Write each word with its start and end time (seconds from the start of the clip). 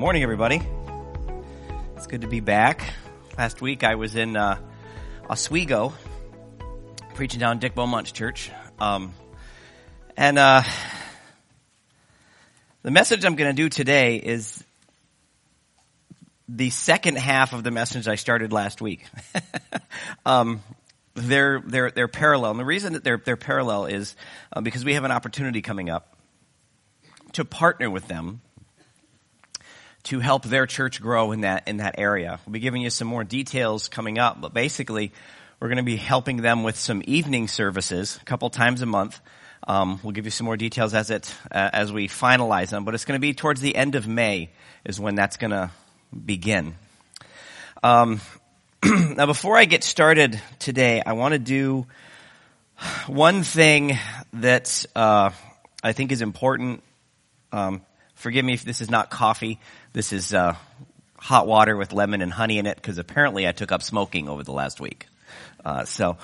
morning, 0.00 0.22
everybody. 0.22 0.62
It's 1.94 2.06
good 2.06 2.22
to 2.22 2.26
be 2.26 2.40
back. 2.40 2.94
Last 3.36 3.60
week 3.60 3.84
I 3.84 3.96
was 3.96 4.16
in 4.16 4.34
uh, 4.34 4.58
Oswego 5.28 5.92
preaching 7.12 7.38
down 7.38 7.58
Dick 7.58 7.74
Beaumont's 7.74 8.10
church. 8.10 8.50
Um, 8.78 9.12
and 10.16 10.38
uh, 10.38 10.62
the 12.80 12.90
message 12.90 13.26
I'm 13.26 13.36
going 13.36 13.54
to 13.54 13.62
do 13.62 13.68
today 13.68 14.16
is 14.16 14.64
the 16.48 16.70
second 16.70 17.18
half 17.18 17.52
of 17.52 17.62
the 17.62 17.70
message 17.70 18.08
I 18.08 18.14
started 18.14 18.54
last 18.54 18.80
week. 18.80 19.04
um, 20.24 20.62
they're, 21.12 21.60
they're, 21.60 21.90
they're 21.90 22.08
parallel. 22.08 22.52
And 22.52 22.60
the 22.60 22.64
reason 22.64 22.94
that 22.94 23.04
they're, 23.04 23.20
they're 23.22 23.36
parallel 23.36 23.84
is 23.84 24.16
uh, 24.50 24.62
because 24.62 24.82
we 24.82 24.94
have 24.94 25.04
an 25.04 25.12
opportunity 25.12 25.60
coming 25.60 25.90
up 25.90 26.16
to 27.32 27.44
partner 27.44 27.90
with 27.90 28.08
them 28.08 28.40
to 30.04 30.20
help 30.20 30.44
their 30.44 30.66
church 30.66 31.00
grow 31.00 31.32
in 31.32 31.42
that 31.42 31.68
in 31.68 31.78
that 31.78 31.96
area. 31.98 32.40
We'll 32.46 32.52
be 32.52 32.60
giving 32.60 32.82
you 32.82 32.90
some 32.90 33.08
more 33.08 33.24
details 33.24 33.88
coming 33.88 34.18
up, 34.18 34.40
but 34.40 34.54
basically, 34.54 35.12
we're 35.58 35.68
going 35.68 35.78
to 35.78 35.82
be 35.82 35.96
helping 35.96 36.38
them 36.38 36.62
with 36.62 36.76
some 36.76 37.02
evening 37.06 37.48
services 37.48 38.18
a 38.20 38.24
couple 38.24 38.48
times 38.50 38.82
a 38.82 38.86
month. 38.86 39.20
Um, 39.66 40.00
we'll 40.02 40.12
give 40.12 40.24
you 40.24 40.30
some 40.30 40.46
more 40.46 40.56
details 40.56 40.94
as 40.94 41.10
it 41.10 41.34
uh, 41.52 41.70
as 41.72 41.92
we 41.92 42.08
finalize 42.08 42.70
them, 42.70 42.84
but 42.84 42.94
it's 42.94 43.04
going 43.04 43.18
to 43.18 43.20
be 43.20 43.34
towards 43.34 43.60
the 43.60 43.76
end 43.76 43.94
of 43.94 44.08
May 44.08 44.50
is 44.84 44.98
when 44.98 45.14
that's 45.14 45.36
going 45.36 45.50
to 45.50 45.70
begin. 46.24 46.74
Um, 47.82 48.20
now, 48.84 49.26
before 49.26 49.58
I 49.58 49.66
get 49.66 49.84
started 49.84 50.40
today, 50.58 51.02
I 51.04 51.12
want 51.12 51.32
to 51.32 51.38
do 51.38 51.86
one 53.06 53.42
thing 53.42 53.98
that 54.32 54.86
uh, 54.96 55.30
I 55.82 55.92
think 55.92 56.12
is 56.12 56.22
important. 56.22 56.82
Um, 57.52 57.82
forgive 58.14 58.44
me 58.44 58.54
if 58.54 58.64
this 58.64 58.80
is 58.80 58.90
not 58.90 59.10
coffee. 59.10 59.60
This 59.92 60.12
is 60.12 60.32
uh, 60.32 60.54
hot 61.16 61.48
water 61.48 61.76
with 61.76 61.92
lemon 61.92 62.22
and 62.22 62.32
honey 62.32 62.58
in 62.58 62.66
it 62.66 62.76
because 62.76 62.98
apparently 62.98 63.48
I 63.48 63.52
took 63.52 63.72
up 63.72 63.82
smoking 63.82 64.28
over 64.28 64.44
the 64.44 64.52
last 64.52 64.80
week. 64.80 65.06
Uh, 65.64 65.84
so 65.84 66.16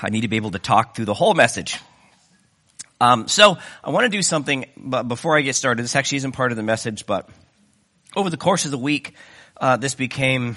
I 0.00 0.08
need 0.08 0.22
to 0.22 0.28
be 0.28 0.36
able 0.36 0.52
to 0.52 0.58
talk 0.58 0.96
through 0.96 1.04
the 1.04 1.12
whole 1.12 1.34
message. 1.34 1.78
Um, 3.02 3.28
so 3.28 3.58
I 3.82 3.90
want 3.90 4.04
to 4.04 4.08
do 4.08 4.22
something, 4.22 4.64
but 4.78 5.02
before 5.02 5.36
I 5.36 5.42
get 5.42 5.56
started, 5.56 5.82
this 5.82 5.94
actually 5.94 6.16
isn't 6.18 6.32
part 6.32 6.52
of 6.52 6.56
the 6.56 6.62
message, 6.62 7.04
but 7.04 7.28
over 8.16 8.30
the 8.30 8.38
course 8.38 8.64
of 8.64 8.70
the 8.70 8.78
week, 8.78 9.12
uh, 9.60 9.76
this 9.76 9.94
became 9.94 10.56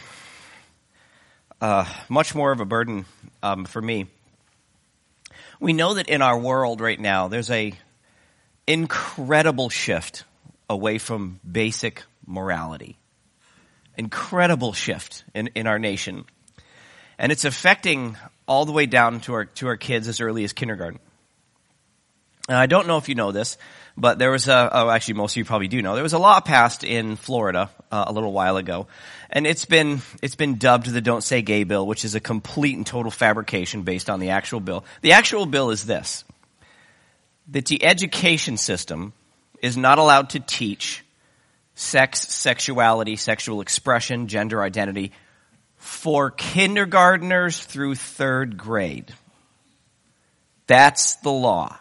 uh, 1.60 1.84
much 2.08 2.34
more 2.34 2.54
of 2.54 2.62
a 2.62 2.66
burden 2.66 3.06
um, 3.44 3.66
for 3.66 3.82
me. 3.82 4.08
We 5.60 5.74
know 5.74 5.96
that 5.96 6.08
in 6.08 6.22
our 6.22 6.40
world 6.40 6.80
right 6.80 7.00
now, 7.00 7.28
there's 7.28 7.52
a 7.52 7.74
incredible 8.66 9.68
shift 9.68 10.24
away 10.70 10.98
from 10.98 11.40
basic 11.50 12.04
morality. 12.26 12.98
Incredible 13.98 14.74
shift 14.74 15.24
in, 15.34 15.48
in 15.56 15.68
our 15.68 15.80
nation. 15.80 16.26
And 17.18 17.32
it's 17.32 17.46
affecting 17.46 18.18
all 18.48 18.66
the 18.66 18.72
way 18.72 18.86
down 18.86 19.22
to 19.22 19.34
our, 19.34 19.46
to 19.46 19.68
our 19.68 19.78
kids 19.78 20.08
as 20.08 20.22
early 20.22 20.44
as 20.44 20.54
kindergarten. 20.54 21.00
And 22.48 22.58
I 22.58 22.66
don't 22.66 22.88
know 22.88 22.98
if 22.98 23.10
you 23.10 23.16
know 23.16 23.32
this, 23.32 23.58
but 23.98 24.20
there 24.20 24.32
was 24.32 24.48
a, 24.48 24.70
oh, 24.72 24.90
actually 24.90 25.16
most 25.16 25.34
of 25.34 25.38
you 25.38 25.46
probably 25.46 25.68
do 25.68 25.82
know, 25.82 25.96
there 25.96 26.04
was 26.04 26.14
a 26.14 26.20
law 26.20 26.40
passed 26.40 26.84
in 26.84 27.18
Florida 27.18 27.70
uh, 27.92 28.06
a 28.08 28.14
little 28.14 28.32
while 28.32 28.56
ago. 28.56 28.88
And 29.30 29.46
it's 29.46 29.66
been, 29.66 30.02
it's 30.22 30.36
been 30.36 30.56
dubbed 30.56 30.88
the 30.88 31.02
Don't 31.02 31.24
Say 31.24 31.42
Gay 31.42 31.66
Bill, 31.66 31.86
which 31.86 32.06
is 32.06 32.16
a 32.16 32.22
complete 32.22 32.78
and 32.78 32.86
total 32.86 33.12
fabrication 33.12 33.82
based 33.82 34.10
on 34.10 34.22
the 34.22 34.30
actual 34.30 34.62
bill. 34.62 34.86
The 35.02 35.14
actual 35.14 35.46
bill 35.46 35.72
is 35.72 35.86
this. 35.86 36.24
That 37.50 37.66
the 37.66 37.84
education 37.84 38.56
system 38.58 39.14
is 39.62 39.78
not 39.78 39.98
allowed 39.98 40.32
to 40.32 40.40
teach 40.40 41.04
sex, 41.76 42.22
sexuality, 42.22 43.16
sexual 43.16 43.62
expression, 43.62 44.28
gender 44.28 44.62
identity 44.62 45.12
for 45.78 46.32
kindergarteners 46.32 47.64
through 47.64 47.96
third 47.96 48.58
grade. 48.58 49.14
That's 50.66 51.16
the 51.16 51.32
law. 51.32 51.78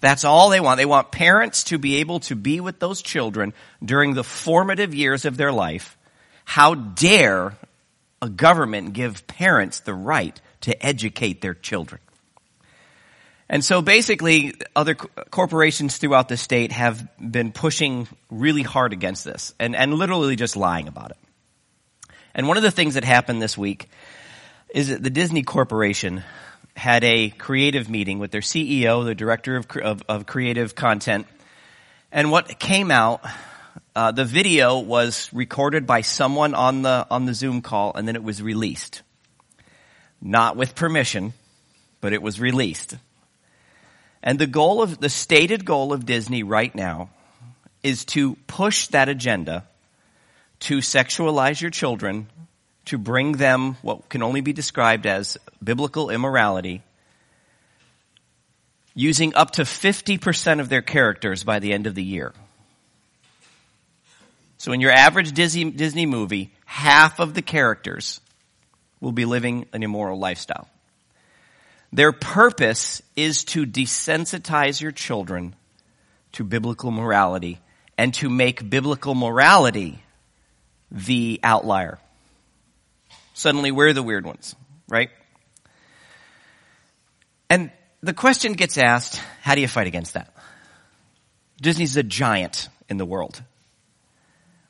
That's 0.00 0.24
all 0.24 0.50
they 0.50 0.60
want. 0.60 0.78
They 0.78 0.84
want 0.84 1.12
parents 1.12 1.64
to 1.64 1.78
be 1.78 1.96
able 1.96 2.20
to 2.20 2.36
be 2.36 2.60
with 2.60 2.80
those 2.80 3.02
children 3.02 3.54
during 3.84 4.14
the 4.14 4.24
formative 4.24 4.94
years 4.94 5.24
of 5.24 5.36
their 5.36 5.52
life. 5.52 5.96
How 6.44 6.74
dare 6.74 7.56
a 8.20 8.28
government 8.28 8.92
give 8.92 9.26
parents 9.26 9.80
the 9.80 9.94
right 9.94 10.38
to 10.62 10.84
educate 10.84 11.40
their 11.40 11.54
children? 11.54 12.00
And 13.52 13.62
so 13.62 13.82
basically, 13.82 14.54
other 14.74 14.94
corporations 14.94 15.98
throughout 15.98 16.30
the 16.30 16.38
state 16.38 16.72
have 16.72 17.06
been 17.20 17.52
pushing 17.52 18.08
really 18.30 18.62
hard 18.62 18.94
against 18.94 19.26
this 19.26 19.52
and, 19.60 19.76
and 19.76 19.92
literally 19.92 20.36
just 20.36 20.56
lying 20.56 20.88
about 20.88 21.10
it. 21.10 21.18
And 22.34 22.48
one 22.48 22.56
of 22.56 22.62
the 22.62 22.70
things 22.70 22.94
that 22.94 23.04
happened 23.04 23.42
this 23.42 23.58
week 23.58 23.90
is 24.74 24.88
that 24.88 25.02
the 25.02 25.10
Disney 25.10 25.42
Corporation 25.42 26.24
had 26.74 27.04
a 27.04 27.28
creative 27.28 27.90
meeting 27.90 28.18
with 28.18 28.30
their 28.30 28.40
CEO, 28.40 29.04
the 29.04 29.14
director 29.14 29.56
of, 29.56 29.66
of, 29.76 30.02
of 30.08 30.24
creative 30.24 30.74
content. 30.74 31.26
And 32.10 32.30
what 32.30 32.58
came 32.58 32.90
out, 32.90 33.22
uh, 33.94 34.12
the 34.12 34.24
video 34.24 34.78
was 34.78 35.28
recorded 35.30 35.86
by 35.86 36.00
someone 36.00 36.54
on 36.54 36.80
the, 36.80 37.06
on 37.10 37.26
the 37.26 37.34
Zoom 37.34 37.60
call 37.60 37.92
and 37.94 38.08
then 38.08 38.16
it 38.16 38.24
was 38.24 38.42
released. 38.42 39.02
Not 40.22 40.56
with 40.56 40.74
permission, 40.74 41.34
but 42.00 42.14
it 42.14 42.22
was 42.22 42.40
released. 42.40 42.96
And 44.22 44.38
the 44.38 44.46
goal 44.46 44.82
of, 44.82 44.98
the 45.00 45.08
stated 45.08 45.64
goal 45.64 45.92
of 45.92 46.06
Disney 46.06 46.42
right 46.42 46.74
now 46.74 47.10
is 47.82 48.04
to 48.06 48.36
push 48.46 48.86
that 48.88 49.08
agenda 49.08 49.64
to 50.60 50.78
sexualize 50.78 51.60
your 51.60 51.72
children, 51.72 52.28
to 52.84 52.96
bring 52.98 53.32
them 53.32 53.76
what 53.82 54.08
can 54.08 54.22
only 54.22 54.40
be 54.40 54.52
described 54.52 55.06
as 55.06 55.36
biblical 55.62 56.08
immorality, 56.08 56.82
using 58.94 59.34
up 59.34 59.52
to 59.52 59.62
50% 59.62 60.60
of 60.60 60.68
their 60.68 60.82
characters 60.82 61.42
by 61.42 61.58
the 61.58 61.72
end 61.72 61.88
of 61.88 61.96
the 61.96 62.02
year. 62.02 62.32
So 64.58 64.70
in 64.70 64.80
your 64.80 64.92
average 64.92 65.32
Disney, 65.32 65.70
Disney 65.72 66.06
movie, 66.06 66.52
half 66.64 67.18
of 67.18 67.34
the 67.34 67.42
characters 67.42 68.20
will 69.00 69.10
be 69.10 69.24
living 69.24 69.66
an 69.72 69.82
immoral 69.82 70.20
lifestyle. 70.20 70.68
Their 71.92 72.12
purpose 72.12 73.02
is 73.16 73.44
to 73.44 73.66
desensitize 73.66 74.80
your 74.80 74.92
children 74.92 75.54
to 76.32 76.44
biblical 76.44 76.90
morality 76.90 77.60
and 77.98 78.14
to 78.14 78.30
make 78.30 78.68
biblical 78.68 79.14
morality 79.14 80.02
the 80.90 81.38
outlier. 81.42 81.98
Suddenly 83.34 83.72
we're 83.72 83.92
the 83.92 84.02
weird 84.02 84.24
ones, 84.24 84.54
right? 84.88 85.10
And 87.50 87.70
the 88.02 88.14
question 88.14 88.54
gets 88.54 88.78
asked, 88.78 89.20
how 89.42 89.54
do 89.54 89.60
you 89.60 89.68
fight 89.68 89.86
against 89.86 90.14
that? 90.14 90.34
Disney's 91.60 91.96
a 91.96 92.02
giant 92.02 92.68
in 92.88 92.96
the 92.96 93.04
world. 93.04 93.42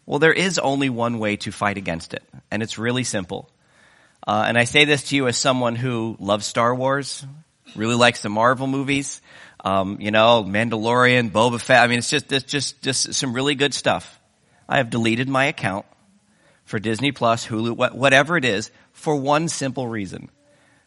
Well, 0.04 0.18
there 0.18 0.32
is 0.32 0.58
only 0.58 0.90
one 0.90 1.20
way 1.20 1.36
to 1.36 1.52
fight 1.52 1.78
against 1.78 2.12
it, 2.12 2.24
and 2.50 2.62
it's 2.62 2.78
really 2.78 3.04
simple. 3.04 3.48
Uh, 4.26 4.44
and 4.46 4.56
I 4.56 4.64
say 4.64 4.84
this 4.84 5.04
to 5.04 5.16
you 5.16 5.26
as 5.26 5.36
someone 5.36 5.74
who 5.74 6.16
loves 6.20 6.46
Star 6.46 6.74
Wars, 6.74 7.26
really 7.74 7.94
likes 7.94 8.22
the 8.22 8.28
Marvel 8.28 8.66
movies, 8.66 9.20
um, 9.64 9.98
you 10.00 10.10
know, 10.10 10.44
Mandalorian, 10.44 11.30
Boba 11.30 11.60
Fett. 11.60 11.82
I 11.82 11.86
mean, 11.86 11.98
it's 11.98 12.10
just, 12.10 12.32
it's 12.32 12.50
just, 12.50 12.82
just 12.82 13.14
some 13.14 13.32
really 13.32 13.54
good 13.54 13.74
stuff. 13.74 14.20
I 14.68 14.78
have 14.78 14.90
deleted 14.90 15.28
my 15.28 15.46
account 15.46 15.86
for 16.64 16.78
Disney 16.78 17.12
Plus, 17.12 17.46
Hulu, 17.46 17.94
whatever 17.94 18.36
it 18.36 18.44
is, 18.44 18.70
for 18.92 19.16
one 19.16 19.48
simple 19.48 19.88
reason. 19.88 20.30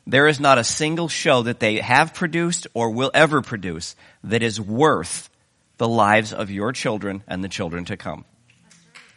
There 0.08 0.28
is 0.28 0.40
not 0.40 0.58
a 0.58 0.64
single 0.64 1.08
show 1.08 1.44
that 1.44 1.60
they 1.60 1.78
have 1.78 2.14
produced 2.14 2.68
or 2.74 2.92
will 2.92 3.12
ever 3.14 3.42
produce 3.42 3.96
that 4.24 4.44
is 4.44 4.62
worth 4.62 5.30
the 5.78 5.88
lives 5.88 6.32
of 6.32 6.52
your 6.52 6.72
children 6.72 7.24
and 7.28 7.44
the 7.44 7.50
children 7.50 7.86
to 7.86 7.98
come. 7.98 8.24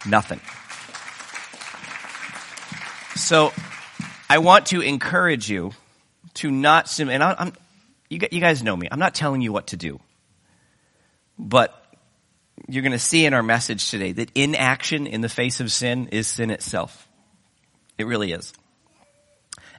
Nothing. 0.06 0.40
So 3.16 3.52
I 4.28 4.38
want 4.38 4.66
to 4.66 4.80
encourage 4.80 5.50
you 5.50 5.72
to 6.34 6.50
not 6.50 6.88
sim- 6.88 7.08
and 7.08 7.22
I, 7.22 7.34
am 7.38 7.52
you, 8.08 8.20
you 8.30 8.40
guys 8.40 8.62
know 8.62 8.76
me. 8.76 8.88
I'm 8.90 8.98
not 8.98 9.14
telling 9.14 9.40
you 9.40 9.52
what 9.52 9.68
to 9.68 9.76
do, 9.76 10.00
but 11.38 11.74
you're 12.66 12.82
going 12.82 12.92
to 12.92 12.98
see 12.98 13.24
in 13.24 13.34
our 13.34 13.42
message 13.42 13.90
today 13.90 14.12
that 14.12 14.30
inaction 14.34 15.06
in 15.06 15.20
the 15.20 15.28
face 15.28 15.60
of 15.60 15.72
sin 15.72 16.08
is 16.08 16.26
sin 16.26 16.50
itself. 16.50 17.08
It 17.96 18.06
really 18.06 18.32
is. 18.32 18.52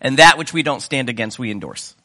And 0.01 0.18
that 0.18 0.38
which 0.38 0.54
we 0.54 0.63
don't 0.63 0.81
stand 0.81 1.10
against, 1.10 1.38
we 1.38 1.51
endorse. 1.51 1.96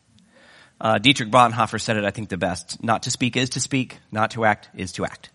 Uh, 0.81 0.99
Dietrich 0.99 1.31
Bonhoeffer 1.31 1.81
said 1.81 1.97
it, 1.97 2.05
I 2.05 2.11
think, 2.11 2.29
the 2.29 2.37
best. 2.37 2.83
Not 2.83 3.05
to 3.05 3.11
speak 3.11 3.37
is 3.37 3.51
to 3.51 3.61
speak, 3.61 3.99
not 4.11 4.33
to 4.33 4.45
act 4.45 4.69
is 4.75 4.93
to 4.93 5.05
act. 5.05 5.31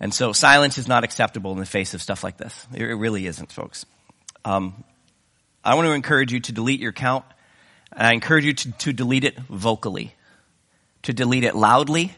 And 0.00 0.12
so 0.12 0.32
silence 0.32 0.78
is 0.78 0.88
not 0.88 1.04
acceptable 1.04 1.52
in 1.52 1.58
the 1.58 1.66
face 1.66 1.94
of 1.94 2.02
stuff 2.02 2.24
like 2.24 2.36
this. 2.36 2.66
It 2.74 2.82
really 2.82 3.26
isn't, 3.26 3.52
folks. 3.52 3.86
Um, 4.44 4.84
I 5.64 5.74
want 5.74 5.86
to 5.86 5.92
encourage 5.92 6.30
you 6.30 6.40
to 6.40 6.52
delete 6.52 6.80
your 6.80 6.90
account. 6.90 7.24
I 7.90 8.12
encourage 8.12 8.44
you 8.44 8.52
to, 8.52 8.72
to 8.72 8.92
delete 8.92 9.24
it 9.24 9.38
vocally, 9.38 10.14
to 11.02 11.14
delete 11.14 11.44
it 11.44 11.56
loudly, 11.56 12.14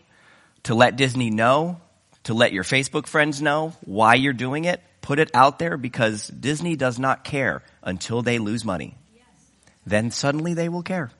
to 0.64 0.74
let 0.74 0.96
Disney 0.96 1.30
know, 1.30 1.80
to 2.24 2.34
let 2.34 2.52
your 2.52 2.64
Facebook 2.64 3.06
friends 3.06 3.40
know 3.40 3.72
why 3.84 4.14
you're 4.14 4.32
doing 4.32 4.64
it. 4.64 4.82
Put 5.00 5.20
it 5.20 5.30
out 5.32 5.60
there 5.60 5.76
because 5.76 6.26
Disney 6.26 6.74
does 6.74 6.98
not 6.98 7.22
care 7.22 7.62
until 7.82 8.22
they 8.22 8.40
lose 8.40 8.64
money. 8.64 8.96
Then 9.86 10.10
suddenly 10.10 10.54
they 10.54 10.68
will 10.68 10.82
care. 10.82 11.12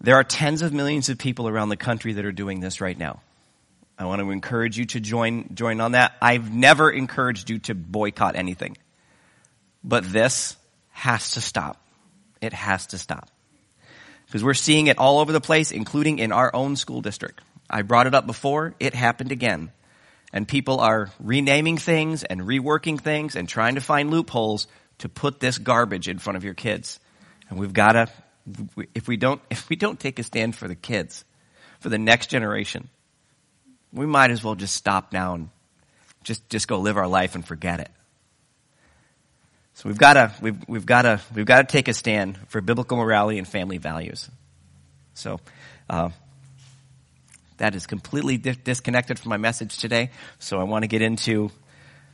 There 0.00 0.14
are 0.14 0.24
tens 0.24 0.62
of 0.62 0.72
millions 0.72 1.10
of 1.10 1.18
people 1.18 1.48
around 1.48 1.68
the 1.68 1.76
country 1.76 2.14
that 2.14 2.24
are 2.24 2.32
doing 2.32 2.60
this 2.60 2.80
right 2.80 2.96
now. 2.96 3.20
I 3.98 4.06
want 4.06 4.22
to 4.22 4.30
encourage 4.30 4.78
you 4.78 4.86
to 4.86 5.00
join, 5.00 5.54
join 5.54 5.82
on 5.82 5.92
that. 5.92 6.14
I've 6.22 6.50
never 6.50 6.90
encouraged 6.90 7.50
you 7.50 7.58
to 7.60 7.74
boycott 7.74 8.36
anything. 8.36 8.78
But 9.86 10.04
this 10.12 10.56
has 10.90 11.30
to 11.32 11.40
stop. 11.40 11.80
It 12.40 12.52
has 12.52 12.88
to 12.88 12.98
stop. 12.98 13.30
Because 14.26 14.42
we're 14.42 14.54
seeing 14.54 14.88
it 14.88 14.98
all 14.98 15.20
over 15.20 15.32
the 15.32 15.40
place, 15.40 15.70
including 15.70 16.18
in 16.18 16.32
our 16.32 16.50
own 16.52 16.74
school 16.74 17.00
district. 17.00 17.40
I 17.70 17.82
brought 17.82 18.08
it 18.08 18.14
up 18.14 18.26
before. 18.26 18.74
It 18.80 18.94
happened 18.94 19.30
again. 19.30 19.70
And 20.32 20.48
people 20.48 20.80
are 20.80 21.10
renaming 21.20 21.78
things 21.78 22.24
and 22.24 22.40
reworking 22.40 23.00
things 23.00 23.36
and 23.36 23.48
trying 23.48 23.76
to 23.76 23.80
find 23.80 24.10
loopholes 24.10 24.66
to 24.98 25.08
put 25.08 25.38
this 25.38 25.58
garbage 25.58 26.08
in 26.08 26.18
front 26.18 26.36
of 26.36 26.42
your 26.42 26.54
kids. 26.54 26.98
And 27.48 27.58
we've 27.58 27.72
got 27.72 27.92
to, 27.92 28.08
if 28.92 29.06
we 29.06 29.16
don't, 29.16 29.40
if 29.50 29.68
we 29.68 29.76
don't 29.76 30.00
take 30.00 30.18
a 30.18 30.24
stand 30.24 30.56
for 30.56 30.66
the 30.66 30.74
kids, 30.74 31.24
for 31.78 31.90
the 31.90 31.98
next 31.98 32.28
generation, 32.28 32.88
we 33.92 34.04
might 34.04 34.32
as 34.32 34.42
well 34.42 34.56
just 34.56 34.74
stop 34.74 35.12
now 35.12 35.34
and 35.34 35.50
just, 36.24 36.48
just 36.48 36.66
go 36.66 36.80
live 36.80 36.96
our 36.96 37.06
life 37.06 37.36
and 37.36 37.46
forget 37.46 37.78
it. 37.78 37.90
So 39.76 39.90
we've 39.90 39.98
got 39.98 40.14
to, 40.14 40.32
we've, 40.40 40.56
we've 40.66 40.86
got 40.86 41.02
to, 41.02 41.20
we've 41.34 41.44
got 41.44 41.68
to 41.68 41.70
take 41.70 41.88
a 41.88 41.92
stand 41.92 42.38
for 42.48 42.62
biblical 42.62 42.96
morality 42.96 43.36
and 43.36 43.46
family 43.46 43.76
values. 43.76 44.26
So, 45.12 45.38
uh, 45.90 46.08
that 47.58 47.74
is 47.74 47.86
completely 47.86 48.38
di- 48.38 48.56
disconnected 48.64 49.18
from 49.18 49.28
my 49.28 49.36
message 49.36 49.76
today. 49.76 50.12
So 50.38 50.58
I 50.58 50.62
want 50.62 50.84
to 50.84 50.86
get 50.86 51.02
into 51.02 51.50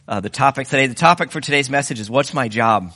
uh, 0.09 0.19
the 0.19 0.29
topic 0.29 0.67
today. 0.67 0.89
The 0.89 0.97
topic 0.97 1.31
for 1.31 1.41
today's 1.41 1.71
message 1.71 2.01
is 2.01 2.11
what's 2.11 2.35
my 2.35 2.49
job? 2.49 2.93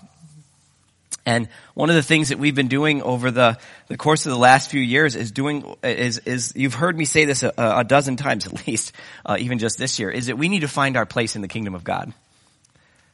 And 1.25 1.49
one 1.75 1.89
of 1.89 1.95
the 1.95 2.03
things 2.03 2.31
that 2.31 2.41
we've 2.41 2.57
been 2.57 2.67
doing 2.67 3.03
over 3.03 3.31
the, 3.31 3.59
the 3.87 3.97
course 3.97 4.27
of 4.27 4.33
the 4.33 4.39
last 4.39 4.69
few 4.69 4.81
years 4.81 5.15
is 5.15 5.31
doing, 5.31 5.77
is, 5.85 6.19
is 6.19 6.55
you've 6.57 6.75
heard 6.75 6.99
me 6.99 7.05
say 7.05 7.25
this 7.25 7.45
a, 7.45 7.53
a 7.57 7.85
dozen 7.85 8.17
times 8.17 8.49
at 8.49 8.67
least, 8.67 8.91
uh, 9.25 9.37
even 9.39 9.61
just 9.61 9.79
this 9.79 10.01
year, 10.01 10.11
is 10.11 10.27
that 10.27 10.37
we 10.37 10.49
need 10.49 10.61
to 10.61 10.69
find 10.69 10.97
our 10.97 11.07
place 11.07 11.37
in 11.37 11.43
the 11.43 11.49
kingdom 11.49 11.77
of 11.77 11.85
God. 11.85 12.13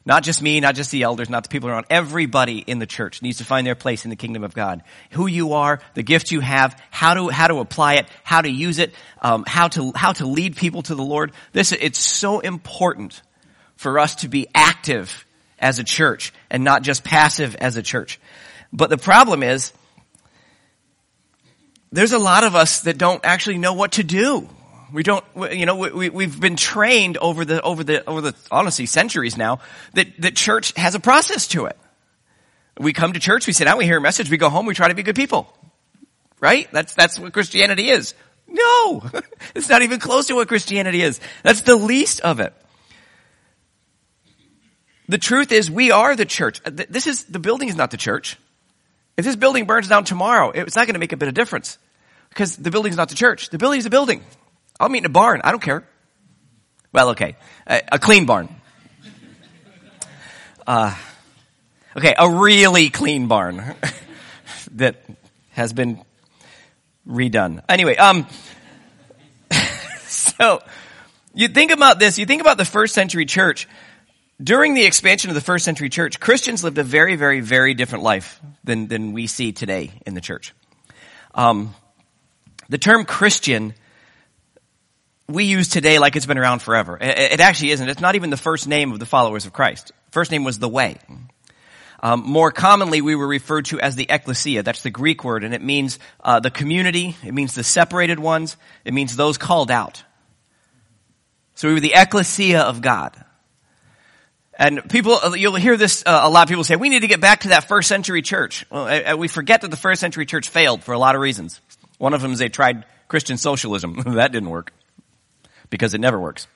Not 0.04 0.24
just 0.24 0.42
me, 0.42 0.58
not 0.58 0.74
just 0.74 0.90
the 0.90 1.04
elders, 1.04 1.30
not 1.30 1.44
the 1.44 1.48
people 1.48 1.68
around. 1.68 1.86
Everybody 1.88 2.58
in 2.58 2.80
the 2.80 2.86
church 2.86 3.22
needs 3.22 3.38
to 3.38 3.44
find 3.44 3.64
their 3.64 3.76
place 3.76 4.04
in 4.04 4.10
the 4.10 4.16
kingdom 4.16 4.42
of 4.42 4.52
God. 4.52 4.82
Who 5.12 5.28
you 5.28 5.52
are, 5.52 5.80
the 5.94 6.02
gift 6.02 6.32
you 6.32 6.40
have, 6.40 6.80
how 6.90 7.14
to 7.14 7.28
how 7.28 7.46
to 7.46 7.58
apply 7.60 7.94
it, 7.94 8.06
how 8.24 8.40
to 8.40 8.50
use 8.50 8.78
it, 8.78 8.92
um, 9.20 9.44
how 9.46 9.68
to 9.68 9.92
how 9.94 10.12
to 10.14 10.26
lead 10.26 10.56
people 10.56 10.82
to 10.82 10.96
the 10.96 11.04
Lord. 11.04 11.32
This 11.52 11.70
it's 11.70 12.00
so 12.00 12.40
important 12.40 13.22
for 13.76 14.00
us 14.00 14.16
to 14.16 14.28
be 14.28 14.48
active 14.54 15.24
as 15.58 15.78
a 15.78 15.84
church 15.84 16.32
and 16.50 16.64
not 16.64 16.82
just 16.82 17.04
passive 17.04 17.54
as 17.54 17.76
a 17.76 17.82
church. 17.82 18.20
But 18.72 18.90
the 18.90 18.98
problem 18.98 19.44
is, 19.44 19.72
there's 21.92 22.12
a 22.12 22.18
lot 22.18 22.42
of 22.42 22.56
us 22.56 22.80
that 22.82 22.98
don't 22.98 23.24
actually 23.24 23.58
know 23.58 23.74
what 23.74 23.92
to 23.92 24.02
do. 24.02 24.48
We 24.92 25.02
don't, 25.02 25.24
you 25.52 25.64
know, 25.64 25.76
we, 25.76 26.10
we've 26.10 26.38
been 26.38 26.56
trained 26.56 27.16
over 27.16 27.44
the, 27.44 27.62
over 27.62 27.82
the, 27.82 28.04
over 28.08 28.20
the, 28.20 28.34
honestly, 28.50 28.86
centuries 28.86 29.36
now, 29.36 29.60
that, 29.94 30.08
that 30.20 30.36
church 30.36 30.72
has 30.76 30.94
a 30.94 31.00
process 31.00 31.48
to 31.48 31.66
it. 31.66 31.78
We 32.78 32.92
come 32.92 33.12
to 33.14 33.20
church, 33.20 33.46
we 33.46 33.52
sit 33.52 33.64
down, 33.64 33.78
we 33.78 33.84
hear 33.84 33.98
a 33.98 34.00
message, 34.00 34.30
we 34.30 34.36
go 34.36 34.50
home, 34.50 34.66
we 34.66 34.74
try 34.74 34.88
to 34.88 34.94
be 34.94 35.02
good 35.02 35.16
people. 35.16 35.52
Right? 36.40 36.68
That's, 36.72 36.94
that's 36.94 37.18
what 37.18 37.32
Christianity 37.32 37.88
is. 37.88 38.14
No! 38.46 39.02
it's 39.54 39.68
not 39.68 39.82
even 39.82 39.98
close 39.98 40.26
to 40.26 40.34
what 40.34 40.48
Christianity 40.48 41.02
is. 41.02 41.20
That's 41.42 41.62
the 41.62 41.76
least 41.76 42.20
of 42.20 42.40
it. 42.40 42.52
The 45.08 45.18
truth 45.18 45.52
is 45.52 45.70
we 45.70 45.90
are 45.90 46.16
the 46.16 46.24
church. 46.26 46.60
Uh, 46.64 46.70
this 46.88 47.06
is, 47.06 47.24
the 47.24 47.38
building 47.38 47.68
is 47.68 47.76
not 47.76 47.90
the 47.90 47.96
church. 47.96 48.38
If 49.16 49.24
this 49.24 49.36
building 49.36 49.66
burns 49.66 49.88
down 49.88 50.04
tomorrow, 50.04 50.50
it's 50.50 50.76
not 50.76 50.86
going 50.86 50.94
to 50.94 51.00
make 51.00 51.12
a 51.12 51.16
bit 51.16 51.28
of 51.28 51.34
difference. 51.34 51.78
Because 52.30 52.56
the 52.56 52.70
building's 52.70 52.96
not 52.96 53.10
the 53.10 53.14
church. 53.14 53.50
The 53.50 53.58
building's 53.58 53.84
the 53.84 53.90
building. 53.90 54.22
I'll 54.82 54.88
meet 54.88 54.98
in 54.98 55.06
a 55.06 55.10
barn. 55.10 55.40
I 55.44 55.52
don't 55.52 55.62
care. 55.62 55.84
Well, 56.92 57.10
okay. 57.10 57.36
A, 57.68 57.82
a 57.92 57.98
clean 58.00 58.26
barn. 58.26 58.48
Uh, 60.66 60.96
okay, 61.96 62.16
a 62.18 62.28
really 62.28 62.90
clean 62.90 63.28
barn 63.28 63.76
that 64.72 64.96
has 65.52 65.72
been 65.72 66.02
redone. 67.06 67.62
Anyway, 67.68 67.94
um, 67.94 68.26
so 70.08 70.60
you 71.32 71.46
think 71.46 71.70
about 71.70 72.00
this, 72.00 72.18
you 72.18 72.26
think 72.26 72.40
about 72.40 72.58
the 72.58 72.64
first 72.64 72.92
century 72.92 73.24
church. 73.24 73.68
During 74.42 74.74
the 74.74 74.84
expansion 74.84 75.30
of 75.30 75.36
the 75.36 75.40
first 75.40 75.64
century 75.64 75.90
church, 75.90 76.18
Christians 76.18 76.64
lived 76.64 76.78
a 76.78 76.82
very, 76.82 77.14
very, 77.14 77.38
very 77.38 77.74
different 77.74 78.02
life 78.02 78.40
than, 78.64 78.88
than 78.88 79.12
we 79.12 79.28
see 79.28 79.52
today 79.52 79.92
in 80.06 80.14
the 80.14 80.20
church. 80.20 80.52
Um, 81.36 81.72
the 82.68 82.78
term 82.78 83.04
Christian 83.04 83.74
we 85.32 85.44
use 85.44 85.68
today 85.68 85.98
like 85.98 86.16
it's 86.16 86.26
been 86.26 86.38
around 86.38 86.60
forever. 86.60 86.98
It, 87.00 87.40
actually 87.40 87.70
isn't. 87.70 87.88
It's 87.88 88.00
not 88.00 88.14
even 88.14 88.30
the 88.30 88.36
first 88.36 88.68
name 88.68 88.92
of 88.92 88.98
the 88.98 89.06
followers 89.06 89.46
of 89.46 89.52
Christ. 89.52 89.92
First 90.10 90.30
name 90.30 90.44
was 90.44 90.58
the 90.58 90.68
way. 90.68 90.98
Um, 92.00 92.22
more 92.24 92.50
commonly, 92.50 93.00
we 93.00 93.14
were 93.14 93.26
referred 93.26 93.66
to 93.66 93.80
as 93.80 93.94
the 93.94 94.06
ecclesia. 94.08 94.62
That's 94.62 94.82
the 94.82 94.90
Greek 94.90 95.24
word, 95.24 95.44
and 95.44 95.54
it 95.54 95.62
means 95.62 95.98
uh, 96.22 96.40
the 96.40 96.50
community. 96.50 97.16
It 97.24 97.32
means 97.32 97.54
the 97.54 97.64
separated 97.64 98.18
ones. 98.18 98.56
It 98.84 98.92
means 98.92 99.14
those 99.16 99.38
called 99.38 99.70
out. 99.70 100.02
So 101.54 101.68
we 101.68 101.74
were 101.74 101.80
the 101.80 101.92
ecclesia 101.94 102.62
of 102.62 102.82
God. 102.82 103.12
And 104.58 104.88
people, 104.90 105.14
uh, 105.14 105.32
you'll 105.32 105.54
hear 105.54 105.76
this, 105.76 106.02
uh, 106.04 106.20
a 106.24 106.30
lot 106.30 106.42
of 106.42 106.48
people 106.48 106.64
say, 106.64 106.76
we 106.76 106.88
need 106.88 107.00
to 107.00 107.08
get 107.08 107.20
back 107.20 107.40
to 107.40 107.48
that 107.48 107.68
first 107.68 107.88
century 107.88 108.20
church. 108.20 108.66
Well, 108.70 109.16
we 109.16 109.28
forget 109.28 109.62
that 109.62 109.70
the 109.70 109.76
first 109.76 110.00
century 110.00 110.26
church 110.26 110.48
failed 110.48 110.82
for 110.82 110.92
a 110.92 110.98
lot 110.98 111.14
of 111.14 111.20
reasons. 111.20 111.60
One 111.98 112.14
of 112.14 112.20
them 112.20 112.32
is 112.32 112.38
they 112.38 112.48
tried 112.48 112.84
Christian 113.08 113.38
socialism. 113.38 113.94
that 114.14 114.32
didn't 114.32 114.50
work 114.50 114.72
because 115.72 115.94
it 115.94 116.00
never 116.02 116.20
works. 116.20 116.46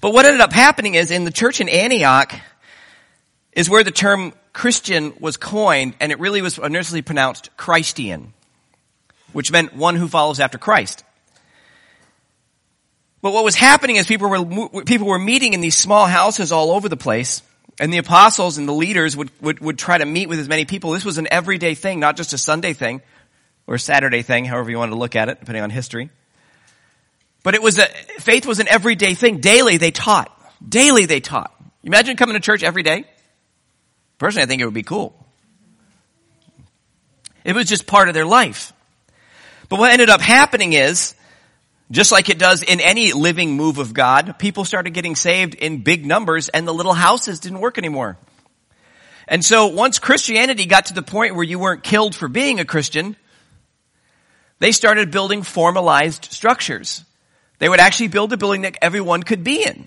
But 0.00 0.14
what 0.14 0.24
ended 0.24 0.40
up 0.40 0.52
happening 0.52 0.94
is 0.94 1.10
in 1.10 1.24
the 1.24 1.30
church 1.30 1.60
in 1.60 1.68
Antioch 1.68 2.34
is 3.52 3.68
where 3.68 3.84
the 3.84 3.90
term 3.90 4.32
Christian 4.54 5.12
was 5.20 5.36
coined 5.36 5.94
and 6.00 6.10
it 6.10 6.18
really 6.18 6.40
was 6.40 6.58
initially 6.58 7.02
pronounced 7.02 7.54
Christian, 7.58 8.32
which 9.34 9.52
meant 9.52 9.76
one 9.76 9.94
who 9.94 10.08
follows 10.08 10.40
after 10.40 10.56
Christ. 10.56 11.04
But 13.20 13.34
what 13.34 13.44
was 13.44 13.54
happening 13.54 13.96
is 13.96 14.06
people 14.06 14.30
were, 14.30 14.84
people 14.84 15.06
were 15.06 15.18
meeting 15.18 15.52
in 15.52 15.60
these 15.60 15.76
small 15.76 16.06
houses 16.06 16.52
all 16.52 16.70
over 16.70 16.88
the 16.88 16.96
place 16.96 17.42
and 17.78 17.92
the 17.92 17.98
apostles 17.98 18.56
and 18.56 18.66
the 18.66 18.72
leaders 18.72 19.18
would, 19.18 19.30
would, 19.42 19.60
would 19.60 19.78
try 19.78 19.98
to 19.98 20.06
meet 20.06 20.30
with 20.30 20.38
as 20.38 20.48
many 20.48 20.64
people. 20.64 20.92
This 20.92 21.04
was 21.04 21.18
an 21.18 21.28
everyday 21.30 21.74
thing, 21.74 22.00
not 22.00 22.16
just 22.16 22.32
a 22.32 22.38
Sunday 22.38 22.72
thing 22.72 23.02
or 23.66 23.74
a 23.74 23.78
Saturday 23.78 24.22
thing, 24.22 24.46
however 24.46 24.70
you 24.70 24.78
want 24.78 24.92
to 24.92 24.98
look 24.98 25.14
at 25.14 25.28
it, 25.28 25.40
depending 25.40 25.62
on 25.62 25.68
history. 25.68 26.08
But 27.42 27.54
it 27.54 27.62
was 27.62 27.78
a, 27.78 27.86
faith 28.18 28.46
was 28.46 28.58
an 28.58 28.68
everyday 28.68 29.14
thing. 29.14 29.38
Daily 29.40 29.76
they 29.76 29.90
taught. 29.90 30.30
Daily 30.66 31.06
they 31.06 31.20
taught. 31.20 31.54
Imagine 31.82 32.16
coming 32.16 32.34
to 32.34 32.40
church 32.40 32.62
every 32.62 32.82
day. 32.82 33.04
Personally, 34.18 34.42
I 34.42 34.46
think 34.46 34.60
it 34.60 34.66
would 34.66 34.74
be 34.74 34.82
cool. 34.82 35.14
It 37.44 37.54
was 37.54 37.66
just 37.66 37.86
part 37.86 38.08
of 38.08 38.14
their 38.14 38.26
life. 38.26 38.72
But 39.70 39.78
what 39.78 39.92
ended 39.92 40.10
up 40.10 40.20
happening 40.20 40.74
is, 40.74 41.14
just 41.90 42.12
like 42.12 42.28
it 42.28 42.38
does 42.38 42.62
in 42.62 42.80
any 42.80 43.12
living 43.12 43.56
move 43.56 43.78
of 43.78 43.94
God, 43.94 44.38
people 44.38 44.64
started 44.64 44.90
getting 44.90 45.16
saved 45.16 45.54
in 45.54 45.82
big 45.82 46.04
numbers 46.04 46.48
and 46.50 46.68
the 46.68 46.74
little 46.74 46.92
houses 46.92 47.40
didn't 47.40 47.60
work 47.60 47.78
anymore. 47.78 48.18
And 49.26 49.44
so 49.44 49.68
once 49.68 49.98
Christianity 49.98 50.66
got 50.66 50.86
to 50.86 50.94
the 50.94 51.02
point 51.02 51.34
where 51.34 51.44
you 51.44 51.58
weren't 51.58 51.82
killed 51.82 52.14
for 52.14 52.28
being 52.28 52.60
a 52.60 52.64
Christian, 52.64 53.16
they 54.58 54.72
started 54.72 55.10
building 55.10 55.42
formalized 55.42 56.26
structures. 56.26 57.04
They 57.60 57.68
would 57.68 57.78
actually 57.78 58.08
build 58.08 58.32
a 58.32 58.36
building 58.36 58.62
that 58.62 58.76
everyone 58.82 59.22
could 59.22 59.44
be 59.44 59.62
in. 59.62 59.86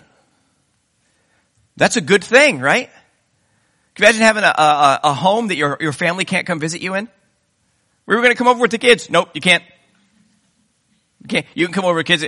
That's 1.76 1.96
a 1.96 2.00
good 2.00 2.22
thing, 2.22 2.60
right? 2.60 2.88
Can 3.94 4.02
you 4.02 4.06
imagine 4.06 4.22
having 4.22 4.44
a, 4.44 4.54
a, 4.56 5.00
a 5.04 5.12
home 5.12 5.48
that 5.48 5.56
your, 5.56 5.76
your 5.80 5.92
family 5.92 6.24
can't 6.24 6.46
come 6.46 6.60
visit 6.60 6.80
you 6.80 6.94
in? 6.94 7.08
We 8.06 8.14
were 8.14 8.22
going 8.22 8.32
to 8.32 8.38
come 8.38 8.46
over 8.46 8.60
with 8.60 8.70
the 8.70 8.78
kids. 8.78 9.10
Nope, 9.10 9.30
you 9.34 9.40
can't. 9.40 9.64
You 11.22 11.28
can't. 11.28 11.46
You 11.54 11.66
can 11.66 11.74
come 11.74 11.84
over 11.84 11.96
with 11.96 12.06
kids. 12.06 12.24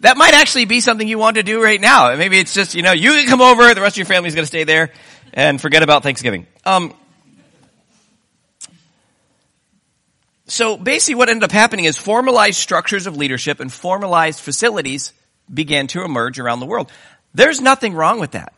That 0.00 0.16
might 0.16 0.32
actually 0.32 0.64
be 0.64 0.80
something 0.80 1.06
you 1.06 1.18
want 1.18 1.36
to 1.36 1.42
do 1.42 1.62
right 1.62 1.80
now. 1.80 2.16
Maybe 2.16 2.38
it's 2.38 2.54
just, 2.54 2.74
you 2.74 2.82
know, 2.82 2.92
you 2.92 3.10
can 3.10 3.28
come 3.28 3.42
over, 3.42 3.74
the 3.74 3.82
rest 3.82 3.94
of 3.94 3.98
your 3.98 4.06
family's 4.06 4.34
going 4.34 4.44
to 4.44 4.48
stay 4.48 4.64
there, 4.64 4.92
and 5.34 5.60
forget 5.60 5.82
about 5.82 6.02
Thanksgiving. 6.02 6.46
Um, 6.64 6.94
So 10.50 10.76
basically 10.76 11.14
what 11.14 11.28
ended 11.28 11.44
up 11.44 11.52
happening 11.52 11.84
is 11.84 11.96
formalized 11.96 12.58
structures 12.58 13.06
of 13.06 13.16
leadership 13.16 13.60
and 13.60 13.72
formalized 13.72 14.40
facilities 14.40 15.12
began 15.52 15.86
to 15.88 16.02
emerge 16.02 16.40
around 16.40 16.58
the 16.58 16.66
world. 16.66 16.90
There's 17.32 17.60
nothing 17.60 17.94
wrong 17.94 18.18
with 18.18 18.32
that. 18.32 18.52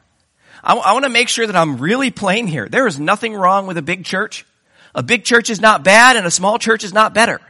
I, 0.64 0.74
I 0.74 0.94
want 0.94 1.04
to 1.04 1.10
make 1.10 1.28
sure 1.28 1.46
that 1.46 1.54
I'm 1.54 1.76
really 1.76 2.10
plain 2.10 2.46
here. 2.46 2.66
There 2.66 2.86
is 2.86 2.98
nothing 2.98 3.34
wrong 3.34 3.66
with 3.66 3.76
a 3.76 3.82
big 3.82 4.06
church. 4.06 4.46
A 4.94 5.02
big 5.02 5.24
church 5.24 5.50
is 5.50 5.60
not 5.60 5.84
bad 5.84 6.16
and 6.16 6.26
a 6.26 6.30
small 6.30 6.58
church 6.58 6.82
is 6.82 6.94
not 6.94 7.12
better. 7.12 7.42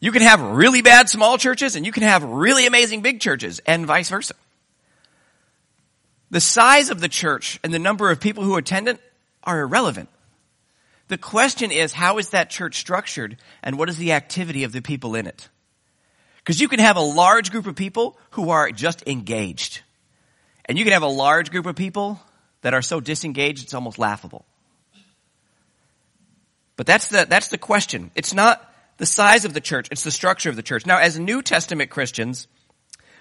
You 0.00 0.12
can 0.12 0.22
have 0.22 0.40
really 0.40 0.80
bad 0.80 1.08
small 1.08 1.36
churches 1.36 1.74
and 1.74 1.84
you 1.84 1.90
can 1.90 2.04
have 2.04 2.22
really 2.22 2.64
amazing 2.64 3.00
big 3.00 3.18
churches 3.18 3.60
and 3.66 3.86
vice 3.86 4.08
versa. 4.08 4.34
The 6.30 6.40
size 6.40 6.90
of 6.90 7.00
the 7.00 7.08
church 7.08 7.58
and 7.64 7.74
the 7.74 7.80
number 7.80 8.08
of 8.08 8.20
people 8.20 8.44
who 8.44 8.54
attend 8.54 8.86
it 8.86 9.00
are 9.42 9.58
irrelevant. 9.58 10.10
The 11.08 11.18
question 11.18 11.70
is, 11.70 11.92
how 11.92 12.18
is 12.18 12.30
that 12.30 12.50
church 12.50 12.78
structured 12.78 13.36
and 13.62 13.78
what 13.78 13.88
is 13.88 13.96
the 13.96 14.12
activity 14.12 14.64
of 14.64 14.72
the 14.72 14.82
people 14.82 15.14
in 15.14 15.26
it? 15.26 15.48
Because 16.38 16.60
you 16.60 16.68
can 16.68 16.80
have 16.80 16.96
a 16.96 17.00
large 17.00 17.50
group 17.50 17.66
of 17.66 17.76
people 17.76 18.18
who 18.30 18.50
are 18.50 18.70
just 18.70 19.06
engaged. 19.06 19.82
And 20.64 20.78
you 20.78 20.84
can 20.84 20.92
have 20.92 21.02
a 21.02 21.08
large 21.08 21.50
group 21.50 21.66
of 21.66 21.76
people 21.76 22.20
that 22.62 22.74
are 22.74 22.82
so 22.82 23.00
disengaged 23.00 23.62
it's 23.62 23.74
almost 23.74 23.98
laughable. 23.98 24.44
But 26.76 26.86
that's 26.86 27.08
the, 27.08 27.26
that's 27.28 27.48
the 27.48 27.58
question. 27.58 28.10
It's 28.14 28.34
not 28.34 28.62
the 28.98 29.06
size 29.06 29.44
of 29.44 29.54
the 29.54 29.60
church, 29.60 29.88
it's 29.90 30.04
the 30.04 30.10
structure 30.10 30.50
of 30.50 30.56
the 30.56 30.62
church. 30.62 30.86
Now, 30.86 30.98
as 30.98 31.18
New 31.18 31.42
Testament 31.42 31.90
Christians, 31.90 32.48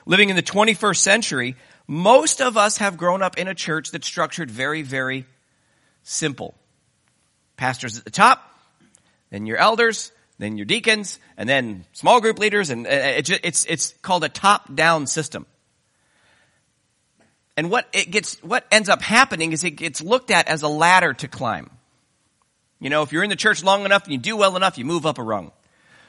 living 0.06 0.30
in 0.30 0.36
the 0.36 0.44
21st 0.44 0.98
century, 0.98 1.56
most 1.88 2.42
of 2.42 2.58
us 2.58 2.78
have 2.78 2.98
grown 2.98 3.22
up 3.22 3.38
in 3.38 3.48
a 3.48 3.54
church 3.54 3.92
that's 3.92 4.08
structured 4.08 4.50
very, 4.50 4.82
very 4.82 5.26
simple. 6.04 6.56
Pastors 7.58 7.98
at 7.98 8.04
the 8.04 8.12
top, 8.12 8.42
then 9.30 9.46
your 9.46 9.58
elders, 9.58 10.12
then 10.38 10.58
your 10.58 10.66
deacons, 10.66 11.20
and 11.38 11.48
then 11.48 11.86
small 11.94 12.20
group 12.20 12.40
leaders, 12.40 12.70
and 12.70 12.86
uh, 12.86 12.90
it's, 12.92 13.66
it's 13.66 13.94
called 14.02 14.24
a 14.24 14.30
top-down 14.30 15.08
system. 15.08 15.46
And 17.58 17.72
what 17.72 17.88
it 17.94 18.12
gets, 18.12 18.36
what 18.44 18.66
ends 18.72 18.90
up 18.90 19.02
happening 19.02 19.54
is 19.54 19.64
it 19.64 19.72
gets 19.72 20.02
looked 20.02 20.32
at 20.32 20.50
as 20.50 20.62
a 20.62 20.68
ladder 20.68 21.14
to 21.14 21.28
climb. 21.30 21.70
You 22.82 22.90
know, 22.90 23.04
if 23.04 23.14
you're 23.14 23.24
in 23.24 23.30
the 23.30 23.38
church 23.38 23.64
long 23.64 23.86
enough 23.86 24.04
and 24.04 24.12
you 24.12 24.20
do 24.20 24.36
well 24.36 24.58
enough, 24.58 24.78
you 24.78 24.84
move 24.84 25.06
up 25.06 25.18
a 25.18 25.24
rung. 25.24 25.54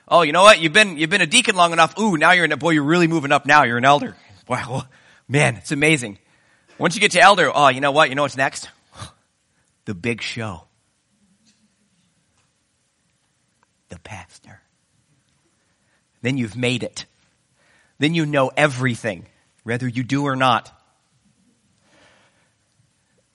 Oh, 0.09 0.23
you 0.23 0.33
know 0.33 0.43
what? 0.43 0.61
You've 0.61 0.73
been, 0.73 0.99
you've 0.99 1.11
been 1.11 1.21
a 1.21 1.27
deacon 1.27 1.55
long 1.55 1.73
enough. 1.73 1.97
Ooh, 1.99 2.17
now 2.17 2.33
you're 2.33 2.45
in 2.45 2.53
a, 2.53 2.57
boy, 2.57 2.71
you're 2.71 2.83
really 2.83 3.07
moving 3.07 3.31
up 3.31 3.47
now. 3.47 3.63
You're 3.63 3.79
an 3.79 3.85
elder. 3.85 4.17
Wow. 4.49 4.85
Man, 5.29 5.57
it's 5.57 5.71
amazing. 5.73 6.19
Once 6.79 6.97
you 6.97 7.01
get 7.01 7.13
to 7.13 7.21
elder, 7.21 7.51
oh, 7.55 7.69
you 7.69 7.81
know 7.81 7.93
what? 7.93 8.09
You 8.09 8.17
know 8.17 8.23
what's 8.23 8.37
next? 8.37 8.69
The 9.85 9.95
big 9.95 10.21
show. 10.23 10.65
The 13.89 13.99
pastor. 14.01 14.61
Then 16.23 16.37
you've 16.37 16.57
made 16.57 16.83
it. 16.83 17.07
Then 17.99 18.15
you 18.15 18.27
know 18.27 18.51
everything, 18.57 19.27
whether 19.63 19.87
you 19.87 20.03
do 20.03 20.25
or 20.25 20.37
not. 20.37 20.73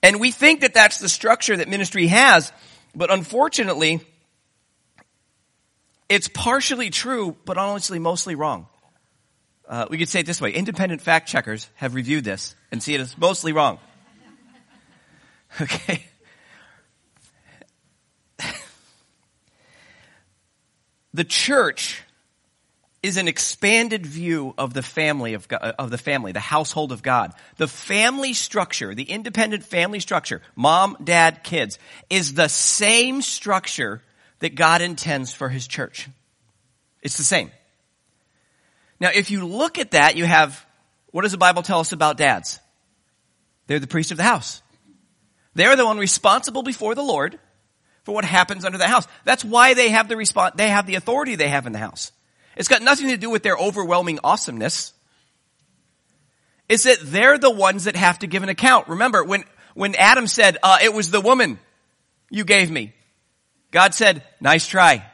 And 0.02 0.20
we 0.20 0.30
think 0.30 0.60
that 0.60 0.74
that's 0.74 0.98
the 0.98 1.08
structure 1.08 1.56
that 1.56 1.68
ministry 1.68 2.08
has, 2.08 2.52
but 2.94 3.10
unfortunately, 3.10 4.00
it's 6.08 6.28
partially 6.28 6.90
true, 6.90 7.36
but 7.44 7.56
honestly 7.56 7.98
mostly 7.98 8.34
wrong. 8.34 8.66
Uh, 9.68 9.86
we 9.88 9.96
could 9.96 10.08
say 10.08 10.20
it 10.20 10.26
this 10.26 10.40
way. 10.40 10.52
Independent 10.52 11.00
fact 11.00 11.28
checkers 11.28 11.68
have 11.76 11.94
reviewed 11.94 12.24
this 12.24 12.54
and 12.70 12.82
see 12.82 12.94
it 12.94 13.00
as 13.00 13.16
mostly 13.16 13.52
wrong. 13.52 13.78
Okay. 15.60 16.06
The 21.14 21.24
church 21.24 22.02
is 23.02 23.16
an 23.16 23.26
expanded 23.26 24.06
view 24.06 24.54
of 24.56 24.74
the 24.74 24.82
family 24.82 25.34
of, 25.34 25.48
God, 25.48 25.74
of 25.78 25.90
the 25.90 25.98
family, 25.98 26.30
the 26.30 26.40
household 26.40 26.92
of 26.92 27.02
God. 27.02 27.32
The 27.56 27.66
family 27.66 28.32
structure, 28.32 28.94
the 28.94 29.02
independent 29.02 29.64
family 29.64 29.98
structure, 29.98 30.40
mom, 30.54 30.96
dad, 31.02 31.42
kids, 31.42 31.78
is 32.08 32.34
the 32.34 32.48
same 32.48 33.20
structure 33.20 34.02
that 34.38 34.54
God 34.54 34.82
intends 34.82 35.32
for 35.34 35.48
His 35.48 35.66
church. 35.66 36.08
It's 37.02 37.16
the 37.16 37.24
same. 37.24 37.50
Now, 39.00 39.10
if 39.12 39.32
you 39.32 39.44
look 39.44 39.78
at 39.78 39.90
that, 39.92 40.16
you 40.16 40.24
have, 40.24 40.64
what 41.10 41.22
does 41.22 41.32
the 41.32 41.38
Bible 41.38 41.62
tell 41.62 41.80
us 41.80 41.90
about 41.90 42.16
dads? 42.16 42.60
They're 43.66 43.80
the 43.80 43.88
priest 43.88 44.12
of 44.12 44.16
the 44.16 44.22
house. 44.22 44.62
They're 45.54 45.74
the 45.74 45.84
one 45.84 45.98
responsible 45.98 46.62
before 46.62 46.94
the 46.94 47.02
Lord 47.02 47.38
for 48.04 48.14
what 48.14 48.24
happens 48.24 48.64
under 48.64 48.78
the 48.78 48.88
house. 48.88 49.06
That's 49.24 49.44
why 49.44 49.74
they 49.74 49.90
have 49.90 50.08
the 50.08 50.16
response, 50.16 50.54
they 50.56 50.68
have 50.68 50.86
the 50.86 50.96
authority 50.96 51.36
they 51.36 51.48
have 51.48 51.66
in 51.66 51.72
the 51.72 51.78
house. 51.78 52.12
It's 52.56 52.68
got 52.68 52.82
nothing 52.82 53.08
to 53.08 53.16
do 53.16 53.30
with 53.30 53.42
their 53.42 53.56
overwhelming 53.56 54.18
awesomeness. 54.22 54.92
It's 56.68 56.84
that 56.84 56.98
they're 57.00 57.38
the 57.38 57.50
ones 57.50 57.84
that 57.84 57.96
have 57.96 58.18
to 58.20 58.26
give 58.26 58.42
an 58.42 58.48
account. 58.48 58.88
Remember, 58.88 59.24
when, 59.24 59.44
when 59.74 59.94
Adam 59.94 60.26
said, 60.26 60.58
uh, 60.62 60.78
it 60.82 60.92
was 60.92 61.10
the 61.10 61.20
woman 61.20 61.58
you 62.30 62.44
gave 62.44 62.70
me, 62.70 62.92
God 63.70 63.94
said, 63.94 64.22
nice 64.40 64.66
try. 64.66 65.04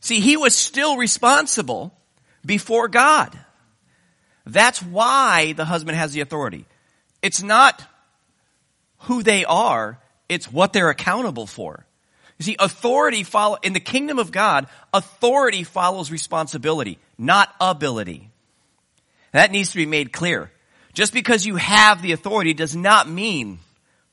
See, 0.00 0.20
he 0.20 0.36
was 0.36 0.54
still 0.54 0.96
responsible 0.96 1.92
before 2.44 2.88
God. 2.88 3.38
That's 4.46 4.82
why 4.82 5.52
the 5.52 5.66
husband 5.66 5.98
has 5.98 6.12
the 6.12 6.22
authority. 6.22 6.64
It's 7.22 7.42
not 7.42 7.84
who 9.00 9.22
they 9.22 9.44
are, 9.44 9.98
it's 10.30 10.50
what 10.50 10.72
they're 10.72 10.90
accountable 10.90 11.46
for. 11.46 11.84
You 12.38 12.44
see, 12.44 12.56
authority 12.58 13.24
follow, 13.24 13.58
in 13.62 13.74
the 13.74 13.80
kingdom 13.80 14.18
of 14.18 14.32
God, 14.32 14.68
authority 14.94 15.64
follows 15.64 16.10
responsibility, 16.10 16.98
not 17.18 17.54
ability. 17.60 18.30
That 19.32 19.50
needs 19.50 19.70
to 19.70 19.76
be 19.76 19.86
made 19.86 20.12
clear. 20.12 20.50
Just 20.94 21.12
because 21.12 21.44
you 21.44 21.56
have 21.56 22.00
the 22.00 22.12
authority 22.12 22.54
does 22.54 22.74
not 22.74 23.08
mean 23.08 23.58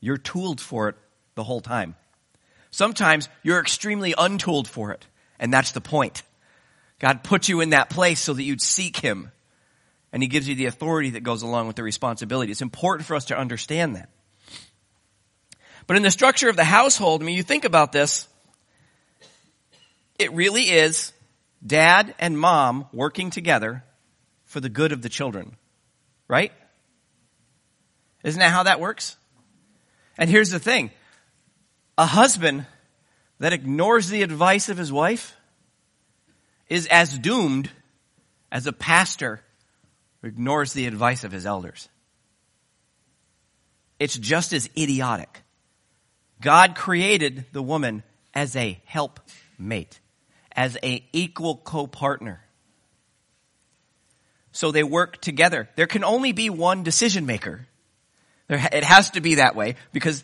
you're 0.01 0.17
tooled 0.17 0.59
for 0.59 0.89
it 0.89 0.95
the 1.35 1.43
whole 1.43 1.61
time. 1.61 1.95
Sometimes 2.71 3.29
you're 3.43 3.61
extremely 3.61 4.13
untooled 4.17 4.67
for 4.67 4.91
it, 4.91 5.05
and 5.39 5.53
that's 5.53 5.71
the 5.71 5.81
point. 5.81 6.23
God 6.99 7.23
put 7.23 7.47
you 7.47 7.61
in 7.61 7.69
that 7.69 7.89
place 7.89 8.19
so 8.19 8.33
that 8.33 8.43
you'd 8.43 8.61
seek 8.61 8.97
Him. 8.97 9.31
And 10.11 10.23
He 10.23 10.27
gives 10.27 10.49
you 10.49 10.55
the 10.55 10.65
authority 10.65 11.11
that 11.11 11.23
goes 11.23 11.43
along 11.43 11.67
with 11.67 11.75
the 11.75 11.83
responsibility. 11.83 12.51
It's 12.51 12.61
important 12.61 13.07
for 13.07 13.15
us 13.15 13.25
to 13.25 13.37
understand 13.37 13.95
that. 13.95 14.09
But 15.87 15.95
in 15.95 16.03
the 16.03 16.11
structure 16.11 16.49
of 16.49 16.57
the 16.57 16.65
household, 16.65 17.21
I 17.21 17.25
mean, 17.25 17.35
you 17.37 17.43
think 17.43 17.63
about 17.63 17.93
this, 17.93 18.27
it 20.19 20.33
really 20.33 20.63
is 20.63 21.13
dad 21.65 22.13
and 22.19 22.37
mom 22.37 22.87
working 22.91 23.29
together 23.29 23.83
for 24.45 24.59
the 24.59 24.69
good 24.69 24.91
of 24.91 25.01
the 25.01 25.09
children. 25.09 25.55
Right? 26.27 26.51
Isn't 28.23 28.39
that 28.39 28.51
how 28.51 28.63
that 28.63 28.81
works? 28.81 29.15
And 30.17 30.29
here's 30.29 30.49
the 30.49 30.59
thing. 30.59 30.91
A 31.97 32.05
husband 32.05 32.65
that 33.39 33.53
ignores 33.53 34.09
the 34.09 34.23
advice 34.23 34.67
of 34.67 34.77
his 34.77 34.91
wife 34.91 35.37
is 36.67 36.87
as 36.87 37.17
doomed 37.17 37.69
as 38.51 38.67
a 38.67 38.73
pastor 38.73 39.41
who 40.21 40.27
ignores 40.27 40.73
the 40.73 40.85
advice 40.85 41.23
of 41.23 41.31
his 41.31 41.45
elders. 41.45 41.87
It's 43.99 44.17
just 44.17 44.53
as 44.53 44.69
idiotic. 44.77 45.43
God 46.41 46.75
created 46.75 47.45
the 47.51 47.61
woman 47.61 48.03
as 48.33 48.55
a 48.55 48.79
helpmate, 48.85 49.99
as 50.51 50.77
a 50.83 51.03
equal 51.11 51.57
co-partner. 51.57 52.41
So 54.51 54.71
they 54.71 54.83
work 54.83 55.21
together. 55.21 55.69
There 55.75 55.87
can 55.87 56.03
only 56.03 56.31
be 56.31 56.49
one 56.49 56.83
decision 56.83 57.25
maker. 57.25 57.67
There, 58.47 58.67
it 58.71 58.83
has 58.83 59.11
to 59.11 59.21
be 59.21 59.35
that 59.35 59.55
way 59.55 59.75
because 59.91 60.23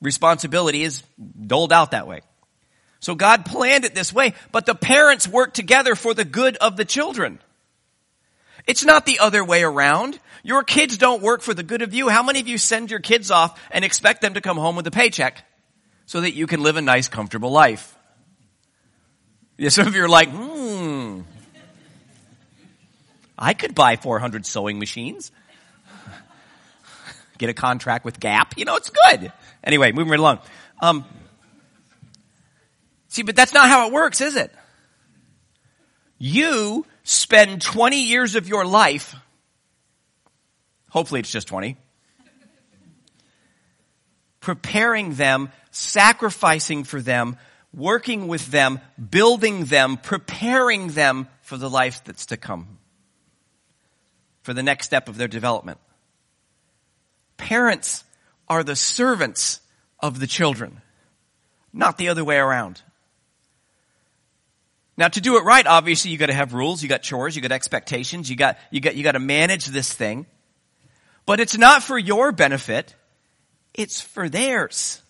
responsibility 0.00 0.82
is 0.82 1.02
doled 1.46 1.72
out 1.72 1.92
that 1.92 2.06
way. 2.06 2.20
So 3.00 3.14
God 3.14 3.44
planned 3.44 3.84
it 3.84 3.94
this 3.94 4.12
way, 4.12 4.34
but 4.52 4.66
the 4.66 4.74
parents 4.74 5.28
work 5.28 5.54
together 5.54 5.94
for 5.94 6.14
the 6.14 6.24
good 6.24 6.56
of 6.56 6.76
the 6.76 6.84
children. 6.84 7.38
It's 8.66 8.84
not 8.84 9.06
the 9.06 9.20
other 9.20 9.44
way 9.44 9.62
around. 9.62 10.18
Your 10.42 10.62
kids 10.62 10.98
don't 10.98 11.22
work 11.22 11.42
for 11.42 11.54
the 11.54 11.62
good 11.62 11.82
of 11.82 11.94
you. 11.94 12.08
How 12.08 12.22
many 12.22 12.40
of 12.40 12.48
you 12.48 12.58
send 12.58 12.90
your 12.90 13.00
kids 13.00 13.30
off 13.30 13.60
and 13.70 13.84
expect 13.84 14.20
them 14.20 14.34
to 14.34 14.40
come 14.40 14.56
home 14.56 14.76
with 14.76 14.86
a 14.86 14.90
paycheck 14.90 15.44
so 16.06 16.20
that 16.20 16.34
you 16.34 16.46
can 16.46 16.62
live 16.62 16.76
a 16.76 16.82
nice, 16.82 17.08
comfortable 17.08 17.50
life? 17.50 17.96
Yeah, 19.56 19.70
some 19.70 19.86
of 19.86 19.94
you 19.94 20.04
are 20.04 20.08
like, 20.08 20.28
hmm, 20.30 21.20
I 23.38 23.54
could 23.54 23.74
buy 23.74 23.96
400 23.96 24.44
sewing 24.44 24.78
machines. 24.78 25.32
Get 27.38 27.50
a 27.50 27.54
contract 27.54 28.04
with 28.04 28.18
Gap. 28.18 28.54
You 28.56 28.64
know, 28.64 28.76
it's 28.76 28.90
good. 28.90 29.32
Anyway, 29.62 29.92
moving 29.92 30.10
right 30.10 30.20
along. 30.20 30.38
Um, 30.80 31.04
See, 33.16 33.22
but 33.22 33.34
that's 33.34 33.54
not 33.54 33.68
how 33.68 33.86
it 33.86 33.94
works, 33.94 34.20
is 34.20 34.36
it? 34.36 34.52
You 36.18 36.84
spend 37.06 37.62
20 37.62 38.02
years 38.02 38.34
of 38.34 38.48
your 38.48 38.66
life, 38.66 39.14
hopefully 40.90 41.20
it's 41.20 41.30
just 41.30 41.46
20, 41.46 41.76
preparing 44.40 45.14
them, 45.14 45.50
sacrificing 45.70 46.82
for 46.82 47.00
them, 47.00 47.36
working 47.72 48.26
with 48.26 48.48
them, 48.48 48.80
building 49.10 49.66
them, 49.66 49.96
preparing 49.98 50.88
them 50.88 51.28
for 51.42 51.56
the 51.56 51.70
life 51.70 52.02
that's 52.04 52.26
to 52.26 52.36
come, 52.36 52.78
for 54.42 54.52
the 54.52 54.62
next 54.62 54.86
step 54.86 55.08
of 55.08 55.16
their 55.16 55.28
development. 55.28 55.78
Parents 57.36 58.02
are 58.48 58.64
the 58.64 58.76
servants 58.76 59.60
of 60.00 60.18
the 60.18 60.26
children, 60.26 60.82
not 61.72 61.98
the 61.98 62.08
other 62.08 62.24
way 62.24 62.36
around. 62.36 62.82
Now 64.96 65.08
to 65.08 65.20
do 65.20 65.36
it 65.36 65.44
right, 65.44 65.66
obviously 65.66 66.10
you 66.10 66.18
gotta 66.18 66.32
have 66.32 66.54
rules, 66.54 66.82
you 66.82 66.88
got 66.88 67.02
chores, 67.02 67.36
you 67.36 67.42
got 67.42 67.52
expectations, 67.52 68.30
you 68.30 68.36
got, 68.36 68.58
you 68.70 68.80
got, 68.80 68.96
you 68.96 69.04
gotta 69.04 69.18
manage 69.18 69.66
this 69.66 69.92
thing. 69.92 70.26
But 71.26 71.40
it's 71.40 71.58
not 71.58 71.82
for 71.82 71.98
your 71.98 72.32
benefit, 72.32 72.94
it's 73.74 74.00
for 74.00 74.28
theirs. 74.28 75.02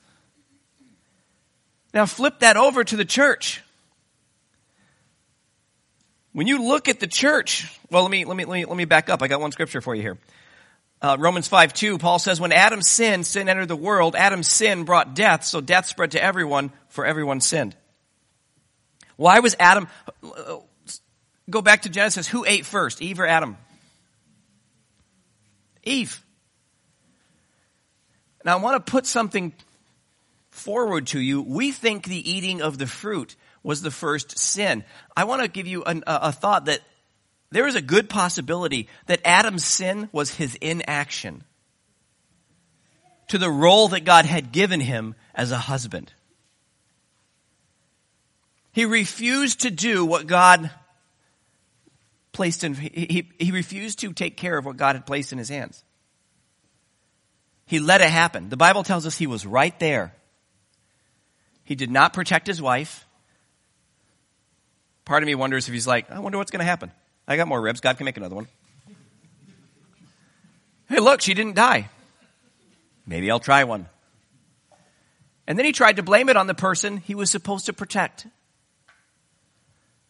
Now 1.95 2.07
flip 2.07 2.41
that 2.41 2.57
over 2.57 2.83
to 2.83 2.97
the 2.97 3.05
church. 3.05 3.63
When 6.33 6.47
you 6.47 6.63
look 6.63 6.89
at 6.89 7.01
the 7.01 7.07
church, 7.07 7.67
well, 7.91 8.03
let 8.03 8.11
me, 8.11 8.27
let 8.27 8.37
me, 8.37 8.45
let 8.45 8.55
me, 8.55 8.65
let 8.67 8.77
me 8.77 8.85
back 8.85 9.09
up. 9.09 9.23
I 9.23 9.29
got 9.29 9.41
one 9.41 9.53
scripture 9.53 9.81
for 9.81 9.95
you 9.95 10.03
here. 10.03 10.19
Uh, 11.01 11.17
Romans 11.19 11.49
5 11.49 11.73
2, 11.73 11.97
Paul 11.97 12.19
says, 12.19 12.41
when 12.41 12.53
Adam 12.53 12.83
sinned, 12.83 13.27
sin 13.27 13.49
entered 13.49 13.69
the 13.69 13.77
world. 13.77 14.17
Adam's 14.17 14.49
sin 14.49 14.85
brought 14.85 15.15
death, 15.15 15.45
so 15.45 15.61
death 15.61 15.87
spread 15.87 16.11
to 16.11 16.23
everyone, 16.23 16.73
for 16.89 17.07
everyone 17.07 17.41
sinned. 17.41 17.75
Why 19.17 19.41
was 19.41 19.57
Adam, 19.59 19.89
go 21.49 21.63
back 21.63 21.83
to 21.83 21.89
Genesis, 21.89 22.29
who 22.29 22.45
ate 22.47 22.67
first, 22.67 23.01
Eve 23.03 23.21
or 23.21 23.27
Adam? 23.27 23.57
Eve. 25.83 26.23
Now 28.45 28.59
I 28.59 28.61
want 28.61 28.85
to 28.85 28.91
put 28.91 29.07
something 29.07 29.53
forward 30.51 31.09
to 31.09 31.21
you. 31.21 31.43
We 31.43 31.73
think 31.73 32.05
the 32.05 32.31
eating 32.31 32.63
of 32.63 32.79
the 32.79 32.87
fruit 32.87 33.37
was 33.63 33.83
the 33.83 33.91
first 33.91 34.39
sin. 34.39 34.85
I 35.17 35.25
want 35.25 35.43
to 35.43 35.49
give 35.49 35.67
you 35.67 35.83
an, 35.85 36.05
a, 36.07 36.19
a 36.23 36.33
thought 36.33 36.67
that 36.67 36.81
there 37.51 37.67
is 37.67 37.75
a 37.75 37.83
good 37.83 38.09
possibility 38.09 38.89
that 39.07 39.21
Adam's 39.25 39.65
sin 39.65 40.09
was 40.13 40.35
his 40.35 40.55
inaction 40.57 41.45
to 43.29 43.39
the 43.39 43.51
role 43.51 43.89
that 43.89 44.05
God 44.05 44.25
had 44.25 44.53
given 44.53 44.81
him 44.81 45.15
as 45.35 45.51
a 45.51 45.59
husband. 45.59 46.13
He 48.77 48.85
refused 48.85 49.61
to 49.61 49.71
do 49.71 50.05
what 50.05 50.27
God 50.27 50.71
placed 52.33 52.63
in, 52.63 52.75
he, 52.75 53.27
he 53.39 53.51
refused 53.51 54.01
to 54.01 54.13
take 54.13 54.37
care 54.37 54.59
of 54.59 54.67
what 54.67 54.77
God 54.77 54.97
had 54.97 55.07
placed 55.07 55.33
in 55.33 55.39
his 55.39 55.49
hands. 55.49 55.83
He 57.65 57.79
let 57.79 58.03
it 58.03 58.11
happen. 58.11 58.51
The 58.51 58.57
Bible 58.59 58.83
tells 58.83 59.07
us 59.07 59.17
he 59.17 59.27
was 59.27 59.47
right 59.47 59.81
there. 59.81 60.13
He 61.65 61.75
did 61.75 61.91
not 61.91 62.13
protect 62.13 62.47
his 62.47 62.61
wife. 62.61 63.07
Part 65.07 65.23
of 65.23 65.27
me 65.27 65.35
wonders 65.35 65.69
if 65.69 65.73
he's 65.73 65.87
like, 65.87 66.11
I 66.11 66.19
wonder 66.19 66.37
what's 66.37 66.51
going 66.51 66.61
to 66.61 66.67
happen. 66.67 66.93
I 67.27 67.39
got 67.39 67.49
more 67.49 67.63
ribs. 67.63 67.81
God 67.81 67.97
can 67.97 68.05
make 68.05 68.19
another 68.19 68.37
one. 68.37 68.47
Hey, 70.91 70.99
look, 70.99 71.23
she 71.23 71.33
didn't 71.33 71.55
die. 71.55 71.89
Maybe 73.07 73.31
I'll 73.31 73.41
try 73.41 73.65
one. 73.65 73.87
And 75.47 75.59
then 75.59 75.65
he 75.65 75.73
tried 75.73 75.97
to 75.97 76.03
blame 76.03 76.29
it 76.29 76.37
on 76.37 76.47
the 76.47 76.53
person 76.53 76.99
he 76.99 77.15
was 77.15 77.31
supposed 77.31 77.65
to 77.65 77.73
protect. 77.73 78.27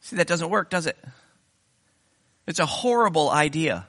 See, 0.06 0.16
that 0.16 0.28
doesn't 0.28 0.50
work, 0.50 0.70
does 0.70 0.86
it? 0.86 0.96
It's 2.46 2.60
a 2.60 2.66
horrible 2.66 3.28
idea. 3.28 3.88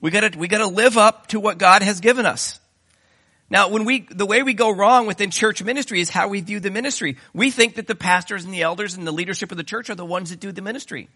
We 0.00 0.10
gotta, 0.10 0.36
we 0.38 0.48
gotta 0.48 0.66
live 0.66 0.96
up 0.96 1.26
to 1.26 1.40
what 1.40 1.58
God 1.58 1.82
has 1.82 2.00
given 2.00 2.24
us. 2.24 2.58
Now, 3.50 3.68
when 3.68 3.84
we, 3.84 4.06
the 4.10 4.24
way 4.24 4.42
we 4.42 4.54
go 4.54 4.70
wrong 4.70 5.06
within 5.06 5.30
church 5.30 5.62
ministry 5.62 6.00
is 6.00 6.08
how 6.08 6.28
we 6.28 6.40
view 6.40 6.58
the 6.58 6.70
ministry. 6.70 7.18
We 7.34 7.50
think 7.50 7.74
that 7.74 7.86
the 7.86 7.94
pastors 7.94 8.46
and 8.46 8.54
the 8.54 8.62
elders 8.62 8.94
and 8.94 9.06
the 9.06 9.12
leadership 9.12 9.50
of 9.50 9.58
the 9.58 9.62
church 9.62 9.90
are 9.90 9.94
the 9.94 10.06
ones 10.06 10.30
that 10.30 10.40
do 10.40 10.52
the 10.52 10.62
ministry. 10.62 11.10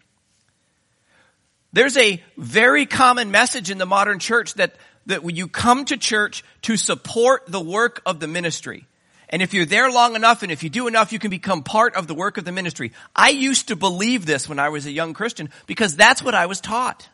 There's 1.73 1.97
a 1.97 2.23
very 2.37 2.85
common 2.85 3.31
message 3.31 3.71
in 3.71 3.79
the 3.79 3.87
modern 3.87 4.19
church 4.19 4.53
that, 4.53 4.75
that 5.07 5.23
when 5.23 5.35
you 5.35 5.47
come 5.47 5.83
to 5.85 5.97
church 5.97 6.43
to 6.61 6.77
support 6.77 7.45
the 7.47 7.59
work 7.59 8.03
of 8.05 8.19
the 8.19 8.27
ministry. 8.27 8.85
And 9.31 9.41
if 9.41 9.53
you're 9.53 9.65
there 9.65 9.89
long 9.89 10.15
enough 10.15 10.43
and 10.43 10.51
if 10.51 10.61
you 10.61 10.69
do 10.69 10.87
enough, 10.87 11.13
you 11.13 11.19
can 11.19 11.31
become 11.31 11.63
part 11.63 11.95
of 11.95 12.07
the 12.07 12.13
work 12.13 12.37
of 12.37 12.43
the 12.43 12.51
ministry. 12.51 12.91
I 13.15 13.29
used 13.29 13.69
to 13.69 13.77
believe 13.77 14.25
this 14.25 14.49
when 14.49 14.59
I 14.59 14.69
was 14.69 14.85
a 14.85 14.91
young 14.91 15.13
Christian 15.13 15.49
because 15.67 15.95
that's 15.95 16.21
what 16.21 16.35
I 16.35 16.47
was 16.47 16.59
taught. 16.59 17.07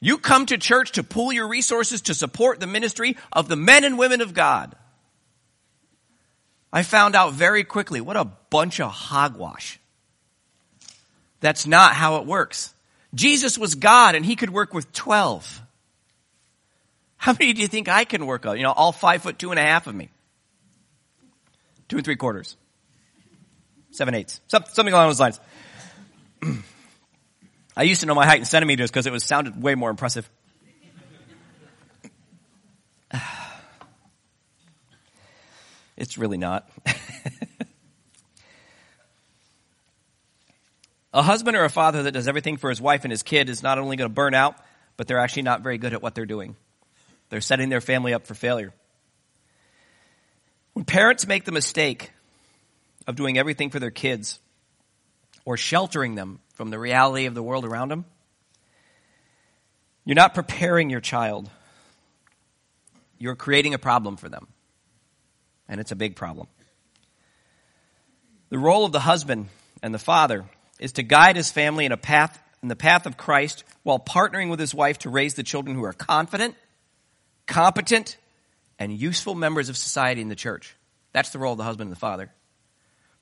You 0.00 0.18
come 0.18 0.46
to 0.46 0.58
church 0.58 0.92
to 0.92 1.04
pool 1.04 1.32
your 1.32 1.46
resources 1.46 2.02
to 2.02 2.14
support 2.14 2.58
the 2.58 2.66
ministry 2.66 3.16
of 3.32 3.48
the 3.48 3.56
men 3.56 3.84
and 3.84 3.98
women 3.98 4.20
of 4.20 4.34
God. 4.34 4.74
I 6.72 6.82
found 6.82 7.14
out 7.14 7.34
very 7.34 7.62
quickly 7.62 8.00
what 8.00 8.16
a 8.16 8.24
bunch 8.24 8.80
of 8.80 8.90
hogwash. 8.90 9.78
That's 11.40 11.66
not 11.66 11.94
how 11.94 12.16
it 12.16 12.26
works. 12.26 12.74
Jesus 13.14 13.58
was 13.58 13.74
God 13.74 14.14
and 14.14 14.24
he 14.24 14.36
could 14.36 14.50
work 14.50 14.74
with 14.74 14.92
12. 14.92 15.62
How 17.16 17.32
many 17.32 17.52
do 17.52 17.60
you 17.60 17.68
think 17.68 17.88
I 17.88 18.04
can 18.04 18.26
work 18.26 18.46
on? 18.46 18.56
You 18.56 18.62
know, 18.64 18.72
all 18.72 18.92
five 18.92 19.22
foot 19.22 19.38
two 19.38 19.50
and 19.50 19.58
a 19.58 19.62
half 19.62 19.86
of 19.86 19.94
me. 19.94 20.08
Two 21.90 21.96
and 21.96 22.04
three 22.04 22.16
quarters. 22.16 22.56
Seven 23.90 24.14
eighths. 24.14 24.40
Something 24.46 24.92
along 24.92 25.08
those 25.08 25.18
lines. 25.18 25.40
I 27.76 27.82
used 27.82 28.02
to 28.02 28.06
know 28.06 28.14
my 28.14 28.24
height 28.26 28.38
in 28.38 28.44
centimeters 28.44 28.92
because 28.92 29.08
it 29.08 29.12
was 29.12 29.24
sounded 29.24 29.60
way 29.60 29.74
more 29.74 29.90
impressive. 29.90 30.30
it's 35.96 36.16
really 36.16 36.38
not. 36.38 36.70
a 41.12 41.22
husband 41.22 41.56
or 41.56 41.64
a 41.64 41.70
father 41.70 42.04
that 42.04 42.12
does 42.12 42.28
everything 42.28 42.56
for 42.56 42.70
his 42.70 42.80
wife 42.80 43.02
and 43.04 43.10
his 43.10 43.24
kid 43.24 43.48
is 43.48 43.64
not 43.64 43.78
only 43.78 43.96
going 43.96 44.08
to 44.08 44.14
burn 44.14 44.32
out, 44.32 44.54
but 44.96 45.08
they're 45.08 45.18
actually 45.18 45.42
not 45.42 45.62
very 45.62 45.78
good 45.78 45.92
at 45.92 46.00
what 46.00 46.14
they're 46.14 46.24
doing. 46.24 46.54
They're 47.30 47.40
setting 47.40 47.68
their 47.68 47.80
family 47.80 48.14
up 48.14 48.28
for 48.28 48.34
failure. 48.34 48.72
Parents 50.90 51.24
make 51.24 51.44
the 51.44 51.52
mistake 51.52 52.10
of 53.06 53.14
doing 53.14 53.38
everything 53.38 53.70
for 53.70 53.78
their 53.78 53.92
kids 53.92 54.40
or 55.44 55.56
sheltering 55.56 56.16
them 56.16 56.40
from 56.54 56.70
the 56.70 56.80
reality 56.80 57.26
of 57.26 57.34
the 57.36 57.44
world 57.44 57.64
around 57.64 57.90
them, 57.90 58.04
you're 60.04 60.16
not 60.16 60.34
preparing 60.34 60.90
your 60.90 60.98
child. 60.98 61.48
You're 63.18 63.36
creating 63.36 63.72
a 63.72 63.78
problem 63.78 64.16
for 64.16 64.28
them. 64.28 64.48
And 65.68 65.80
it's 65.80 65.92
a 65.92 65.94
big 65.96 66.16
problem. 66.16 66.48
The 68.48 68.58
role 68.58 68.84
of 68.84 68.90
the 68.90 68.98
husband 68.98 69.46
and 69.84 69.94
the 69.94 70.00
father 70.00 70.44
is 70.80 70.90
to 70.94 71.04
guide 71.04 71.36
his 71.36 71.52
family 71.52 71.84
in 71.84 71.92
a 71.92 71.96
path 71.96 72.36
in 72.64 72.68
the 72.68 72.74
path 72.74 73.06
of 73.06 73.16
Christ 73.16 73.62
while 73.84 74.00
partnering 74.00 74.50
with 74.50 74.58
his 74.58 74.74
wife 74.74 74.98
to 74.98 75.08
raise 75.08 75.34
the 75.34 75.44
children 75.44 75.76
who 75.76 75.84
are 75.84 75.92
confident, 75.92 76.56
competent, 77.46 78.16
and 78.76 78.92
useful 78.92 79.36
members 79.36 79.68
of 79.68 79.76
society 79.76 80.20
in 80.20 80.28
the 80.28 80.34
church. 80.34 80.74
That's 81.12 81.30
the 81.30 81.38
role 81.38 81.52
of 81.52 81.58
the 81.58 81.64
husband 81.64 81.88
and 81.88 81.96
the 81.96 82.00
father. 82.00 82.30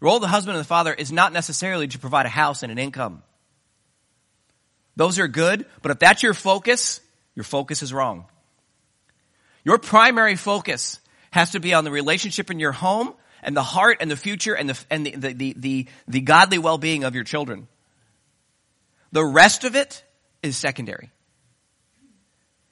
The 0.00 0.04
role 0.04 0.16
of 0.16 0.22
the 0.22 0.28
husband 0.28 0.56
and 0.56 0.64
the 0.64 0.68
father 0.68 0.92
is 0.94 1.10
not 1.10 1.32
necessarily 1.32 1.88
to 1.88 1.98
provide 1.98 2.26
a 2.26 2.30
house 2.30 2.62
and 2.62 2.70
an 2.70 2.78
income. 2.78 3.22
Those 4.96 5.18
are 5.18 5.28
good, 5.28 5.66
but 5.82 5.90
if 5.90 5.98
that's 5.98 6.22
your 6.22 6.34
focus, 6.34 7.00
your 7.34 7.44
focus 7.44 7.82
is 7.82 7.92
wrong. 7.92 8.26
Your 9.64 9.78
primary 9.78 10.36
focus 10.36 10.98
has 11.30 11.50
to 11.50 11.60
be 11.60 11.74
on 11.74 11.84
the 11.84 11.90
relationship 11.90 12.50
in 12.50 12.58
your 12.58 12.72
home 12.72 13.14
and 13.42 13.56
the 13.56 13.62
heart 13.62 13.98
and 14.00 14.10
the 14.10 14.16
future 14.16 14.54
and 14.54 14.70
the, 14.70 14.84
and 14.90 15.06
the, 15.06 15.10
the, 15.12 15.32
the, 15.32 15.54
the, 15.56 15.86
the 16.08 16.20
godly 16.20 16.58
well-being 16.58 17.04
of 17.04 17.14
your 17.14 17.24
children. 17.24 17.68
The 19.12 19.24
rest 19.24 19.64
of 19.64 19.76
it 19.76 20.02
is 20.42 20.56
secondary. 20.56 21.10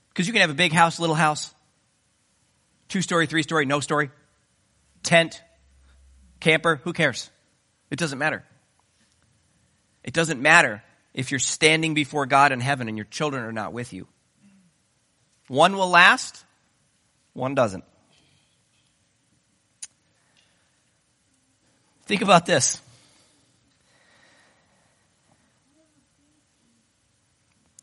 Because 0.09 0.26
you 0.26 0.33
can 0.33 0.40
have 0.40 0.50
a 0.50 0.55
big 0.55 0.72
house, 0.72 0.98
little 0.98 1.14
house. 1.14 1.55
Two 2.88 3.02
story, 3.02 3.26
three 3.26 3.42
story, 3.42 3.66
no 3.66 3.81
story. 3.81 4.11
Tent, 5.07 5.40
camper, 6.40 6.81
who 6.83 6.92
cares? 6.92 7.31
It 7.90 7.99
doesn't 7.99 8.19
matter. 8.19 8.45
It 10.03 10.12
doesn't 10.12 10.42
matter 10.42 10.83
if 11.14 11.31
you're 11.31 11.40
standing 11.40 11.95
before 11.95 12.27
God 12.27 12.51
in 12.51 12.59
heaven 12.59 12.88
and 12.88 12.99
your 12.99 13.07
children 13.07 13.45
are 13.45 13.53
not 13.53 13.73
with 13.73 13.92
you. 13.92 14.09
One 15.47 15.77
will 15.77 15.88
last, 15.88 16.45
one 17.35 17.55
doesn't. 17.55 17.85
Think 22.07 22.23
about 22.23 22.45
this. 22.45 22.81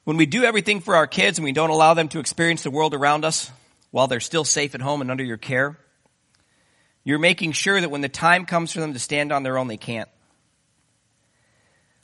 When 0.04 0.18
we 0.18 0.26
do 0.26 0.44
everything 0.44 0.82
for 0.82 0.98
our 0.98 1.08
kids 1.08 1.38
and 1.38 1.46
we 1.46 1.54
don't 1.54 1.70
allow 1.70 1.94
them 1.94 2.10
to 2.10 2.20
experience 2.20 2.64
the 2.64 2.72
world 2.72 2.94
around 2.94 3.24
us, 3.24 3.50
while 3.92 4.08
they're 4.08 4.20
still 4.20 4.44
safe 4.44 4.76
at 4.76 4.82
home 4.82 5.00
and 5.02 5.10
under 5.10 5.24
your 5.24 5.38
care. 5.38 5.78
You're 7.04 7.20
making 7.20 7.52
sure 7.52 7.80
that 7.80 7.89
when 7.89 8.02
the 8.02 8.10
time 8.10 8.46
comes 8.46 8.72
for 8.72 8.80
them 8.80 8.94
to 8.94 9.00
stand 9.00 9.32
on 9.32 9.44
their 9.44 9.58
own, 9.58 9.68
they 9.68 9.78
can't. 9.78 10.10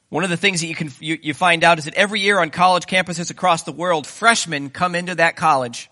One 0.10 0.24
of 0.24 0.30
the 0.30 0.38
things 0.38 0.62
that 0.62 0.68
you 0.68 0.76
can 0.76 0.92
you, 1.00 1.18
you 1.22 1.34
find 1.34 1.64
out 1.64 1.78
is 1.78 1.86
that 1.86 1.94
every 1.94 2.20
year 2.20 2.40
on 2.40 2.50
college 2.50 2.86
campuses 2.88 3.30
across 3.30 3.64
the 3.64 3.72
world, 3.72 4.08
freshmen 4.08 4.72
come 4.72 4.96
into 4.96 5.16
that 5.16 5.36
college, 5.36 5.90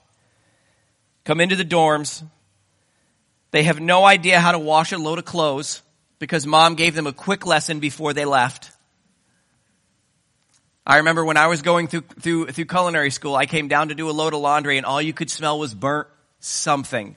come 1.24 1.40
into 1.40 1.56
the 1.56 1.66
dorms. 1.66 2.24
They 3.52 3.64
have 3.64 3.80
no 3.80 4.04
idea 4.04 4.40
how 4.40 4.52
to 4.52 4.60
wash 4.60 4.92
a 4.92 4.98
load 4.98 5.20
of 5.20 5.26
clothes 5.26 5.82
because 6.20 6.46
mom 6.46 6.76
gave 6.76 6.96
them 6.96 7.08
a 7.08 7.14
quick 7.14 7.46
lesson 7.46 7.80
before 7.80 8.14
they 8.14 8.26
left. 8.26 8.72
I 10.86 10.98
remember 10.98 11.24
when 11.24 11.38
I 11.38 11.48
was 11.48 11.62
going 11.62 11.88
through, 11.88 12.06
through, 12.20 12.48
through 12.48 12.66
culinary 12.66 13.12
school, 13.12 13.36
I 13.36 13.46
came 13.46 13.68
down 13.68 13.90
to 13.90 13.96
do 13.96 14.10
a 14.10 14.12
load 14.12 14.34
of 14.34 14.40
laundry 14.40 14.78
and 14.78 14.86
all 14.86 15.02
you 15.02 15.14
could 15.14 15.30
smell 15.30 15.60
was 15.60 15.74
burnt 15.74 16.08
something. 16.40 17.16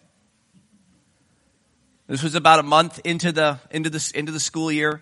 This 2.10 2.24
was 2.24 2.34
about 2.34 2.58
a 2.58 2.64
month 2.64 2.98
into 3.04 3.30
the, 3.30 3.60
into 3.70 3.88
the, 3.88 4.12
into 4.16 4.32
the 4.32 4.40
school 4.40 4.72
year. 4.72 5.00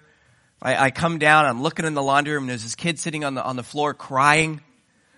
I, 0.60 0.76
I 0.76 0.90
come 0.90 1.18
down, 1.18 1.46
I'm 1.46 1.62
looking 1.62 1.86
in 1.86 1.94
the 1.94 2.02
laundry 2.02 2.34
room, 2.34 2.42
and 2.42 2.50
there's 2.50 2.64
this 2.64 2.74
kid 2.74 2.98
sitting 2.98 3.24
on 3.24 3.32
the, 3.32 3.42
on 3.42 3.56
the 3.56 3.62
floor 3.62 3.94
crying. 3.94 4.60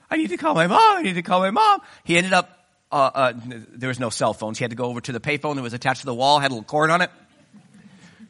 I 0.09 0.17
need 0.17 0.29
to 0.29 0.37
call 0.37 0.55
my 0.55 0.69
mom, 0.69 0.99
I 0.99 1.03
need 1.03 1.15
to 1.15 1.23
call 1.23 1.41
my 1.41 1.51
mom. 1.51 1.81
He 2.05 2.17
ended 2.17 2.33
up, 2.33 2.65
uh, 2.93 3.11
uh, 3.13 3.33
there 3.75 3.89
was 3.89 3.99
no 3.99 4.09
cell 4.09 4.33
phones. 4.35 4.57
He 4.57 4.63
had 4.63 4.71
to 4.71 4.77
go 4.77 4.85
over 4.85 5.01
to 5.01 5.11
the 5.11 5.19
payphone 5.19 5.57
that 5.57 5.63
was 5.63 5.73
attached 5.73 6.03
to 6.03 6.07
the 6.07 6.15
wall, 6.15 6.39
had 6.39 6.53
a 6.53 6.55
little 6.55 6.63
cord 6.63 6.91
on 6.91 7.03
it. 7.03 7.11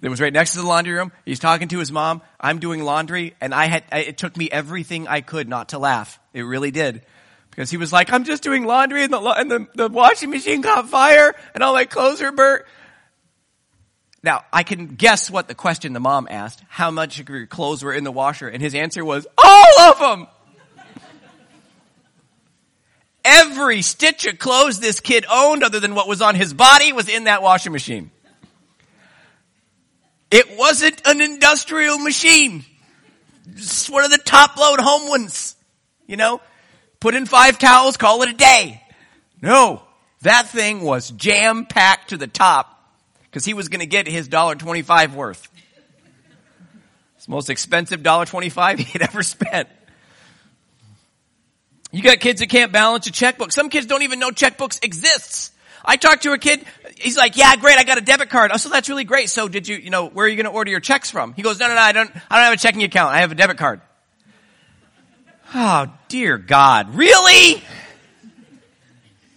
It 0.01 0.09
was 0.09 0.23
right 0.23 0.33
next 0.33 0.53
to 0.53 0.61
the 0.63 0.67
laundry 0.67 0.95
room. 0.95 1.13
He's 1.27 1.39
talking 1.39 1.69
to 1.69 1.79
his 1.79 1.93
mom. 1.93 2.23
I'm 2.41 2.61
doing 2.61 2.83
laundry, 2.83 3.35
and 3.43 3.53
I 3.53 3.67
had, 3.67 3.85
it 3.93 4.17
took 4.17 4.39
me 4.39 4.49
everything 4.51 5.07
I 5.07 5.21
could 5.21 5.51
not 5.51 5.69
to 5.71 5.79
laugh. 5.79 6.19
It 6.33 6.45
really 6.45 6.71
did. 6.71 7.03
Because 7.51 7.71
he 7.71 7.77
was 7.77 7.93
like, 7.93 8.11
I'm 8.11 8.25
just 8.25 8.43
doing 8.43 8.65
laundry 8.65 9.05
and 9.05 9.13
the, 9.13 9.21
and 9.21 9.51
the, 9.51 9.67
the 9.75 9.89
washing 9.89 10.31
machine 10.31 10.63
caught 10.63 10.89
fire 10.89 11.35
and 11.53 11.63
all 11.63 11.75
my 11.75 11.85
clothes 11.85 12.23
are 12.23 12.33
burnt. 12.33 12.65
Now, 14.23 14.45
I 14.53 14.65
can 14.65 14.87
guess 14.97 15.31
what 15.31 15.49
the 15.49 15.55
question 15.55 15.95
the 15.95 16.01
mom 16.01 16.29
asked. 16.31 16.63
How 16.69 16.91
much 16.91 17.21
of 17.21 17.29
your 17.29 17.47
clothes 17.47 17.83
were 17.83 17.93
in 17.93 18.05
the 18.05 18.13
washer? 18.13 18.49
And 18.49 18.63
his 18.63 18.75
answer 18.75 19.05
was, 19.05 19.27
all 19.43 19.81
of 19.81 19.99
them! 19.99 20.27
Every 23.25 23.83
stitch 23.83 24.27
of 24.27 24.39
clothes 24.39 24.81
this 24.81 25.01
kid 25.01 25.27
owned 25.31 25.63
other 25.63 25.81
than 25.81 25.95
what 25.95 26.09
was 26.09 26.23
on 26.23 26.35
his 26.35 26.55
body 26.55 26.93
was 26.93 27.09
in 27.09 27.25
that 27.25 27.43
washing 27.43 27.73
machine. 27.73 28.11
It 30.31 30.57
wasn't 30.57 31.03
an 31.07 31.21
industrial 31.21 31.99
machine. 31.99 32.65
It's 33.53 33.91
one 33.91 34.05
of 34.05 34.11
the 34.11 34.19
top 34.19 34.57
load 34.57 34.81
home 34.81 35.09
ones. 35.09 35.57
You 36.07 36.17
know, 36.17 36.41
put 36.99 37.15
in 37.15 37.27
five 37.27 37.59
towels, 37.59 37.97
call 37.97 38.23
it 38.23 38.31
a 38.31 38.35
day. 38.35 38.83
No, 39.43 39.83
that 40.23 40.49
thing 40.49 40.83
was 40.83 41.11
jam 41.11 41.67
packed 41.67 42.11
to 42.11 42.17
the 42.17 42.27
top 42.27 42.80
because 43.31 43.45
he 43.45 43.55
was 43.55 43.69
going 43.69 43.81
to 43.81 43.87
get 43.87 44.07
his 44.07 44.29
dollar 44.29 44.55
twenty-five 44.55 45.15
worth. 45.15 45.49
It's 47.17 47.27
the 47.27 47.33
most 47.33 47.51
expensive 47.51 48.03
dollar 48.03 48.27
twenty-five 48.27 48.79
he 48.81 48.85
had 48.85 49.03
ever 49.03 49.23
spent. 49.23 49.69
You 51.93 52.03
got 52.03 52.21
kids 52.21 52.41
that 52.41 52.49
can't 52.49 52.73
balance 52.73 53.07
a 53.07 53.13
checkbook. 53.13 53.53
Some 53.53 53.69
kids 53.69 53.87
don't 53.87 54.03
even 54.03 54.21
know 54.21 54.31
checkbooks 54.31 54.85
exists. 54.85 55.51
I 55.85 55.97
talked 55.97 56.25
to 56.25 56.33
a 56.33 56.39
kid, 56.39 56.65
he's 56.99 57.17
like, 57.17 57.37
yeah, 57.37 57.57
great, 57.57 57.79
I 57.79 57.85
got 57.85 57.99
a 57.99 58.03
debit 58.03 58.29
card. 58.29 58.51
Oh, 58.53 58.59
so 58.59 58.69
that's 58.69 58.89
really 58.89 59.05
great. 59.05 59.31
So 59.31 59.49
did 59.49 59.67
you, 59.67 59.77
you 59.77 59.91
know, 59.91 60.09
where 60.09 60.27
are 60.27 60.29
you 60.29 60.37
going 60.37 60.45
to 60.45 60.53
order 60.53 60.71
your 60.71 60.81
checks 60.81 61.11
from? 61.11 61.33
He 61.33 61.43
goes, 61.43 61.59
no, 61.59 61.69
no, 61.69 61.75
no, 61.75 61.81
I 61.81 61.93
don't, 61.93 62.11
I 62.31 62.37
don't 62.37 62.45
have 62.45 62.53
a 62.53 62.59
checking 62.59 62.83
account. 62.83 63.15
I 63.15 63.21
have 63.21 63.33
a 63.33 63.35
debit 63.35 63.57
card. 63.57 63.81
Oh, 65.55 65.93
dear 66.09 66.39
God. 66.39 66.95
Really? 66.95 67.63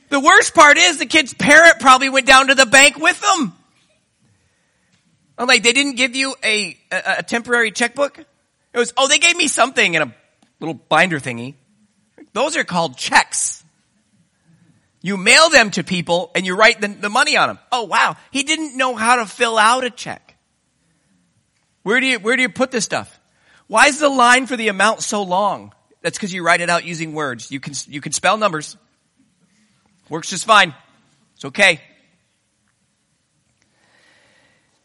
The 0.09 0.19
worst 0.19 0.53
part 0.53 0.77
is 0.77 0.99
the 0.99 1.05
kid's 1.05 1.33
parent 1.33 1.79
probably 1.79 2.09
went 2.09 2.27
down 2.27 2.49
to 2.49 2.55
the 2.55 2.67
bank 2.67 2.97
with 2.97 3.19
them. 3.19 3.53
I'm 5.37 5.47
like, 5.47 5.63
they 5.63 5.73
didn't 5.73 5.95
give 5.95 6.15
you 6.15 6.35
a, 6.43 6.77
a, 6.91 7.01
a 7.19 7.23
temporary 7.23 7.71
checkbook? 7.71 8.19
It 8.19 8.77
was, 8.77 8.93
oh, 8.97 9.07
they 9.07 9.19
gave 9.19 9.35
me 9.35 9.47
something 9.47 9.93
in 9.93 10.01
a 10.01 10.15
little 10.59 10.75
binder 10.75 11.19
thingy. 11.19 11.55
Those 12.33 12.57
are 12.57 12.63
called 12.63 12.97
checks. 12.97 13.63
You 15.01 15.17
mail 15.17 15.49
them 15.49 15.69
to 15.71 15.83
people 15.83 16.31
and 16.33 16.45
you 16.45 16.55
write 16.55 16.81
the, 16.81 16.87
the, 16.87 17.09
money 17.09 17.35
on 17.35 17.49
them. 17.49 17.59
Oh 17.71 17.83
wow, 17.83 18.15
he 18.31 18.43
didn't 18.43 18.77
know 18.77 18.95
how 18.95 19.17
to 19.17 19.25
fill 19.25 19.57
out 19.57 19.83
a 19.83 19.89
check. 19.89 20.37
Where 21.83 21.99
do 21.99 22.07
you, 22.07 22.19
where 22.19 22.35
do 22.35 22.41
you 22.41 22.49
put 22.49 22.71
this 22.71 22.85
stuff? 22.85 23.19
Why 23.67 23.87
is 23.87 23.99
the 23.99 24.09
line 24.09 24.47
for 24.47 24.55
the 24.55 24.69
amount 24.69 25.01
so 25.01 25.23
long? 25.23 25.73
That's 26.01 26.17
because 26.17 26.33
you 26.33 26.43
write 26.43 26.61
it 26.61 26.69
out 26.69 26.85
using 26.85 27.13
words. 27.13 27.51
You 27.51 27.59
can, 27.59 27.73
you 27.87 28.01
can 28.01 28.13
spell 28.13 28.37
numbers. 28.37 28.77
Works 30.09 30.29
just 30.29 30.45
fine. 30.45 30.73
It's 31.35 31.45
okay. 31.45 31.81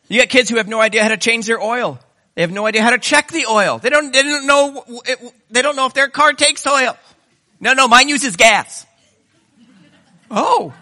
You 0.08 0.20
got 0.20 0.28
kids 0.28 0.50
who 0.50 0.56
have 0.56 0.68
no 0.68 0.80
idea 0.80 1.02
how 1.02 1.10
to 1.10 1.16
change 1.16 1.46
their 1.46 1.60
oil. 1.60 1.98
They 2.34 2.42
have 2.42 2.50
no 2.50 2.66
idea 2.66 2.82
how 2.82 2.90
to 2.90 2.98
check 2.98 3.28
the 3.30 3.46
oil. 3.46 3.78
They 3.78 3.90
don't, 3.90 4.12
they 4.12 4.22
don't 4.22 4.46
know, 4.46 5.02
they 5.50 5.62
don't 5.62 5.76
know 5.76 5.86
if 5.86 5.94
their 5.94 6.08
car 6.08 6.32
takes 6.32 6.66
oil. 6.66 6.96
No, 7.60 7.74
no, 7.74 7.88
mine 7.88 8.08
uses 8.08 8.36
gas. 8.36 8.86
Oh, 10.30 10.72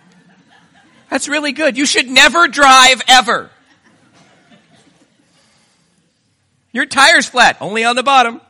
that's 1.09 1.29
really 1.29 1.53
good. 1.53 1.77
You 1.77 1.87
should 1.87 2.09
never 2.09 2.47
drive 2.49 3.01
ever. 3.09 3.51
Your 6.73 6.85
tire's 6.85 7.27
flat, 7.27 7.57
only 7.61 7.85
on 7.85 7.97
the 7.97 8.03
bottom. 8.03 8.41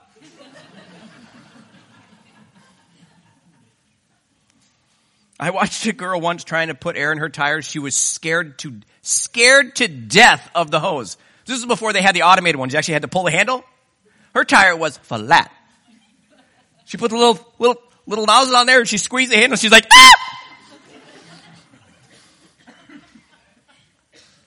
I 5.38 5.50
watched 5.50 5.86
a 5.86 5.92
girl 5.92 6.20
once 6.20 6.44
trying 6.44 6.68
to 6.68 6.74
put 6.74 6.96
air 6.96 7.12
in 7.12 7.18
her 7.18 7.28
tires. 7.28 7.66
She 7.66 7.78
was 7.78 7.94
scared 7.94 8.58
to, 8.60 8.80
scared 9.02 9.76
to 9.76 9.88
death 9.88 10.50
of 10.54 10.70
the 10.70 10.80
hose. 10.80 11.16
This 11.44 11.58
is 11.58 11.66
before 11.66 11.92
they 11.92 12.02
had 12.02 12.14
the 12.14 12.22
automated 12.22 12.58
ones. 12.58 12.72
You 12.72 12.78
actually 12.78 12.94
had 12.94 13.02
to 13.02 13.08
pull 13.08 13.24
the 13.24 13.30
handle. 13.30 13.62
Her 14.34 14.44
tire 14.44 14.76
was 14.76 14.96
flat. 14.98 15.50
She 16.86 16.96
put 16.96 17.10
the 17.10 17.16
little, 17.16 17.38
little, 17.58 17.82
little 18.06 18.26
nozzle 18.26 18.56
on 18.56 18.66
there 18.66 18.80
and 18.80 18.88
she 18.88 18.98
squeezed 18.98 19.30
the 19.30 19.36
handle. 19.36 19.56
She's 19.56 19.72
like, 19.72 19.86
ah! 19.92 20.12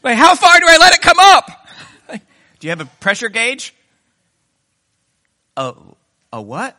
Like, 0.02 0.18
how 0.18 0.36
far 0.36 0.60
do 0.60 0.66
I 0.68 0.78
let 0.78 0.94
it 0.94 1.02
come 1.02 1.20
up? 1.20 1.68
do 2.60 2.68
you 2.68 2.70
have 2.70 2.82
a 2.82 2.86
pressure 2.86 3.30
gauge? 3.30 3.76
A, 5.58 5.74
a 6.32 6.42
what? 6.42 6.78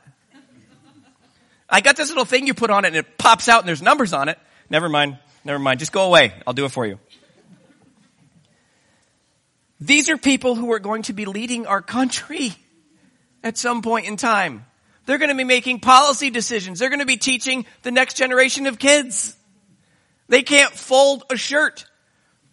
I 1.70 1.80
got 1.80 1.96
this 1.96 2.08
little 2.08 2.24
thing 2.24 2.46
you 2.46 2.54
put 2.54 2.70
on 2.70 2.84
it 2.84 2.88
and 2.88 2.96
it 2.96 3.16
pops 3.16 3.48
out 3.48 3.60
and 3.60 3.68
there's 3.68 3.82
numbers 3.82 4.12
on 4.12 4.28
it. 4.28 4.38
Never 4.68 4.88
mind. 4.88 5.18
Never 5.44 5.58
mind. 5.58 5.78
Just 5.78 5.92
go 5.92 6.06
away. 6.06 6.32
I'll 6.46 6.52
do 6.52 6.64
it 6.64 6.70
for 6.72 6.86
you. 6.86 6.98
These 9.80 10.10
are 10.10 10.18
people 10.18 10.54
who 10.54 10.72
are 10.72 10.78
going 10.78 11.02
to 11.02 11.12
be 11.12 11.24
leading 11.24 11.66
our 11.66 11.80
country 11.80 12.52
at 13.42 13.56
some 13.56 13.80
point 13.80 14.06
in 14.06 14.16
time. 14.16 14.66
They're 15.06 15.18
going 15.18 15.30
to 15.30 15.36
be 15.36 15.44
making 15.44 15.80
policy 15.80 16.28
decisions. 16.28 16.78
They're 16.78 16.90
going 16.90 17.00
to 17.00 17.06
be 17.06 17.16
teaching 17.16 17.64
the 17.82 17.90
next 17.90 18.14
generation 18.14 18.66
of 18.66 18.78
kids. 18.78 19.34
They 20.28 20.42
can't 20.42 20.72
fold 20.72 21.24
a 21.30 21.36
shirt. 21.36 21.86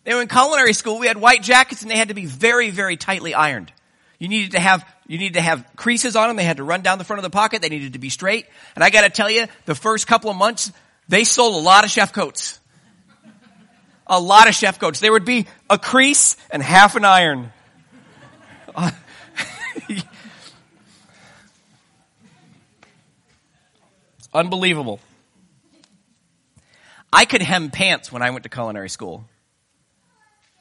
They 0.06 0.13
were 0.13 0.21
in 0.21 0.30
culinary 0.30 0.71
school. 0.73 0.99
We 0.99 1.08
had 1.08 1.17
white 1.17 1.43
jackets 1.43 1.82
and 1.82 1.91
they 1.91 1.97
had 1.97 2.08
to 2.08 2.13
be 2.13 2.25
very, 2.25 2.69
very 2.69 2.95
tightly 2.95 3.34
ironed. 3.34 3.73
You 4.19 4.30
needed 4.30 4.51
to 4.51 4.60
have, 4.60 4.86
you 5.08 5.17
need 5.17 5.34
to 5.36 5.41
have 5.41 5.65
creases 5.76 6.15
on 6.15 6.28
them. 6.28 6.38
They 6.38 6.43
had 6.43 6.58
to 6.58 6.63
run 6.63 6.82
down 6.82 6.98
the 6.98 7.04
front 7.06 7.20
of 7.20 7.24
the 7.24 7.30
pocket. 7.30 7.62
They 7.62 7.70
needed 7.70 7.93
to 7.93 8.00
be 8.00 8.10
straight. 8.10 8.46
And 8.76 8.84
I 8.84 8.89
gotta 8.89 9.10
tell 9.10 9.30
you, 9.30 9.48
the 9.65 9.76
first 9.76 10.06
couple 10.06 10.30
of 10.30 10.36
months, 10.36 10.72
they 11.08 11.24
sold 11.24 11.56
a 11.56 11.60
lot 11.60 11.86
of 11.86 11.89
chef 11.89 12.12
coats. 12.12 12.60
A 14.06 14.20
lot 14.20 14.48
of 14.48 14.56
chef 14.56 14.80
coats. 14.80 15.00
There 15.00 15.12
would 15.12 15.26
be 15.26 15.48
a 15.70 15.78
crease 15.78 16.36
and 16.50 16.62
half 16.62 16.96
an 16.96 17.06
iron. 17.06 17.52
unbelievable. 24.34 25.00
I 27.12 27.26
could 27.26 27.41
hem 27.41 27.70
pants 27.70 28.12
when 28.12 28.22
I 28.22 28.30
went 28.32 28.43
to 28.43 28.50
culinary 28.50 28.89
school. 28.89 29.26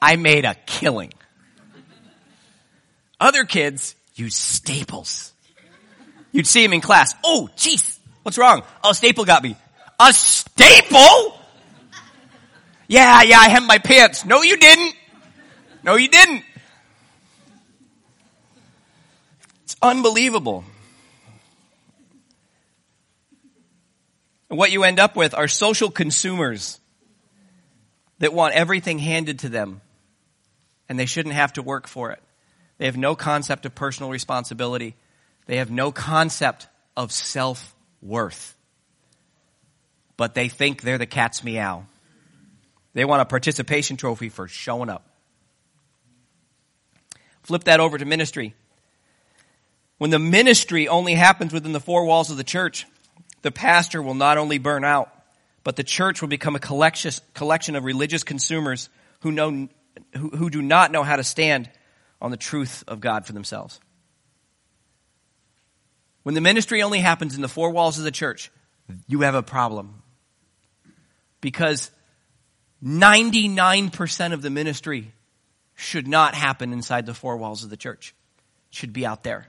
I 0.00 0.16
made 0.16 0.44
a 0.44 0.54
killing. 0.66 1.12
Other 3.18 3.44
kids 3.44 3.94
use 4.16 4.36
staples. 4.36 5.32
You'd 6.32 6.46
see 6.46 6.64
him 6.64 6.72
in 6.72 6.80
class. 6.80 7.14
Oh, 7.24 7.48
jeez. 7.56 7.98
What's 8.22 8.38
wrong? 8.38 8.62
Oh, 8.82 8.92
staple 8.92 9.24
got 9.24 9.42
me. 9.42 9.56
A 10.00 10.12
staple? 10.12 11.38
Yeah, 12.88 13.22
yeah, 13.22 13.38
I 13.38 13.48
hemmed 13.48 13.66
my 13.66 13.78
pants. 13.78 14.24
No, 14.24 14.42
you 14.42 14.56
didn't. 14.56 14.94
No, 15.82 15.96
you 15.96 16.08
didn't. 16.08 16.42
It's 19.64 19.76
unbelievable. 19.80 20.64
What 24.48 24.70
you 24.70 24.84
end 24.84 25.00
up 25.00 25.16
with 25.16 25.34
are 25.34 25.48
social 25.48 25.90
consumers 25.90 26.80
that 28.18 28.32
want 28.32 28.54
everything 28.54 28.98
handed 28.98 29.40
to 29.40 29.48
them 29.48 29.80
and 30.88 30.98
they 30.98 31.06
shouldn't 31.06 31.34
have 31.34 31.52
to 31.54 31.62
work 31.62 31.86
for 31.86 32.12
it. 32.12 32.22
They 32.78 32.86
have 32.86 32.96
no 32.96 33.14
concept 33.14 33.66
of 33.66 33.74
personal 33.74 34.10
responsibility. 34.10 34.96
They 35.46 35.56
have 35.56 35.70
no 35.70 35.92
concept 35.92 36.68
of 36.96 37.12
self-worth. 37.12 38.56
But 40.16 40.34
they 40.34 40.48
think 40.48 40.82
they're 40.82 40.98
the 40.98 41.06
cat's 41.06 41.42
meow. 41.44 41.86
They 42.94 43.04
want 43.04 43.22
a 43.22 43.26
participation 43.26 43.96
trophy 43.96 44.28
for 44.28 44.48
showing 44.48 44.88
up. 44.88 45.06
Flip 47.42 47.64
that 47.64 47.80
over 47.80 47.96
to 47.96 48.04
ministry. 48.04 48.54
When 49.98 50.10
the 50.10 50.18
ministry 50.18 50.88
only 50.88 51.14
happens 51.14 51.52
within 51.52 51.72
the 51.72 51.80
four 51.80 52.04
walls 52.04 52.30
of 52.30 52.36
the 52.36 52.44
church, 52.44 52.86
the 53.42 53.52
pastor 53.52 54.02
will 54.02 54.14
not 54.14 54.36
only 54.36 54.58
burn 54.58 54.84
out, 54.84 55.10
but 55.62 55.76
the 55.76 55.84
church 55.84 56.20
will 56.20 56.28
become 56.28 56.56
a 56.56 56.60
collection 56.60 57.76
of 57.76 57.84
religious 57.84 58.24
consumers 58.24 58.88
who 59.20 59.32
know 59.32 59.68
who, 60.14 60.30
who 60.30 60.50
do 60.50 60.60
not 60.60 60.92
know 60.92 61.02
how 61.02 61.16
to 61.16 61.24
stand 61.24 61.70
on 62.20 62.30
the 62.30 62.36
truth 62.36 62.84
of 62.88 63.00
God 63.00 63.26
for 63.26 63.32
themselves. 63.32 63.80
When 66.22 66.34
the 66.34 66.40
ministry 66.40 66.82
only 66.82 66.98
happens 66.98 67.36
in 67.36 67.42
the 67.42 67.48
four 67.48 67.70
walls 67.70 67.98
of 67.98 68.04
the 68.04 68.10
church, 68.10 68.50
you 69.06 69.20
have 69.20 69.34
a 69.34 69.42
problem. 69.42 70.02
Because 71.40 71.90
99% 72.84 74.32
of 74.32 74.42
the 74.42 74.50
ministry 74.50 75.12
should 75.74 76.08
not 76.08 76.34
happen 76.34 76.72
inside 76.72 77.06
the 77.06 77.14
four 77.14 77.36
walls 77.36 77.62
of 77.62 77.70
the 77.70 77.76
church. 77.76 78.14
It 78.70 78.74
should 78.74 78.92
be 78.92 79.06
out 79.06 79.22
there. 79.22 79.46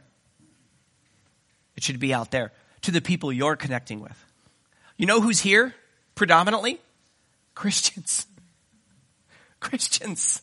It 1.75 1.83
should 1.83 1.99
be 1.99 2.13
out 2.13 2.31
there 2.31 2.51
to 2.81 2.91
the 2.91 3.01
people 3.01 3.31
you're 3.31 3.55
connecting 3.55 3.99
with. 3.99 4.23
You 4.97 5.05
know 5.05 5.21
who's 5.21 5.39
here 5.39 5.73
predominantly? 6.15 6.79
Christians. 7.55 8.27
Christians. 9.59 10.41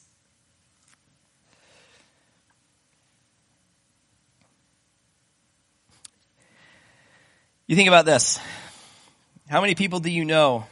You 7.66 7.76
think 7.76 7.88
about 7.88 8.04
this. 8.04 8.38
How 9.48 9.62
many 9.62 9.74
people 9.74 10.00
do 10.00 10.10
you 10.10 10.26
know 10.26 10.66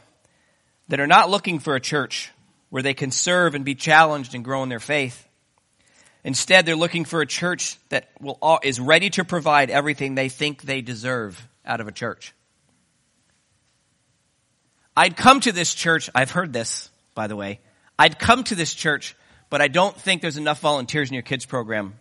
that 0.89 0.99
are 0.99 1.07
not 1.07 1.27
looking 1.27 1.57
for 1.57 1.75
a 1.75 1.79
church 1.79 2.31
where 2.69 2.83
they 2.83 2.93
can 2.93 3.09
serve 3.09 3.55
and 3.55 3.65
be 3.65 3.73
challenged 3.73 4.35
and 4.35 4.43
grow 4.43 4.61
in 4.61 4.69
their 4.69 4.79
faith? 4.79 5.27
Instead, 6.23 6.67
they're 6.67 6.75
looking 6.75 7.03
for 7.03 7.21
a 7.21 7.25
church 7.25 7.79
that 7.89 8.09
will, 8.21 8.37
is 8.63 8.79
ready 8.79 9.09
to 9.09 9.25
provide 9.25 9.71
everything 9.71 10.13
they 10.13 10.29
think 10.29 10.61
they 10.61 10.81
deserve 10.81 11.47
out 11.65 11.81
of 11.81 11.87
a 11.87 11.91
church. 11.91 12.31
I'd 14.95 15.17
come 15.17 15.39
to 15.41 15.51
this 15.51 15.73
church, 15.73 16.11
I've 16.13 16.29
heard 16.29 16.53
this, 16.53 16.91
by 17.15 17.25
the 17.25 17.35
way. 17.35 17.59
I'd 17.97 18.19
come 18.19 18.43
to 18.45 18.55
this 18.55 18.71
church, 18.71 19.15
but 19.49 19.61
I 19.61 19.67
don't 19.67 19.99
think 19.99 20.21
there's 20.21 20.37
enough 20.37 20.59
volunteers 20.59 21.09
in 21.09 21.15
your 21.15 21.23
kids 21.23 21.47
program. 21.47 21.95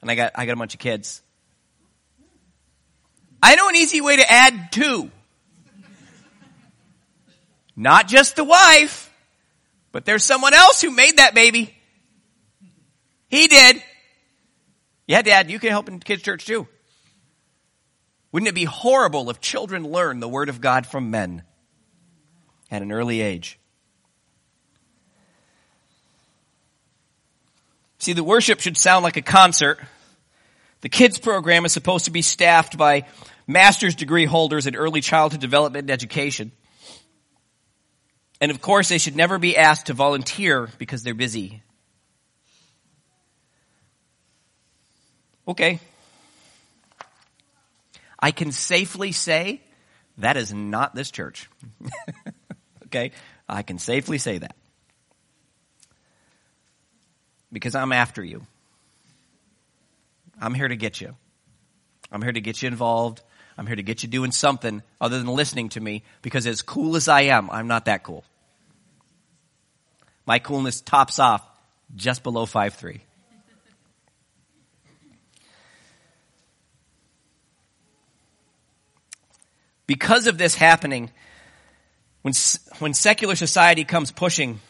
And 0.00 0.10
I 0.10 0.14
got, 0.14 0.32
I 0.34 0.46
got 0.46 0.52
a 0.52 0.56
bunch 0.56 0.72
of 0.72 0.80
kids. 0.80 1.20
I 3.44 3.56
know 3.56 3.68
an 3.68 3.76
easy 3.76 4.00
way 4.00 4.16
to 4.16 4.32
add 4.32 4.72
two. 4.72 5.10
Not 7.76 8.08
just 8.08 8.36
the 8.36 8.44
wife, 8.44 9.12
but 9.92 10.06
there's 10.06 10.24
someone 10.24 10.54
else 10.54 10.80
who 10.80 10.90
made 10.90 11.18
that 11.18 11.34
baby. 11.34 11.76
He 13.28 13.46
did. 13.46 13.82
Yeah, 15.06 15.20
dad, 15.20 15.50
you 15.50 15.58
can 15.58 15.68
help 15.68 15.90
in 15.90 16.00
kids 16.00 16.22
church 16.22 16.46
too. 16.46 16.66
Wouldn't 18.32 18.48
it 18.48 18.54
be 18.54 18.64
horrible 18.64 19.28
if 19.28 19.42
children 19.42 19.84
learn 19.84 20.20
the 20.20 20.28
word 20.28 20.48
of 20.48 20.62
God 20.62 20.86
from 20.86 21.10
men 21.10 21.42
at 22.70 22.80
an 22.80 22.92
early 22.92 23.20
age? 23.20 23.58
See, 27.98 28.14
the 28.14 28.24
worship 28.24 28.60
should 28.60 28.78
sound 28.78 29.02
like 29.02 29.18
a 29.18 29.22
concert. 29.22 29.80
The 30.80 30.88
kids 30.88 31.18
program 31.18 31.66
is 31.66 31.74
supposed 31.74 32.06
to 32.06 32.10
be 32.10 32.22
staffed 32.22 32.78
by 32.78 33.04
master's 33.46 33.94
degree 33.94 34.24
holders 34.24 34.66
in 34.66 34.76
early 34.76 35.00
childhood 35.00 35.40
development 35.40 35.84
and 35.84 35.90
education. 35.90 36.52
And 38.40 38.50
of 38.50 38.60
course, 38.60 38.88
they 38.88 38.98
should 38.98 39.16
never 39.16 39.38
be 39.38 39.56
asked 39.56 39.86
to 39.86 39.94
volunteer 39.94 40.68
because 40.78 41.02
they're 41.02 41.14
busy. 41.14 41.62
Okay. 45.46 45.80
I 48.18 48.30
can 48.30 48.52
safely 48.52 49.12
say 49.12 49.60
that 50.18 50.36
is 50.36 50.52
not 50.52 50.94
this 50.94 51.10
church. 51.10 51.48
okay? 52.86 53.12
I 53.48 53.62
can 53.62 53.78
safely 53.78 54.18
say 54.18 54.38
that. 54.38 54.56
Because 57.52 57.74
I'm 57.74 57.92
after 57.92 58.24
you. 58.24 58.46
I'm 60.40 60.54
here 60.54 60.68
to 60.68 60.76
get 60.76 61.00
you. 61.00 61.14
I'm 62.10 62.22
here 62.22 62.32
to 62.32 62.40
get 62.40 62.62
you 62.62 62.68
involved. 62.68 63.22
I'm 63.56 63.66
here 63.66 63.76
to 63.76 63.82
get 63.82 64.02
you 64.02 64.08
doing 64.08 64.32
something 64.32 64.82
other 65.00 65.18
than 65.18 65.28
listening 65.28 65.68
to 65.70 65.80
me 65.80 66.02
because 66.22 66.46
as 66.46 66.62
cool 66.62 66.96
as 66.96 67.06
I 67.08 67.22
am, 67.22 67.50
I'm 67.50 67.68
not 67.68 67.84
that 67.84 68.02
cool. 68.02 68.24
My 70.26 70.38
coolness 70.38 70.80
tops 70.80 71.18
off 71.18 71.46
just 71.94 72.22
below 72.22 72.46
five 72.46 72.74
three. 72.74 73.02
Because 79.86 80.26
of 80.26 80.38
this 80.38 80.54
happening, 80.54 81.10
when, 82.22 82.32
when 82.78 82.94
secular 82.94 83.36
society 83.36 83.84
comes 83.84 84.10
pushing, 84.10 84.60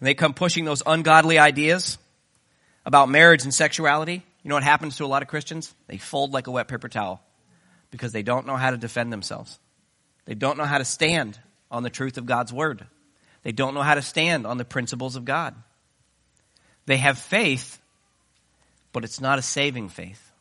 they 0.00 0.14
come 0.14 0.32
pushing 0.32 0.64
those 0.64 0.82
ungodly 0.86 1.38
ideas 1.38 1.98
about 2.86 3.10
marriage 3.10 3.44
and 3.44 3.52
sexuality, 3.52 4.24
you 4.42 4.48
know 4.48 4.54
what 4.54 4.64
happens 4.64 4.96
to 4.96 5.04
a 5.04 5.06
lot 5.06 5.22
of 5.22 5.28
Christians? 5.28 5.74
They 5.86 5.98
fold 5.98 6.32
like 6.32 6.46
a 6.46 6.50
wet 6.50 6.66
paper 6.68 6.88
towel 6.88 7.23
because 7.94 8.10
they 8.10 8.24
don't 8.24 8.44
know 8.44 8.56
how 8.56 8.72
to 8.72 8.76
defend 8.76 9.12
themselves. 9.12 9.56
They 10.24 10.34
don't 10.34 10.58
know 10.58 10.64
how 10.64 10.78
to 10.78 10.84
stand 10.84 11.38
on 11.70 11.84
the 11.84 11.90
truth 11.90 12.18
of 12.18 12.26
God's 12.26 12.52
word. 12.52 12.84
They 13.44 13.52
don't 13.52 13.72
know 13.72 13.82
how 13.82 13.94
to 13.94 14.02
stand 14.02 14.48
on 14.48 14.58
the 14.58 14.64
principles 14.64 15.14
of 15.14 15.24
God. 15.24 15.54
They 16.86 16.96
have 16.96 17.20
faith, 17.20 17.78
but 18.92 19.04
it's 19.04 19.20
not 19.20 19.38
a 19.38 19.42
saving 19.42 19.90
faith. 19.90 20.32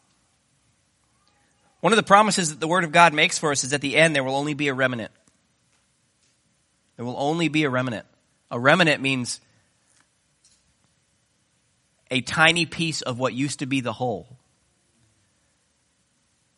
One 1.80 1.94
of 1.94 1.98
the 1.98 2.02
promises 2.02 2.50
that 2.50 2.60
the 2.60 2.68
Word 2.68 2.86
of 2.86 2.92
God 2.92 3.13
makes 3.13 3.38
for 3.38 3.52
us 3.52 3.63
is 3.63 3.72
at 3.72 3.82
the 3.82 3.98
end 3.98 4.16
there 4.16 4.24
will 4.24 4.36
only 4.36 4.56
be 4.56 4.70
a 4.70 4.74
remnant. 4.74 5.12
There 6.96 7.06
will 7.06 7.20
only 7.20 7.50
be 7.50 7.66
a 7.66 7.70
remnant. 7.70 8.08
A 8.50 8.60
remnant 8.60 9.00
means 9.00 9.42
a 12.10 12.22
tiny 12.22 12.66
piece 12.66 13.04
of 13.04 13.20
what 13.20 13.36
used 13.36 13.60
to 13.60 13.68
be 13.68 13.80
the 13.80 13.94
whole. 13.94 14.39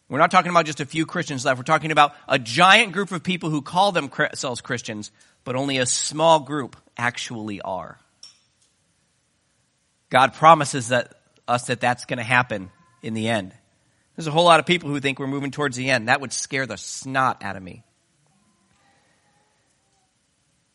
We're 0.07 0.19
not 0.19 0.29
talking 0.29 0.51
about 0.51 0.65
just 0.65 0.81
a 0.81 0.85
few 0.85 1.05
Christians 1.05 1.45
left. 1.45 1.57
We're 1.57 1.63
talking 1.63 1.91
about 1.91 2.13
a 2.27 2.37
giant 2.37 2.93
group 2.93 3.11
of 3.11 3.23
people 3.23 3.49
who 3.49 3.61
call 3.61 3.91
themselves 3.91 4.61
Christians, 4.61 5.11
but 5.43 5.55
only 5.55 5.79
a 5.79 5.85
small 5.85 6.39
group 6.39 6.75
actually 6.95 7.59
are. 7.61 7.97
God 10.09 10.33
promises 10.33 10.89
that 10.89 11.15
us 11.47 11.67
that 11.67 11.79
that's 11.79 12.05
going 12.05 12.17
to 12.17 12.23
happen 12.23 12.71
in 13.01 13.13
the 13.13 13.27
end. 13.27 13.53
There's 14.15 14.27
a 14.27 14.31
whole 14.31 14.45
lot 14.45 14.59
of 14.59 14.65
people 14.65 14.89
who 14.89 14.99
think 14.99 15.19
we're 15.19 15.27
moving 15.27 15.51
towards 15.51 15.75
the 15.75 15.89
end. 15.89 16.07
That 16.07 16.21
would 16.21 16.31
scare 16.31 16.65
the 16.65 16.77
snot 16.77 17.43
out 17.43 17.55
of 17.55 17.63
me. 17.63 17.83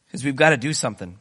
Because 0.07 0.25
we've 0.25 0.37
got 0.37 0.51
to 0.51 0.57
do 0.57 0.73
something. 0.73 1.19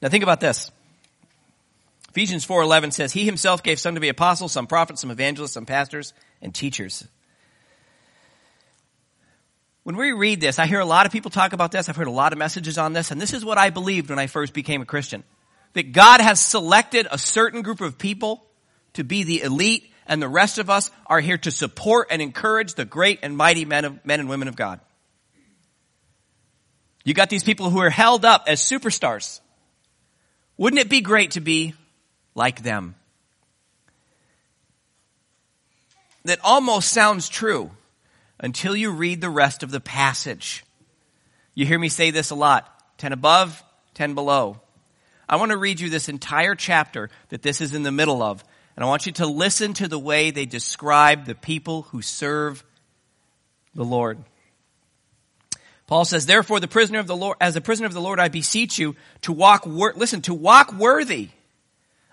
Now 0.00 0.08
think 0.08 0.22
about 0.22 0.40
this. 0.40 0.70
Ephesians 2.08 2.44
4:11 2.44 2.90
says, 2.90 3.12
"He 3.12 3.24
himself 3.24 3.62
gave 3.62 3.78
some 3.78 3.94
to 3.94 4.00
be 4.00 4.08
apostles, 4.08 4.52
some 4.52 4.66
prophets, 4.66 5.00
some 5.00 5.10
evangelists, 5.10 5.52
some 5.52 5.66
pastors 5.66 6.14
and 6.40 6.54
teachers." 6.54 7.06
When 9.82 9.96
we 9.96 10.12
read 10.12 10.40
this, 10.40 10.58
I 10.58 10.66
hear 10.66 10.80
a 10.80 10.84
lot 10.84 11.06
of 11.06 11.12
people 11.12 11.30
talk 11.30 11.52
about 11.52 11.72
this. 11.72 11.88
I've 11.88 11.96
heard 11.96 12.08
a 12.08 12.10
lot 12.10 12.32
of 12.32 12.38
messages 12.38 12.76
on 12.76 12.92
this, 12.92 13.10
and 13.10 13.20
this 13.20 13.32
is 13.32 13.44
what 13.44 13.56
I 13.56 13.70
believed 13.70 14.10
when 14.10 14.18
I 14.18 14.26
first 14.26 14.52
became 14.52 14.82
a 14.82 14.86
Christian. 14.86 15.24
That 15.74 15.92
God 15.92 16.20
has 16.20 16.40
selected 16.40 17.06
a 17.10 17.18
certain 17.18 17.62
group 17.62 17.80
of 17.80 17.98
people 17.98 18.44
to 18.94 19.04
be 19.04 19.22
the 19.22 19.42
elite, 19.42 19.90
and 20.06 20.20
the 20.20 20.28
rest 20.28 20.58
of 20.58 20.68
us 20.68 20.90
are 21.06 21.20
here 21.20 21.38
to 21.38 21.50
support 21.50 22.08
and 22.10 22.20
encourage 22.20 22.74
the 22.74 22.84
great 22.84 23.20
and 23.22 23.36
mighty 23.36 23.64
men, 23.64 23.84
of, 23.84 24.04
men 24.04 24.20
and 24.20 24.28
women 24.28 24.48
of 24.48 24.56
God. 24.56 24.80
You 27.04 27.14
got 27.14 27.30
these 27.30 27.44
people 27.44 27.70
who 27.70 27.80
are 27.80 27.90
held 27.90 28.24
up 28.24 28.44
as 28.46 28.60
superstars. 28.60 29.40
Wouldn't 30.58 30.80
it 30.80 30.90
be 30.90 31.00
great 31.00 31.30
to 31.32 31.40
be 31.40 31.74
like 32.38 32.62
them. 32.62 32.94
That 36.24 36.38
almost 36.42 36.90
sounds 36.90 37.28
true 37.28 37.70
until 38.40 38.74
you 38.74 38.92
read 38.92 39.20
the 39.20 39.28
rest 39.28 39.62
of 39.62 39.70
the 39.70 39.80
passage. 39.80 40.64
You 41.54 41.66
hear 41.66 41.78
me 41.78 41.88
say 41.88 42.10
this 42.10 42.30
a 42.30 42.34
lot 42.34 42.72
10 42.98 43.12
above, 43.12 43.62
10 43.94 44.14
below. 44.14 44.60
I 45.28 45.36
want 45.36 45.50
to 45.50 45.58
read 45.58 45.80
you 45.80 45.90
this 45.90 46.08
entire 46.08 46.54
chapter 46.54 47.10
that 47.28 47.42
this 47.42 47.60
is 47.60 47.74
in 47.74 47.82
the 47.82 47.92
middle 47.92 48.22
of, 48.22 48.42
and 48.76 48.84
I 48.84 48.88
want 48.88 49.06
you 49.06 49.12
to 49.12 49.26
listen 49.26 49.74
to 49.74 49.88
the 49.88 49.98
way 49.98 50.30
they 50.30 50.46
describe 50.46 51.26
the 51.26 51.34
people 51.34 51.82
who 51.82 52.00
serve 52.00 52.64
the 53.74 53.84
Lord. 53.84 54.18
Paul 55.86 56.04
says, 56.04 56.26
therefore 56.26 56.60
the 56.60 56.68
prisoner 56.68 56.98
of 56.98 57.06
the 57.06 57.16
Lord, 57.16 57.36
as 57.40 57.56
a 57.56 57.60
prisoner 57.60 57.86
of 57.86 57.94
the 57.94 58.00
Lord, 58.00 58.20
I 58.20 58.28
beseech 58.28 58.78
you 58.78 58.94
to 59.22 59.32
walk, 59.32 59.66
wor- 59.66 59.94
listen, 59.96 60.22
to 60.22 60.34
walk 60.34 60.72
worthy 60.72 61.30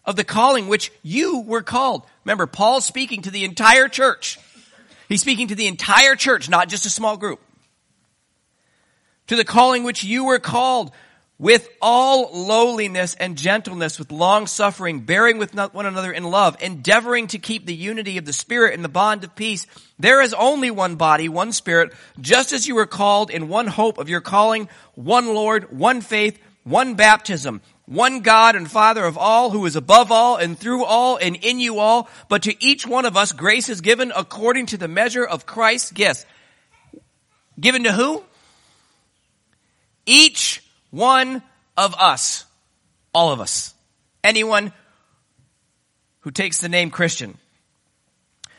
of 0.06 0.16
the 0.16 0.24
calling 0.24 0.68
which 0.68 0.92
you 1.04 1.42
were 1.42 1.62
called. 1.62 2.04
Remember, 2.24 2.46
Paul's 2.48 2.86
speaking 2.86 3.24
to 3.24 3.32
the 3.32 3.44
entire 3.44 3.88
church. 3.88 4.40
He's 5.10 5.22
speaking 5.22 5.48
to 5.50 5.56
the 5.56 5.68
entire 5.68 6.16
church, 6.16 6.50
not 6.50 6.70
just 6.70 6.86
a 6.86 6.90
small 6.90 7.18
group. 7.18 7.40
To 9.28 9.36
the 9.36 9.46
calling 9.46 9.84
which 9.84 10.04
you 10.04 10.26
were 10.26 10.40
called 10.40 10.92
with 11.38 11.68
all 11.82 12.30
lowliness 12.48 13.14
and 13.16 13.38
gentleness, 13.38 14.00
with 14.00 14.12
long 14.12 14.48
suffering, 14.48 15.02
bearing 15.02 15.38
with 15.38 15.54
one 15.54 15.86
another 15.86 16.12
in 16.12 16.24
love, 16.24 16.56
endeavoring 16.62 17.28
to 17.28 17.40
keep 17.40 17.66
the 17.66 17.76
unity 17.76 18.18
of 18.18 18.26
the 18.26 18.32
Spirit 18.32 18.74
in 18.74 18.82
the 18.82 18.88
bond 18.88 19.24
of 19.24 19.36
peace. 19.36 19.68
There 20.00 20.22
is 20.22 20.34
only 20.34 20.72
one 20.72 20.96
body, 20.96 21.28
one 21.28 21.52
Spirit, 21.52 21.92
just 22.22 22.54
as 22.54 22.68
you 22.68 22.76
were 22.76 22.86
called 22.86 23.30
in 23.30 23.50
one 23.50 23.68
hope 23.68 23.98
of 23.98 24.08
your 24.08 24.22
calling, 24.22 24.70
one 24.94 25.34
Lord, 25.34 25.78
one 25.78 26.00
faith, 26.00 26.40
one 26.64 26.96
baptism, 26.96 27.62
one 27.86 28.22
God 28.22 28.56
and 28.56 28.70
Father 28.70 29.06
of 29.06 29.18
all, 29.18 29.52
who 29.52 29.66
is 29.66 29.76
above 29.76 30.12
all 30.12 30.38
and 30.38 30.58
through 30.58 30.84
all 30.84 31.18
and 31.18 31.36
in 31.36 31.60
you 31.60 31.80
all, 31.80 32.10
but 32.30 32.44
to 32.44 32.66
each 32.66 32.88
one 32.88 33.06
of 33.06 33.16
us 33.16 33.32
grace 33.32 33.70
is 33.70 33.82
given 33.82 34.12
according 34.16 34.68
to 34.68 34.78
the 34.78 34.88
measure 34.88 35.26
of 35.26 35.46
Christ's 35.46 35.92
gifts. 35.92 36.26
Given 37.60 37.84
to 37.84 37.92
who? 37.92 38.24
Each 40.06 40.64
one 40.90 41.42
of 41.78 41.96
us. 41.96 42.46
All 43.14 43.32
of 43.32 43.40
us. 43.40 43.74
Anyone 44.24 44.74
who 46.22 46.32
takes 46.32 46.58
the 46.58 46.70
name 46.70 46.90
Christian. 46.90 47.38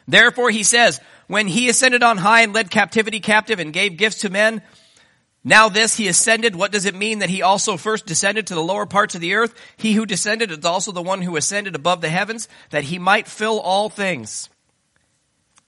Therefore 0.07 0.51
he 0.51 0.63
says, 0.63 1.01
when 1.27 1.49
he 1.49 1.69
ascended 1.69 2.05
on 2.05 2.17
high 2.17 2.43
and 2.43 2.53
led 2.53 2.71
captivity 2.71 3.19
captive 3.19 3.59
and 3.59 3.73
gave 3.73 3.97
gifts 3.97 4.21
to 4.21 4.31
men, 4.31 4.63
now 5.49 5.69
this 5.69 5.97
he 5.97 6.09
ascended, 6.09 6.57
what 6.57 6.73
does 6.73 6.87
it 6.87 6.95
mean 6.97 7.21
that 7.21 7.31
he 7.31 7.41
also 7.41 7.77
first 7.77 8.05
descended 8.05 8.49
to 8.49 8.57
the 8.57 8.61
lower 8.61 8.85
parts 8.85 9.15
of 9.15 9.21
the 9.21 9.35
earth? 9.35 9.55
He 9.77 9.93
who 9.93 10.05
descended 10.05 10.51
is 10.51 10.65
also 10.65 10.91
the 10.91 11.01
one 11.01 11.23
who 11.23 11.37
ascended 11.37 11.77
above 11.77 12.01
the 12.01 12.09
heavens 12.09 12.49
that 12.71 12.83
he 12.83 12.99
might 12.99 13.29
fill 13.29 13.61
all 13.61 13.89
things. 13.89 14.49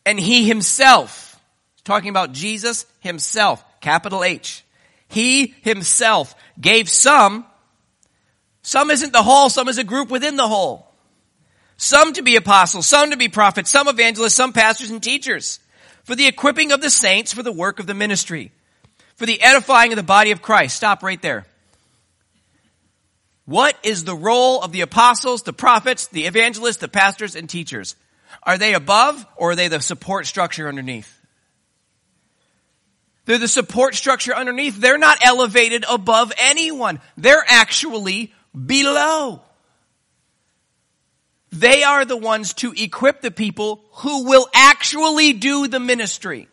And 0.05 0.19
he 0.19 0.49
himself, 0.49 1.41
talking 1.85 2.11
about 2.11 2.33
Jesus 2.33 2.87
himself, 2.99 3.65
capital 3.81 4.25
H, 4.25 4.65
he 5.07 5.55
himself 5.63 6.35
gave 6.61 6.89
some, 6.89 7.47
some 8.63 8.91
isn't 8.91 9.13
the 9.13 9.23
whole, 9.23 9.49
some 9.49 9.69
is 9.69 9.79
a 9.79 9.85
group 9.85 10.11
within 10.11 10.35
the 10.35 10.49
whole. 10.49 10.93
Some 11.77 12.15
to 12.15 12.23
be 12.23 12.35
apostles, 12.35 12.89
some 12.89 13.13
to 13.13 13.17
be 13.17 13.29
prophets, 13.29 13.71
some 13.71 13.87
evangelists, 13.87 14.35
some 14.35 14.53
pastors 14.53 14.91
and 14.91 15.01
teachers. 15.01 15.61
For 16.03 16.17
the 16.17 16.27
equipping 16.27 16.73
of 16.73 16.81
the 16.81 16.91
saints 16.91 17.33
for 17.33 17.45
the 17.45 17.53
work 17.53 17.79
of 17.79 17.87
the 17.87 17.95
ministry. 17.95 18.51
For 19.19 19.27
the 19.27 19.43
edifying 19.43 19.93
of 19.93 19.97
the 19.97 20.05
body 20.05 20.31
of 20.31 20.43
Christ. 20.43 20.77
Stop 20.77 21.03
right 21.03 21.21
there. 21.21 21.45
What 23.47 23.77
is 23.83 24.05
the 24.05 24.15
role 24.15 24.63
of 24.63 24.71
the 24.71 24.83
apostles, 24.83 25.43
the 25.43 25.53
prophets, 25.53 26.07
the 26.07 26.27
evangelists, 26.27 26.77
the 26.77 26.87
pastors, 26.87 27.35
and 27.35 27.51
teachers? 27.51 27.97
Are 28.45 28.59
they 28.59 28.75
above 28.75 29.27
or 29.37 29.51
are 29.51 29.57
they 29.57 29.67
the 29.67 29.81
support 29.81 30.27
structure 30.27 30.69
underneath? 30.69 31.13
They're 33.25 33.39
the 33.39 33.49
support 33.49 33.97
structure 33.97 34.37
underneath. 34.37 34.81
They're 34.81 34.99
not 34.99 35.19
elevated 35.21 35.85
above 35.91 36.33
anyone. 36.39 37.01
They're 37.17 37.45
actually 37.45 38.33
below. 38.55 39.43
They 41.51 41.83
are 41.83 42.05
the 42.05 42.17
ones 42.17 42.55
to 42.55 42.73
equip 42.73 43.21
the 43.21 43.33
people 43.33 43.83
who 43.95 44.27
will 44.27 44.49
actually 44.55 45.33
do 45.33 45.67
the 45.67 45.81
ministry. 45.81 46.47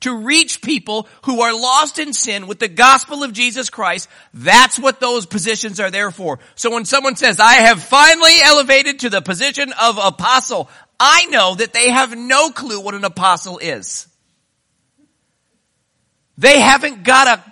To 0.00 0.16
reach 0.16 0.62
people 0.62 1.08
who 1.24 1.40
are 1.40 1.52
lost 1.52 1.98
in 1.98 2.12
sin 2.12 2.46
with 2.46 2.60
the 2.60 2.68
gospel 2.68 3.24
of 3.24 3.32
Jesus 3.32 3.68
Christ, 3.68 4.08
that's 4.32 4.78
what 4.78 5.00
those 5.00 5.26
positions 5.26 5.80
are 5.80 5.90
there 5.90 6.12
for. 6.12 6.38
So 6.54 6.70
when 6.70 6.84
someone 6.84 7.16
says, 7.16 7.40
I 7.40 7.54
have 7.54 7.82
finally 7.82 8.36
elevated 8.40 9.00
to 9.00 9.10
the 9.10 9.20
position 9.20 9.72
of 9.80 9.98
apostle, 9.98 10.70
I 11.00 11.26
know 11.26 11.56
that 11.56 11.72
they 11.72 11.90
have 11.90 12.16
no 12.16 12.50
clue 12.50 12.80
what 12.80 12.94
an 12.94 13.04
apostle 13.04 13.58
is. 13.58 14.06
They 16.36 16.60
haven't 16.60 17.02
got 17.02 17.26
a 17.26 17.44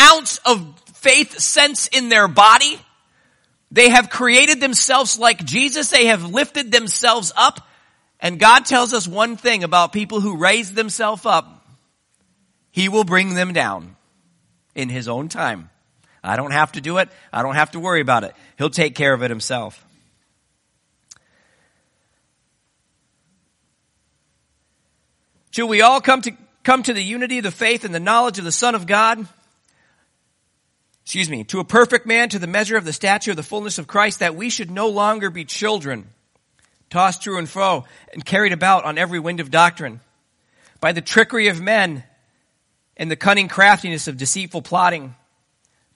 ounce 0.00 0.38
of 0.46 0.80
faith 0.94 1.38
sense 1.38 1.88
in 1.88 2.08
their 2.08 2.28
body. 2.28 2.78
They 3.70 3.88
have 3.88 4.10
created 4.10 4.60
themselves 4.60 5.18
like 5.18 5.44
Jesus. 5.44 5.90
They 5.90 6.06
have 6.06 6.30
lifted 6.30 6.70
themselves 6.70 7.32
up. 7.36 7.66
And 8.20 8.38
God 8.38 8.64
tells 8.64 8.92
us 8.92 9.06
one 9.06 9.36
thing 9.36 9.64
about 9.64 9.92
people 9.92 10.20
who 10.20 10.36
raise 10.36 10.72
themselves 10.72 11.26
up. 11.26 11.55
He 12.76 12.90
will 12.90 13.04
bring 13.04 13.32
them 13.32 13.54
down 13.54 13.96
in 14.74 14.90
His 14.90 15.08
own 15.08 15.30
time. 15.30 15.70
I 16.22 16.36
don't 16.36 16.50
have 16.50 16.72
to 16.72 16.82
do 16.82 16.98
it. 16.98 17.08
I 17.32 17.40
don't 17.40 17.54
have 17.54 17.70
to 17.70 17.80
worry 17.80 18.02
about 18.02 18.22
it. 18.22 18.34
He'll 18.58 18.68
take 18.68 18.94
care 18.94 19.14
of 19.14 19.22
it 19.22 19.30
Himself. 19.30 19.82
Shall 25.52 25.68
we 25.68 25.80
all 25.80 26.02
come 26.02 26.20
to, 26.20 26.32
come 26.64 26.82
to 26.82 26.92
the 26.92 27.02
unity 27.02 27.40
the 27.40 27.50
faith 27.50 27.86
and 27.86 27.94
the 27.94 27.98
knowledge 27.98 28.38
of 28.38 28.44
the 28.44 28.52
Son 28.52 28.74
of 28.74 28.86
God? 28.86 29.26
excuse 31.00 31.30
me, 31.30 31.44
to 31.44 31.60
a 31.60 31.64
perfect 31.64 32.04
man, 32.04 32.28
to 32.28 32.38
the 32.38 32.46
measure 32.46 32.76
of 32.76 32.84
the 32.84 32.92
stature 32.92 33.30
of 33.30 33.38
the 33.38 33.42
fullness 33.42 33.78
of 33.78 33.86
Christ, 33.86 34.18
that 34.18 34.34
we 34.34 34.50
should 34.50 34.70
no 34.70 34.88
longer 34.88 35.30
be 35.30 35.46
children, 35.46 36.10
tossed 36.90 37.22
to 37.22 37.38
and 37.38 37.48
fro, 37.48 37.86
and 38.12 38.22
carried 38.22 38.52
about 38.52 38.84
on 38.84 38.98
every 38.98 39.18
wind 39.18 39.40
of 39.40 39.50
doctrine, 39.50 40.00
by 40.78 40.92
the 40.92 41.00
trickery 41.00 41.48
of 41.48 41.58
men 41.58 42.04
and 42.96 43.10
the 43.10 43.16
cunning 43.16 43.48
craftiness 43.48 44.08
of 44.08 44.16
deceitful 44.16 44.62
plotting. 44.62 45.14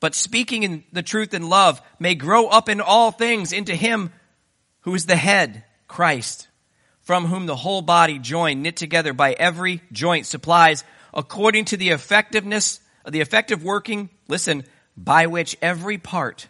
But 0.00 0.14
speaking 0.14 0.62
in 0.62 0.84
the 0.92 1.02
truth 1.02 1.34
in 1.34 1.48
love 1.48 1.80
may 1.98 2.14
grow 2.14 2.46
up 2.46 2.68
in 2.68 2.80
all 2.80 3.10
things 3.10 3.52
into 3.52 3.74
him 3.74 4.12
who 4.82 4.94
is 4.94 5.06
the 5.06 5.16
head, 5.16 5.64
Christ, 5.88 6.48
from 7.02 7.26
whom 7.26 7.46
the 7.46 7.56
whole 7.56 7.82
body 7.82 8.18
joined, 8.18 8.62
knit 8.62 8.76
together 8.76 9.12
by 9.12 9.32
every 9.32 9.82
joint 9.92 10.26
supplies 10.26 10.84
according 11.12 11.66
to 11.66 11.76
the 11.76 11.90
effectiveness, 11.90 12.80
of 13.04 13.12
the 13.12 13.20
effective 13.20 13.64
working, 13.64 14.10
listen, 14.28 14.64
by 14.96 15.26
which 15.26 15.56
every 15.62 15.98
part 15.98 16.48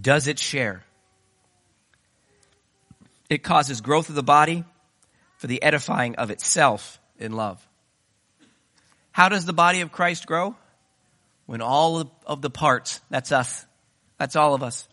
does 0.00 0.28
its 0.28 0.42
share. 0.42 0.84
It 3.28 3.42
causes 3.42 3.80
growth 3.80 4.08
of 4.08 4.14
the 4.14 4.22
body 4.22 4.64
for 5.36 5.46
the 5.46 5.62
edifying 5.62 6.14
of 6.16 6.30
itself 6.30 6.98
in 7.18 7.32
love. 7.32 7.66
How 9.14 9.28
does 9.28 9.46
the 9.46 9.52
body 9.52 9.80
of 9.80 9.92
Christ 9.92 10.26
grow? 10.26 10.56
When 11.46 11.62
all 11.62 12.10
of 12.26 12.42
the 12.42 12.50
parts, 12.50 13.00
that's 13.08 13.32
us, 13.32 13.64
that's 14.18 14.34
all 14.34 14.54
of 14.54 14.62
us, 14.62 14.88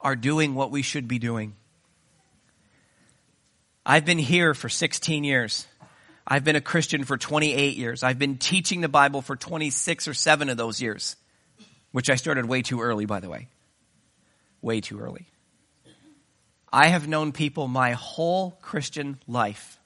are 0.00 0.16
doing 0.16 0.54
what 0.54 0.70
we 0.70 0.82
should 0.82 1.08
be 1.08 1.18
doing. 1.18 1.54
I've 3.84 4.04
been 4.04 4.18
here 4.18 4.54
for 4.54 4.68
16 4.68 5.24
years. 5.24 5.66
I've 6.26 6.44
been 6.44 6.56
a 6.56 6.60
Christian 6.60 7.04
for 7.04 7.18
28 7.18 7.76
years. 7.76 8.02
I've 8.02 8.18
been 8.18 8.38
teaching 8.38 8.80
the 8.80 8.88
Bible 8.88 9.22
for 9.22 9.34
26 9.34 10.08
or 10.08 10.14
7 10.14 10.48
of 10.48 10.56
those 10.56 10.80
years 10.80 11.16
which 11.92 12.10
I 12.10 12.16
started 12.16 12.46
way 12.46 12.62
too 12.62 12.80
early, 12.80 13.06
by 13.06 13.20
the 13.20 13.28
way. 13.28 13.48
Way 14.60 14.80
too 14.80 15.00
early. 15.00 15.26
I 16.70 16.88
have 16.88 17.08
known 17.08 17.32
people 17.32 17.66
my 17.66 17.92
whole 17.92 18.52
Christian 18.60 19.18
life 19.26 19.77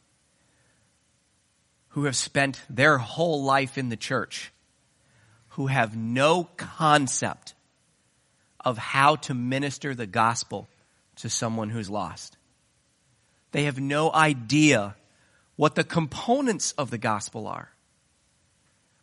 who 1.92 2.05
have 2.05 2.16
spent 2.16 2.61
their 2.68 2.98
whole 2.98 3.42
life 3.42 3.78
in 3.78 3.88
the 3.88 3.96
church 3.96 4.52
who 5.50 5.66
have 5.66 5.96
no 5.96 6.44
concept 6.57 7.55
of 8.61 8.78
how 8.78 9.16
to 9.16 9.35
minister 9.35 9.94
the 9.94 10.07
gospel 10.07 10.68
to 11.16 11.28
someone 11.28 11.68
who's 11.68 11.90
lost. 11.90 12.37
They 13.50 13.64
have 13.64 13.78
no 13.78 14.11
idea 14.12 14.96
what 15.57 15.74
the 15.74 15.85
components 15.85 16.72
of 16.78 16.90
the 16.90 16.98
gospel 16.98 17.46
are. 17.46 17.68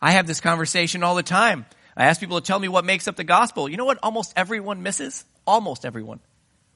I 0.02 0.12
have 0.12 0.26
this 0.26 0.42
conversation 0.42 1.04
all 1.04 1.16
the 1.16 1.24
time 1.24 1.66
I 2.00 2.06
ask 2.06 2.22
people 2.22 2.40
to 2.40 2.48
tell 2.48 2.60
me 2.60 2.70
what 2.70 2.86
makes 2.86 3.10
up 3.10 3.18
the 3.18 3.26
gospel. 3.26 3.68
You 3.68 3.76
know 3.76 3.84
what 3.84 4.00
almost 4.02 4.32
everyone 4.38 4.82
misses? 4.82 5.26
Almost 5.46 5.86
everyone. 5.86 6.22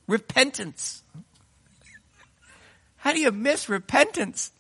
Repentance. 0.06 1.02
How 2.98 3.14
do 3.14 3.22
you 3.22 3.32
miss 3.32 3.70
repentance? 3.70 4.52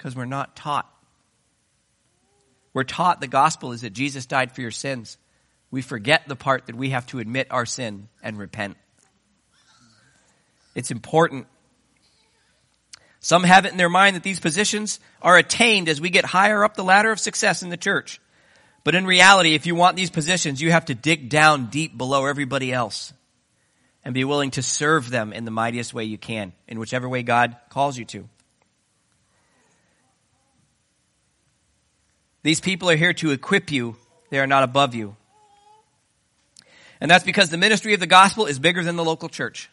Because 0.00 0.16
we're 0.16 0.24
not 0.24 0.56
taught. 0.56 0.90
We're 2.72 2.84
taught 2.84 3.20
the 3.20 3.26
gospel 3.26 3.72
is 3.72 3.82
that 3.82 3.92
Jesus 3.92 4.24
died 4.24 4.50
for 4.50 4.62
your 4.62 4.70
sins. 4.70 5.18
We 5.70 5.82
forget 5.82 6.26
the 6.26 6.36
part 6.36 6.68
that 6.68 6.74
we 6.74 6.90
have 6.90 7.06
to 7.08 7.18
admit 7.18 7.48
our 7.50 7.66
sin 7.66 8.08
and 8.22 8.38
repent. 8.38 8.78
It's 10.74 10.90
important. 10.90 11.48
Some 13.20 13.44
have 13.44 13.66
it 13.66 13.72
in 13.72 13.76
their 13.76 13.90
mind 13.90 14.16
that 14.16 14.22
these 14.22 14.40
positions 14.40 15.00
are 15.20 15.36
attained 15.36 15.90
as 15.90 16.00
we 16.00 16.08
get 16.08 16.24
higher 16.24 16.64
up 16.64 16.76
the 16.76 16.82
ladder 16.82 17.12
of 17.12 17.20
success 17.20 17.62
in 17.62 17.68
the 17.68 17.76
church. 17.76 18.22
But 18.84 18.94
in 18.94 19.04
reality, 19.04 19.54
if 19.54 19.66
you 19.66 19.74
want 19.74 19.96
these 19.96 20.08
positions, 20.08 20.62
you 20.62 20.70
have 20.70 20.86
to 20.86 20.94
dig 20.94 21.28
down 21.28 21.66
deep 21.66 21.98
below 21.98 22.24
everybody 22.24 22.72
else 22.72 23.12
and 24.02 24.14
be 24.14 24.24
willing 24.24 24.52
to 24.52 24.62
serve 24.62 25.10
them 25.10 25.34
in 25.34 25.44
the 25.44 25.50
mightiest 25.50 25.92
way 25.92 26.04
you 26.04 26.16
can, 26.16 26.54
in 26.66 26.78
whichever 26.78 27.06
way 27.06 27.22
God 27.22 27.54
calls 27.68 27.98
you 27.98 28.06
to. 28.06 28.26
These 32.42 32.60
people 32.60 32.90
are 32.90 32.96
here 32.96 33.12
to 33.14 33.30
equip 33.30 33.70
you. 33.70 33.96
They 34.30 34.38
are 34.38 34.46
not 34.46 34.62
above 34.62 34.94
you. 34.94 35.16
And 37.00 37.10
that's 37.10 37.24
because 37.24 37.50
the 37.50 37.58
ministry 37.58 37.94
of 37.94 38.00
the 38.00 38.06
gospel 38.06 38.46
is 38.46 38.58
bigger 38.58 38.84
than 38.84 38.96
the 38.96 39.04
local 39.04 39.28
church. 39.28 39.70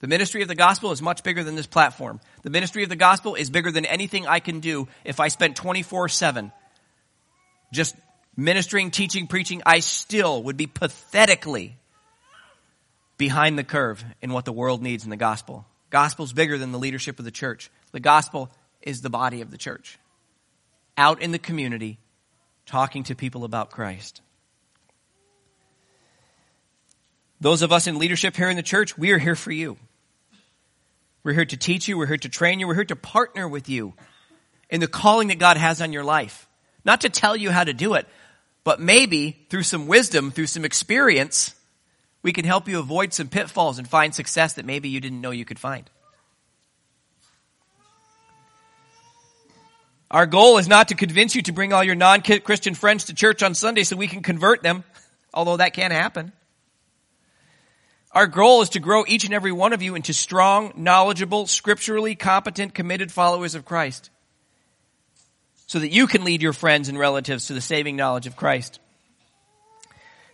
The 0.00 0.08
ministry 0.08 0.42
of 0.42 0.48
the 0.48 0.54
gospel 0.54 0.92
is 0.92 1.02
much 1.02 1.22
bigger 1.22 1.44
than 1.44 1.56
this 1.56 1.66
platform. 1.66 2.20
The 2.42 2.50
ministry 2.50 2.82
of 2.82 2.88
the 2.88 2.96
gospel 2.96 3.34
is 3.34 3.50
bigger 3.50 3.70
than 3.70 3.84
anything 3.84 4.26
I 4.26 4.40
can 4.40 4.60
do 4.60 4.88
if 5.04 5.20
I 5.20 5.28
spent 5.28 5.56
24-7 5.56 6.52
just 7.72 7.94
ministering, 8.36 8.90
teaching, 8.90 9.26
preaching, 9.26 9.62
I 9.64 9.80
still 9.80 10.42
would 10.44 10.56
be 10.56 10.66
pathetically 10.66 11.76
behind 13.16 13.56
the 13.56 13.64
curve 13.64 14.04
in 14.20 14.32
what 14.32 14.44
the 14.44 14.52
world 14.52 14.82
needs 14.82 15.04
in 15.04 15.10
the 15.10 15.16
gospel. 15.16 15.66
Gospel's 15.90 16.32
bigger 16.32 16.58
than 16.58 16.72
the 16.72 16.78
leadership 16.78 17.18
of 17.18 17.24
the 17.24 17.30
church. 17.30 17.70
The 17.92 18.00
gospel 18.00 18.50
is 18.82 19.02
the 19.02 19.10
body 19.10 19.40
of 19.40 19.50
the 19.50 19.58
church. 19.58 19.98
Out 20.96 21.22
in 21.22 21.32
the 21.32 21.38
community, 21.38 21.98
talking 22.66 23.04
to 23.04 23.14
people 23.14 23.44
about 23.44 23.70
Christ. 23.70 24.20
Those 27.40 27.62
of 27.62 27.72
us 27.72 27.86
in 27.86 27.98
leadership 27.98 28.36
here 28.36 28.50
in 28.50 28.56
the 28.56 28.62
church, 28.62 28.98
we 28.98 29.12
are 29.12 29.18
here 29.18 29.36
for 29.36 29.50
you. 29.50 29.78
We're 31.24 31.32
here 31.32 31.46
to 31.46 31.56
teach 31.56 31.88
you. 31.88 31.96
We're 31.96 32.06
here 32.06 32.16
to 32.18 32.28
train 32.28 32.60
you. 32.60 32.68
We're 32.68 32.74
here 32.74 32.84
to 32.84 32.96
partner 32.96 33.48
with 33.48 33.68
you 33.68 33.94
in 34.68 34.80
the 34.80 34.86
calling 34.86 35.28
that 35.28 35.38
God 35.38 35.56
has 35.56 35.80
on 35.80 35.92
your 35.92 36.04
life. 36.04 36.48
Not 36.84 37.00
to 37.00 37.08
tell 37.08 37.36
you 37.36 37.50
how 37.50 37.64
to 37.64 37.72
do 37.72 37.94
it, 37.94 38.06
But 38.64 38.80
maybe 38.80 39.46
through 39.48 39.62
some 39.62 39.86
wisdom, 39.86 40.30
through 40.30 40.46
some 40.46 40.64
experience, 40.64 41.54
we 42.22 42.32
can 42.32 42.44
help 42.44 42.68
you 42.68 42.78
avoid 42.78 43.14
some 43.14 43.28
pitfalls 43.28 43.78
and 43.78 43.88
find 43.88 44.14
success 44.14 44.54
that 44.54 44.66
maybe 44.66 44.88
you 44.88 45.00
didn't 45.00 45.20
know 45.20 45.30
you 45.30 45.44
could 45.44 45.58
find. 45.58 45.88
Our 50.10 50.26
goal 50.26 50.58
is 50.58 50.66
not 50.66 50.88
to 50.88 50.94
convince 50.96 51.36
you 51.36 51.42
to 51.42 51.52
bring 51.52 51.72
all 51.72 51.84
your 51.84 51.94
non-Christian 51.94 52.74
friends 52.74 53.04
to 53.04 53.14
church 53.14 53.42
on 53.42 53.54
Sunday 53.54 53.84
so 53.84 53.96
we 53.96 54.08
can 54.08 54.22
convert 54.22 54.62
them, 54.62 54.82
although 55.34 55.58
that 55.58 55.72
can 55.72 55.92
happen. 55.92 56.32
Our 58.12 58.26
goal 58.26 58.62
is 58.62 58.70
to 58.70 58.80
grow 58.80 59.04
each 59.06 59.24
and 59.24 59.32
every 59.32 59.52
one 59.52 59.72
of 59.72 59.82
you 59.82 59.94
into 59.94 60.12
strong, 60.12 60.72
knowledgeable, 60.76 61.46
scripturally 61.46 62.16
competent, 62.16 62.74
committed 62.74 63.12
followers 63.12 63.54
of 63.54 63.64
Christ. 63.64 64.10
So 65.68 65.78
that 65.78 65.92
you 65.92 66.08
can 66.08 66.24
lead 66.24 66.42
your 66.42 66.52
friends 66.52 66.88
and 66.88 66.98
relatives 66.98 67.46
to 67.46 67.52
the 67.52 67.60
saving 67.60 67.94
knowledge 67.94 68.26
of 68.26 68.34
Christ. 68.34 68.80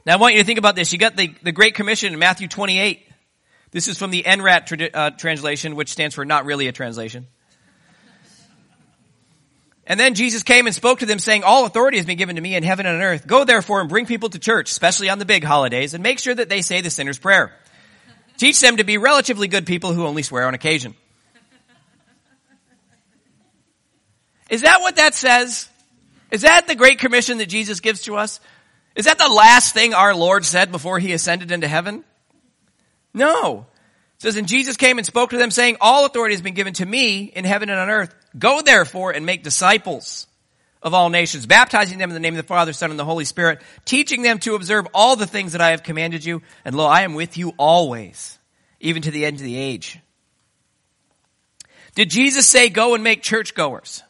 Now 0.06 0.14
I 0.14 0.16
want 0.16 0.34
you 0.34 0.40
to 0.40 0.46
think 0.46 0.58
about 0.58 0.74
this. 0.74 0.90
You 0.94 0.98
got 0.98 1.16
the, 1.16 1.34
the 1.42 1.52
Great 1.52 1.74
Commission 1.74 2.14
in 2.14 2.18
Matthew 2.18 2.48
28. 2.48 3.06
This 3.72 3.88
is 3.88 3.98
from 3.98 4.10
the 4.10 4.22
NRAT 4.22 4.64
tra- 4.64 4.90
uh, 4.94 5.10
translation, 5.10 5.76
which 5.76 5.90
stands 5.90 6.14
for 6.14 6.24
not 6.24 6.46
really 6.46 6.68
a 6.68 6.72
translation. 6.72 7.26
And 9.86 10.00
then 10.00 10.14
Jesus 10.14 10.42
came 10.42 10.66
and 10.66 10.74
spoke 10.74 10.98
to 10.98 11.06
them 11.06 11.20
saying, 11.20 11.44
all 11.44 11.64
authority 11.64 11.98
has 11.98 12.06
been 12.06 12.18
given 12.18 12.36
to 12.36 12.42
me 12.42 12.56
in 12.56 12.64
heaven 12.64 12.86
and 12.86 12.96
on 12.96 13.02
earth. 13.02 13.26
Go 13.26 13.44
therefore 13.44 13.80
and 13.80 13.88
bring 13.88 14.06
people 14.06 14.28
to 14.30 14.38
church, 14.38 14.70
especially 14.70 15.08
on 15.08 15.20
the 15.20 15.24
big 15.24 15.44
holidays, 15.44 15.94
and 15.94 16.02
make 16.02 16.18
sure 16.18 16.34
that 16.34 16.48
they 16.48 16.60
say 16.62 16.80
the 16.80 16.90
sinner's 16.90 17.18
prayer. 17.18 17.54
Teach 18.36 18.60
them 18.60 18.78
to 18.78 18.84
be 18.84 18.98
relatively 18.98 19.46
good 19.46 19.64
people 19.64 19.92
who 19.92 20.04
only 20.04 20.22
swear 20.22 20.46
on 20.46 20.54
occasion. 20.54 20.94
Is 24.50 24.62
that 24.62 24.80
what 24.80 24.96
that 24.96 25.14
says? 25.14 25.68
Is 26.30 26.42
that 26.42 26.66
the 26.66 26.74
great 26.74 26.98
commission 26.98 27.38
that 27.38 27.48
Jesus 27.48 27.80
gives 27.80 28.02
to 28.02 28.16
us? 28.16 28.40
Is 28.94 29.04
that 29.04 29.18
the 29.18 29.28
last 29.28 29.74
thing 29.74 29.94
our 29.94 30.14
Lord 30.14 30.44
said 30.44 30.72
before 30.72 30.98
he 30.98 31.12
ascended 31.12 31.52
into 31.52 31.68
heaven? 31.68 32.04
No. 33.12 33.66
It 34.16 34.22
says, 34.22 34.36
and 34.36 34.48
Jesus 34.48 34.76
came 34.76 34.96
and 34.98 35.06
spoke 35.06 35.30
to 35.30 35.38
them 35.38 35.50
saying, 35.50 35.76
all 35.80 36.06
authority 36.06 36.34
has 36.34 36.42
been 36.42 36.54
given 36.54 36.72
to 36.74 36.86
me 36.86 37.24
in 37.24 37.44
heaven 37.44 37.68
and 37.68 37.78
on 37.78 37.90
earth. 37.90 38.14
Go 38.38 38.62
therefore 38.62 39.10
and 39.10 39.26
make 39.26 39.42
disciples 39.42 40.26
of 40.82 40.94
all 40.94 41.10
nations, 41.10 41.46
baptizing 41.46 41.98
them 41.98 42.10
in 42.10 42.14
the 42.14 42.20
name 42.20 42.32
of 42.32 42.38
the 42.38 42.42
Father, 42.42 42.72
Son, 42.72 42.90
and 42.90 42.98
the 42.98 43.04
Holy 43.04 43.24
Spirit, 43.24 43.60
teaching 43.84 44.22
them 44.22 44.38
to 44.38 44.54
observe 44.54 44.86
all 44.94 45.16
the 45.16 45.26
things 45.26 45.52
that 45.52 45.60
I 45.60 45.70
have 45.70 45.82
commanded 45.82 46.24
you. 46.24 46.42
And 46.64 46.74
lo, 46.74 46.86
I 46.86 47.02
am 47.02 47.14
with 47.14 47.36
you 47.36 47.52
always, 47.58 48.38
even 48.80 49.02
to 49.02 49.10
the 49.10 49.26
end 49.26 49.36
of 49.36 49.42
the 49.42 49.56
age. 49.56 49.98
Did 51.94 52.08
Jesus 52.08 52.46
say 52.46 52.68
go 52.68 52.94
and 52.94 53.04
make 53.04 53.22
churchgoers? 53.22 54.02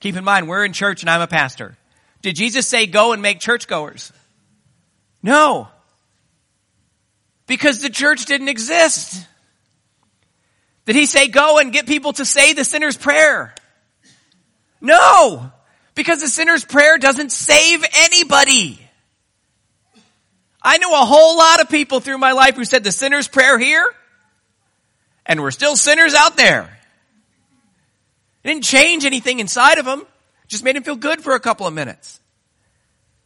Keep 0.00 0.16
in 0.16 0.24
mind, 0.24 0.48
we're 0.48 0.64
in 0.64 0.72
church 0.72 1.02
and 1.02 1.10
I'm 1.10 1.20
a 1.20 1.26
pastor. 1.26 1.76
Did 2.22 2.36
Jesus 2.36 2.66
say 2.66 2.86
go 2.86 3.12
and 3.12 3.22
make 3.22 3.38
churchgoers? 3.38 4.12
No. 5.22 5.68
Because 7.46 7.80
the 7.80 7.90
church 7.90 8.24
didn't 8.24 8.48
exist. 8.48 9.24
Did 10.84 10.96
he 10.96 11.06
say 11.06 11.28
go 11.28 11.58
and 11.58 11.72
get 11.72 11.86
people 11.86 12.12
to 12.14 12.24
say 12.24 12.52
the 12.52 12.64
sinner's 12.64 12.96
prayer? 12.96 13.54
No! 14.80 15.50
Because 15.94 16.20
the 16.20 16.28
sinner's 16.28 16.64
prayer 16.64 16.98
doesn't 16.98 17.32
save 17.32 17.84
anybody. 17.94 18.80
I 20.62 20.78
know 20.78 20.92
a 20.92 21.04
whole 21.04 21.38
lot 21.38 21.60
of 21.60 21.68
people 21.68 22.00
through 22.00 22.18
my 22.18 22.32
life 22.32 22.56
who 22.56 22.64
said 22.64 22.84
the 22.84 22.92
sinner's 22.92 23.28
prayer 23.28 23.58
here, 23.58 23.84
and 25.24 25.40
we're 25.40 25.52
still 25.52 25.76
sinners 25.76 26.14
out 26.14 26.36
there. 26.36 26.78
It 28.44 28.48
didn't 28.48 28.64
change 28.64 29.04
anything 29.04 29.40
inside 29.40 29.78
of 29.78 29.84
them. 29.84 30.06
Just 30.46 30.62
made 30.62 30.76
him 30.76 30.84
feel 30.84 30.96
good 30.96 31.20
for 31.20 31.34
a 31.34 31.40
couple 31.40 31.66
of 31.66 31.74
minutes. 31.74 32.20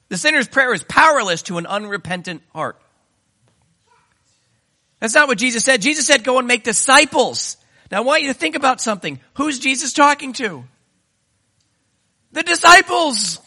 The 0.08 0.16
sinner's 0.16 0.48
prayer 0.48 0.72
is 0.72 0.82
powerless 0.82 1.42
to 1.42 1.58
an 1.58 1.66
unrepentant 1.66 2.42
heart. 2.54 2.79
That's 5.00 5.14
not 5.14 5.28
what 5.28 5.38
Jesus 5.38 5.64
said. 5.64 5.82
Jesus 5.82 6.06
said, 6.06 6.24
go 6.24 6.38
and 6.38 6.46
make 6.46 6.62
disciples. 6.62 7.56
Now 7.90 7.98
I 7.98 8.00
want 8.00 8.22
you 8.22 8.28
to 8.28 8.34
think 8.34 8.54
about 8.54 8.80
something. 8.80 9.18
Who's 9.34 9.58
Jesus 9.58 9.92
talking 9.92 10.34
to? 10.34 10.64
The 12.32 12.42
disciples. 12.42 13.40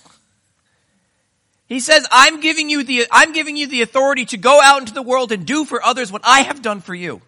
He 1.67 1.79
says, 1.79 2.05
I'm 2.11 2.41
giving 2.41 2.69
you 2.69 2.83
the, 2.83 3.05
I'm 3.11 3.31
giving 3.31 3.55
you 3.55 3.67
the 3.67 3.83
authority 3.83 4.25
to 4.25 4.37
go 4.37 4.59
out 4.61 4.81
into 4.81 4.93
the 4.93 5.01
world 5.01 5.31
and 5.31 5.45
do 5.45 5.63
for 5.63 5.81
others 5.81 6.11
what 6.11 6.23
I 6.25 6.41
have 6.41 6.61
done 6.61 6.81
for 6.81 6.93
you. 6.93 7.21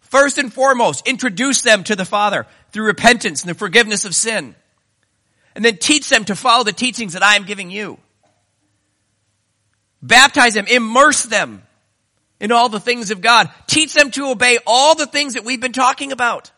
First 0.00 0.38
and 0.38 0.52
foremost, 0.52 1.06
introduce 1.06 1.62
them 1.62 1.84
to 1.84 1.96
the 1.96 2.04
Father 2.04 2.46
through 2.72 2.86
repentance 2.86 3.42
and 3.42 3.50
the 3.50 3.54
forgiveness 3.54 4.04
of 4.04 4.14
sin. 4.14 4.54
And 5.54 5.64
then 5.64 5.76
teach 5.76 6.08
them 6.08 6.24
to 6.26 6.36
follow 6.36 6.64
the 6.64 6.72
teachings 6.72 7.14
that 7.14 7.22
I 7.22 7.36
am 7.36 7.44
giving 7.44 7.70
you. 7.70 7.98
Baptize 10.02 10.54
them, 10.54 10.66
immerse 10.66 11.24
them 11.24 11.62
in 12.40 12.52
all 12.52 12.68
the 12.68 12.80
things 12.80 13.10
of 13.10 13.20
God. 13.20 13.50
Teach 13.66 13.94
them 13.94 14.10
to 14.12 14.30
obey 14.30 14.58
all 14.66 14.94
the 14.94 15.06
things 15.06 15.34
that 15.34 15.44
we've 15.44 15.60
been 15.60 15.72
talking 15.72 16.12
about. 16.12 16.50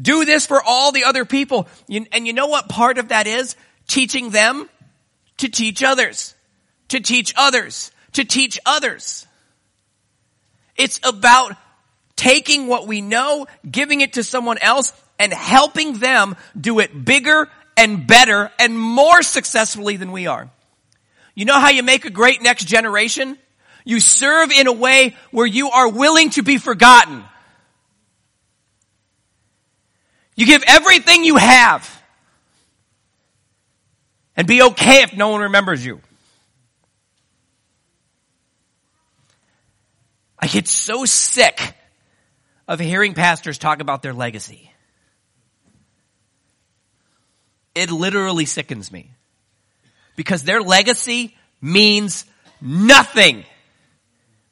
Do 0.00 0.24
this 0.24 0.46
for 0.46 0.62
all 0.62 0.92
the 0.92 1.04
other 1.04 1.24
people. 1.24 1.68
And 1.88 2.26
you 2.26 2.32
know 2.32 2.46
what 2.46 2.68
part 2.68 2.98
of 2.98 3.08
that 3.08 3.26
is? 3.26 3.56
Teaching 3.88 4.30
them 4.30 4.68
to 5.38 5.48
teach 5.48 5.82
others. 5.82 6.34
To 6.88 7.00
teach 7.00 7.34
others. 7.36 7.90
To 8.12 8.24
teach 8.24 8.58
others. 8.64 9.26
It's 10.76 11.00
about 11.02 11.56
taking 12.16 12.66
what 12.66 12.86
we 12.86 13.00
know, 13.00 13.46
giving 13.68 14.00
it 14.00 14.14
to 14.14 14.22
someone 14.22 14.58
else, 14.58 14.92
and 15.18 15.32
helping 15.32 15.98
them 15.98 16.36
do 16.58 16.78
it 16.78 17.04
bigger 17.04 17.48
and 17.76 18.06
better 18.06 18.50
and 18.58 18.78
more 18.78 19.22
successfully 19.22 19.96
than 19.96 20.12
we 20.12 20.26
are. 20.26 20.50
You 21.34 21.44
know 21.44 21.58
how 21.58 21.70
you 21.70 21.82
make 21.82 22.04
a 22.04 22.10
great 22.10 22.42
next 22.42 22.64
generation? 22.64 23.38
You 23.84 24.00
serve 24.00 24.50
in 24.50 24.66
a 24.66 24.72
way 24.72 25.16
where 25.30 25.46
you 25.46 25.70
are 25.70 25.88
willing 25.88 26.30
to 26.30 26.42
be 26.42 26.58
forgotten. 26.58 27.24
You 30.36 30.46
give 30.46 30.62
everything 30.66 31.24
you 31.24 31.36
have 31.36 32.02
and 34.36 34.46
be 34.46 34.62
okay 34.62 35.02
if 35.02 35.14
no 35.14 35.28
one 35.28 35.42
remembers 35.42 35.84
you. 35.84 36.00
I 40.38 40.46
get 40.46 40.66
so 40.66 41.04
sick 41.04 41.74
of 42.66 42.80
hearing 42.80 43.12
pastors 43.12 43.58
talk 43.58 43.80
about 43.80 44.00
their 44.00 44.14
legacy. 44.14 44.72
It 47.74 47.90
literally 47.90 48.46
sickens 48.46 48.90
me 48.90 49.10
because 50.16 50.42
their 50.42 50.62
legacy 50.62 51.36
means 51.60 52.24
nothing 52.60 53.44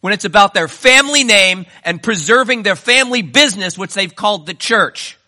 when 0.00 0.12
it's 0.12 0.24
about 0.24 0.54
their 0.54 0.68
family 0.68 1.24
name 1.24 1.66
and 1.84 2.02
preserving 2.02 2.62
their 2.62 2.76
family 2.76 3.22
business, 3.22 3.76
which 3.76 3.94
they've 3.94 4.14
called 4.14 4.46
the 4.46 4.54
church. 4.54 5.18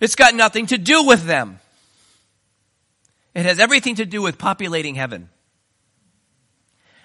It's 0.00 0.16
got 0.16 0.34
nothing 0.34 0.66
to 0.66 0.78
do 0.78 1.04
with 1.04 1.24
them. 1.24 1.60
It 3.34 3.44
has 3.44 3.58
everything 3.58 3.96
to 3.96 4.04
do 4.04 4.20
with 4.20 4.38
populating 4.38 4.94
heaven. 4.94 5.28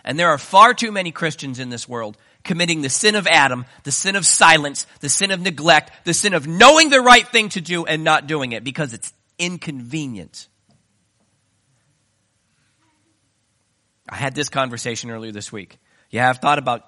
And 0.04 0.18
there 0.18 0.30
are 0.30 0.38
far 0.38 0.74
too 0.74 0.92
many 0.92 1.12
Christians 1.12 1.60
in 1.60 1.70
this 1.70 1.88
world 1.88 2.18
committing 2.44 2.82
the 2.82 2.90
sin 2.90 3.16
of 3.16 3.28
Adam, 3.28 3.66
the 3.84 3.92
sin 3.92 4.16
of 4.16 4.26
silence, 4.26 4.88
the 5.02 5.10
sin 5.10 5.32
of 5.32 5.42
neglect, 5.42 5.92
the 6.06 6.14
sin 6.14 6.34
of 6.34 6.48
knowing 6.48 6.90
the 6.90 7.02
right 7.02 7.28
thing 7.28 7.50
to 7.50 7.62
do 7.62 7.86
and 7.86 8.04
not 8.04 8.26
doing 8.26 8.54
it 8.54 8.64
because 8.64 8.94
it's 8.94 9.14
inconvenient. 9.38 10.48
I 14.10 14.16
had 14.16 14.36
this 14.36 14.50
conversation 14.50 15.10
earlier 15.10 15.32
this 15.32 15.52
week. 15.52 15.80
Yeah, 16.10 16.30
I've 16.30 16.38
thought 16.38 16.60
about 16.60 16.84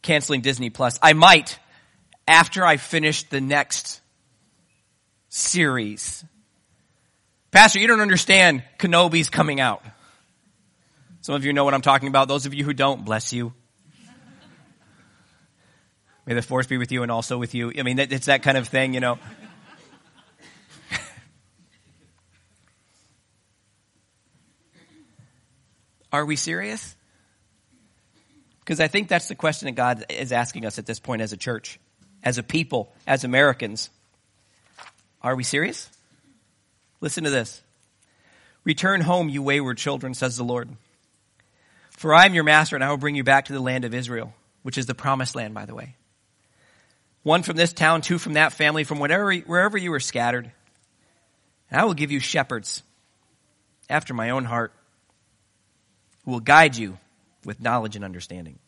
canceling 0.00 0.40
Disney 0.40 0.70
Plus. 0.70 0.98
I 1.02 1.12
might 1.12 1.58
after 2.26 2.64
I 2.64 2.76
finish 2.76 3.24
the 3.24 3.40
next 3.40 4.00
series. 5.28 6.24
Pastor, 7.50 7.78
you 7.78 7.86
don't 7.86 8.00
understand. 8.00 8.62
Kenobi's 8.78 9.28
coming 9.28 9.60
out. 9.60 9.84
Some 11.20 11.34
of 11.34 11.44
you 11.44 11.52
know 11.52 11.64
what 11.64 11.74
I'm 11.74 11.82
talking 11.82 12.08
about. 12.08 12.28
Those 12.28 12.46
of 12.46 12.54
you 12.54 12.64
who 12.64 12.72
don't, 12.72 13.04
bless 13.04 13.32
you. 13.32 13.52
May 16.26 16.34
the 16.34 16.42
force 16.42 16.66
be 16.66 16.78
with 16.78 16.92
you 16.92 17.02
and 17.02 17.10
also 17.10 17.36
with 17.36 17.54
you. 17.54 17.72
I 17.76 17.82
mean, 17.82 17.98
it's 17.98 18.26
that 18.26 18.42
kind 18.42 18.56
of 18.56 18.68
thing, 18.68 18.94
you 18.94 19.00
know. 19.00 19.18
Are 26.12 26.26
we 26.26 26.36
serious? 26.36 26.94
Because 28.60 28.80
I 28.80 28.86
think 28.86 29.08
that's 29.08 29.28
the 29.28 29.34
question 29.34 29.66
that 29.66 29.72
God 29.72 30.04
is 30.10 30.30
asking 30.30 30.66
us 30.66 30.78
at 30.78 30.86
this 30.86 31.00
point 31.00 31.22
as 31.22 31.32
a 31.32 31.36
church, 31.36 31.80
as 32.22 32.38
a 32.38 32.42
people, 32.42 32.92
as 33.06 33.24
Americans. 33.24 33.90
Are 35.22 35.34
we 35.34 35.42
serious? 35.42 35.88
Listen 37.00 37.24
to 37.24 37.30
this. 37.30 37.62
Return 38.64 39.00
home, 39.00 39.28
you 39.28 39.42
wayward 39.42 39.78
children, 39.78 40.14
says 40.14 40.36
the 40.36 40.44
Lord. 40.44 40.68
For 41.90 42.14
I 42.14 42.26
am 42.26 42.34
your 42.34 42.44
master, 42.44 42.76
and 42.76 42.84
I 42.84 42.90
will 42.90 42.96
bring 42.98 43.16
you 43.16 43.24
back 43.24 43.46
to 43.46 43.52
the 43.52 43.60
land 43.60 43.84
of 43.84 43.94
Israel, 43.94 44.32
which 44.62 44.78
is 44.78 44.86
the 44.86 44.94
promised 44.94 45.34
land, 45.34 45.54
by 45.54 45.66
the 45.66 45.74
way. 45.74 45.96
One 47.24 47.42
from 47.42 47.56
this 47.56 47.72
town, 47.72 48.02
two 48.02 48.18
from 48.18 48.34
that 48.34 48.52
family, 48.52 48.84
from 48.84 48.98
whatever, 48.98 49.34
wherever 49.34 49.78
you 49.78 49.90
were 49.90 50.00
scattered. 50.00 50.50
And 51.70 51.80
I 51.80 51.84
will 51.84 51.94
give 51.94 52.10
you 52.10 52.20
shepherds 52.20 52.82
after 53.88 54.14
my 54.14 54.30
own 54.30 54.44
heart 54.44 54.72
who 56.24 56.32
will 56.32 56.40
guide 56.40 56.76
you 56.76 56.98
with 57.44 57.60
knowledge 57.60 57.96
and 57.96 58.04
understanding. 58.04 58.58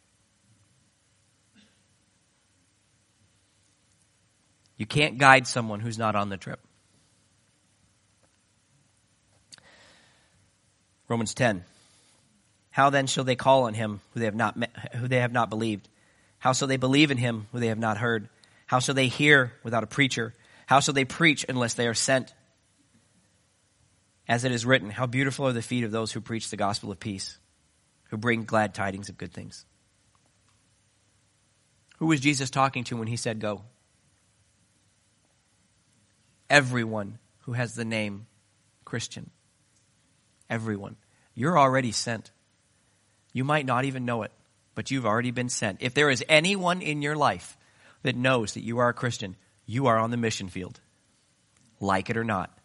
You 4.77 4.87
can't 4.87 5.19
guide 5.19 5.47
someone 5.47 5.81
who's 5.81 5.99
not 5.99 6.17
on 6.17 6.29
the 6.29 6.37
trip. 6.37 6.61
Romans 11.09 11.35
10. 11.35 11.65
How 12.71 12.91
then 12.91 13.07
shall 13.07 13.25
they 13.25 13.37
call 13.37 13.65
on 13.65 13.75
him 13.75 14.01
who 14.13 14.21
they 14.21 14.27
have 14.27 14.35
not 14.35 14.57
met, 14.57 14.95
who 14.97 15.07
they 15.07 15.21
have 15.21 15.33
not 15.33 15.49
believed? 15.49 15.89
How 16.39 16.53
shall 16.53 16.67
they 16.67 16.77
believe 16.77 17.11
in 17.11 17.19
him 17.19 17.47
who 17.53 17.61
they 17.61 17.69
have 17.69 17.79
not 17.79 17.99
heard? 17.99 18.29
How 18.67 18.81
shall 18.81 18.95
they 18.95 19.07
hear 19.07 19.53
without 19.63 19.85
a 19.85 19.87
preacher? 19.87 20.35
How 20.67 20.81
shall 20.81 20.95
they 20.95 21.05
preach 21.05 21.47
unless 21.49 21.75
they 21.75 21.87
are 21.87 21.95
sent? 21.95 22.35
As 24.27 24.45
it 24.45 24.53
is 24.53 24.67
written, 24.67 24.91
how 24.91 25.07
beautiful 25.07 25.47
are 25.47 25.53
the 25.53 25.63
feet 25.63 25.85
of 25.85 25.91
those 25.91 26.11
who 26.11 26.21
preach 26.21 26.51
the 26.51 26.57
gospel 26.57 26.91
of 26.91 26.99
peace, 26.99 27.39
who 28.15 28.19
bring 28.19 28.45
glad 28.45 28.73
tidings 28.73 29.09
of 29.09 29.19
good 29.19 29.33
things. 29.33 29.67
Who 31.99 32.07
was 32.07 32.21
Jesus 32.21 32.49
talking 32.49 32.85
to 32.85 32.97
when 32.97 33.09
he 33.09 33.17
said 33.17 33.41
go? 33.41 33.63
Everyone 36.49 37.19
who 37.41 37.55
has 37.55 37.75
the 37.75 37.85
name 37.85 38.27
Christian. 38.85 39.31
Everyone. 40.49 40.95
You're 41.35 41.59
already 41.59 41.91
sent. 41.91 42.31
You 43.33 43.43
might 43.43 43.67
not 43.67 43.85
even 43.85 44.05
know 44.05 44.23
it, 44.23 44.31
but 44.77 44.93
you've 44.93 45.07
already 45.07 45.33
been 45.33 45.49
sent. 45.49 45.83
If 45.83 45.95
there 45.95 46.09
is 46.09 46.23
anyone 46.29 46.83
in 46.83 47.03
your 47.03 47.17
life 47.17 47.59
that 48.05 48.15
knows 48.15 48.55
that 48.55 48.63
you 48.63 48.79
are 48.79 48.91
a 48.91 48.95
Christian, 48.95 49.35
you 49.67 49.89
are 49.89 49.99
on 49.99 50.13
the 50.13 50.17
mission 50.17 50.49
field. 50.49 50.79
Like 51.81 52.11
it 52.11 52.17
or 52.17 52.23
not. 52.23 52.57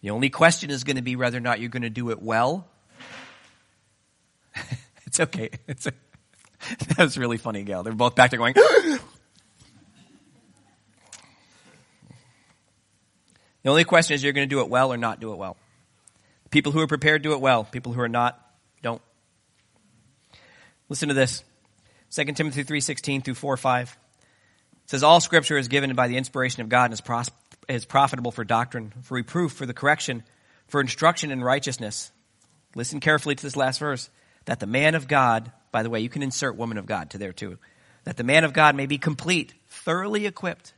The 0.00 0.10
only 0.10 0.28
question 0.28 0.70
is 0.70 0.82
going 0.82 0.96
to 0.96 1.02
be 1.02 1.14
whether 1.14 1.38
or 1.38 1.40
not 1.40 1.60
you're 1.60 1.68
going 1.68 1.82
to 1.82 1.88
do 1.88 2.10
it 2.10 2.20
well. 2.20 2.66
it's 5.06 5.20
okay. 5.20 5.50
It's 5.66 5.86
a, 5.86 5.92
that 6.88 6.98
was 6.98 7.18
really 7.18 7.36
funny, 7.36 7.62
Gal. 7.62 7.82
They're 7.82 7.92
both 7.92 8.14
back 8.14 8.30
there 8.30 8.38
going. 8.38 8.54
the 8.54 9.00
only 13.66 13.84
question 13.84 14.14
is 14.14 14.22
you're 14.22 14.32
going 14.32 14.48
to 14.48 14.54
do 14.54 14.60
it 14.60 14.68
well 14.68 14.92
or 14.92 14.96
not 14.96 15.20
do 15.20 15.32
it 15.32 15.36
well. 15.36 15.56
People 16.50 16.72
who 16.72 16.80
are 16.80 16.86
prepared 16.86 17.22
do 17.22 17.32
it 17.32 17.40
well. 17.40 17.64
People 17.64 17.92
who 17.92 18.00
are 18.00 18.08
not 18.08 18.38
don't. 18.82 19.00
Listen 20.88 21.08
to 21.08 21.14
this. 21.14 21.42
2 22.10 22.24
Timothy 22.34 22.62
3:16 22.62 23.24
through 23.24 23.34
4 23.34 23.56
5. 23.56 23.96
It 24.84 24.90
says 24.90 25.02
all 25.02 25.20
scripture 25.20 25.56
is 25.56 25.68
given 25.68 25.94
by 25.94 26.08
the 26.08 26.16
inspiration 26.18 26.60
of 26.60 26.68
God 26.68 26.86
and 26.86 26.92
is 26.92 27.00
pros- 27.00 27.30
is 27.68 27.84
profitable 27.86 28.30
for 28.32 28.44
doctrine, 28.44 28.92
for 29.02 29.14
reproof, 29.14 29.52
for 29.52 29.64
the 29.64 29.72
correction, 29.72 30.22
for 30.68 30.80
instruction 30.80 31.30
in 31.30 31.42
righteousness. 31.42 32.12
Listen 32.74 33.00
carefully 33.00 33.34
to 33.34 33.42
this 33.42 33.56
last 33.56 33.78
verse. 33.78 34.10
That 34.46 34.60
the 34.60 34.66
man 34.66 34.94
of 34.94 35.08
God, 35.08 35.52
by 35.70 35.82
the 35.82 35.90
way, 35.90 36.00
you 36.00 36.08
can 36.08 36.22
insert 36.22 36.56
woman 36.56 36.78
of 36.78 36.86
God 36.86 37.10
to 37.10 37.18
there 37.18 37.32
too. 37.32 37.58
That 38.04 38.16
the 38.16 38.24
man 38.24 38.44
of 38.44 38.52
God 38.52 38.74
may 38.74 38.86
be 38.86 38.98
complete, 38.98 39.54
thoroughly 39.68 40.26
equipped 40.26 40.74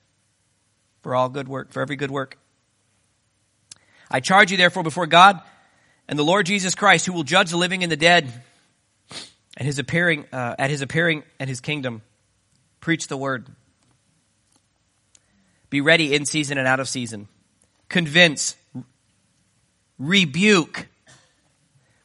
for 1.02 1.14
all 1.14 1.28
good 1.28 1.48
work, 1.48 1.72
for 1.72 1.80
every 1.80 1.96
good 1.96 2.10
work. 2.10 2.38
I 4.10 4.20
charge 4.20 4.50
you 4.50 4.56
therefore 4.56 4.82
before 4.82 5.06
God 5.06 5.40
and 6.08 6.18
the 6.18 6.24
Lord 6.24 6.46
Jesus 6.46 6.74
Christ, 6.74 7.06
who 7.06 7.12
will 7.12 7.24
judge 7.24 7.50
the 7.50 7.56
living 7.56 7.82
and 7.82 7.90
the 7.90 7.96
dead, 7.96 8.30
and 9.56 9.66
his 9.66 9.78
appearing, 9.78 10.26
uh, 10.32 10.54
at 10.58 10.70
his 10.70 10.82
appearing 10.82 11.22
and 11.38 11.48
his 11.48 11.60
kingdom, 11.60 12.02
preach 12.80 13.08
the 13.08 13.16
word. 13.16 13.46
Be 15.70 15.80
ready 15.80 16.14
in 16.14 16.26
season 16.26 16.58
and 16.58 16.68
out 16.68 16.80
of 16.80 16.88
season. 16.88 17.28
Convince, 17.88 18.56
rebuke, 19.98 20.88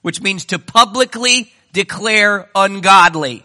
which 0.01 0.21
means 0.21 0.45
to 0.45 0.59
publicly 0.59 1.51
declare 1.73 2.49
ungodly. 2.55 3.43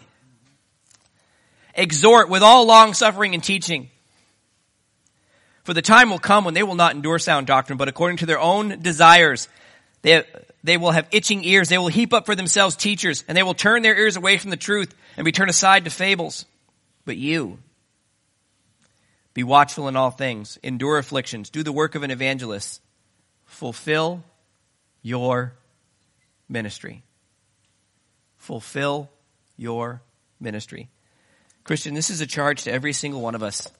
Exhort 1.73 2.29
with 2.29 2.41
all 2.41 2.65
long 2.65 2.93
suffering 2.93 3.33
and 3.33 3.43
teaching. 3.43 3.89
For 5.63 5.73
the 5.73 5.81
time 5.81 6.09
will 6.09 6.19
come 6.19 6.45
when 6.45 6.53
they 6.53 6.63
will 6.63 6.75
not 6.75 6.95
endure 6.95 7.19
sound 7.19 7.47
doctrine, 7.47 7.77
but 7.77 7.87
according 7.87 8.17
to 8.17 8.25
their 8.25 8.39
own 8.39 8.79
desires, 8.81 9.49
they, 10.03 10.23
they 10.63 10.77
will 10.77 10.91
have 10.91 11.07
itching 11.11 11.43
ears. 11.43 11.69
They 11.69 11.77
will 11.77 11.87
heap 11.87 12.13
up 12.13 12.25
for 12.25 12.35
themselves 12.35 12.75
teachers, 12.75 13.25
and 13.27 13.35
they 13.35 13.43
will 13.43 13.55
turn 13.55 13.81
their 13.81 13.97
ears 13.97 14.15
away 14.15 14.37
from 14.37 14.51
the 14.51 14.57
truth 14.57 14.93
and 15.17 15.25
be 15.25 15.31
turned 15.31 15.49
aside 15.49 15.85
to 15.85 15.91
fables. 15.91 16.45
But 17.03 17.17
you, 17.17 17.59
be 19.33 19.43
watchful 19.43 19.87
in 19.87 19.95
all 19.95 20.11
things. 20.11 20.57
Endure 20.63 20.97
afflictions. 20.97 21.49
Do 21.49 21.61
the 21.61 21.71
work 21.73 21.95
of 21.95 22.03
an 22.03 22.11
evangelist. 22.11 22.81
Fulfill 23.45 24.23
your 25.01 25.53
ministry. 26.49 27.03
Fulfill 28.37 29.09
your 29.57 30.01
ministry. 30.39 30.89
Christian, 31.63 31.93
this 31.93 32.09
is 32.09 32.21
a 32.21 32.27
charge 32.27 32.63
to 32.63 32.71
every 32.71 32.93
single 32.93 33.21
one 33.21 33.35
of 33.35 33.41
us. 33.41 33.71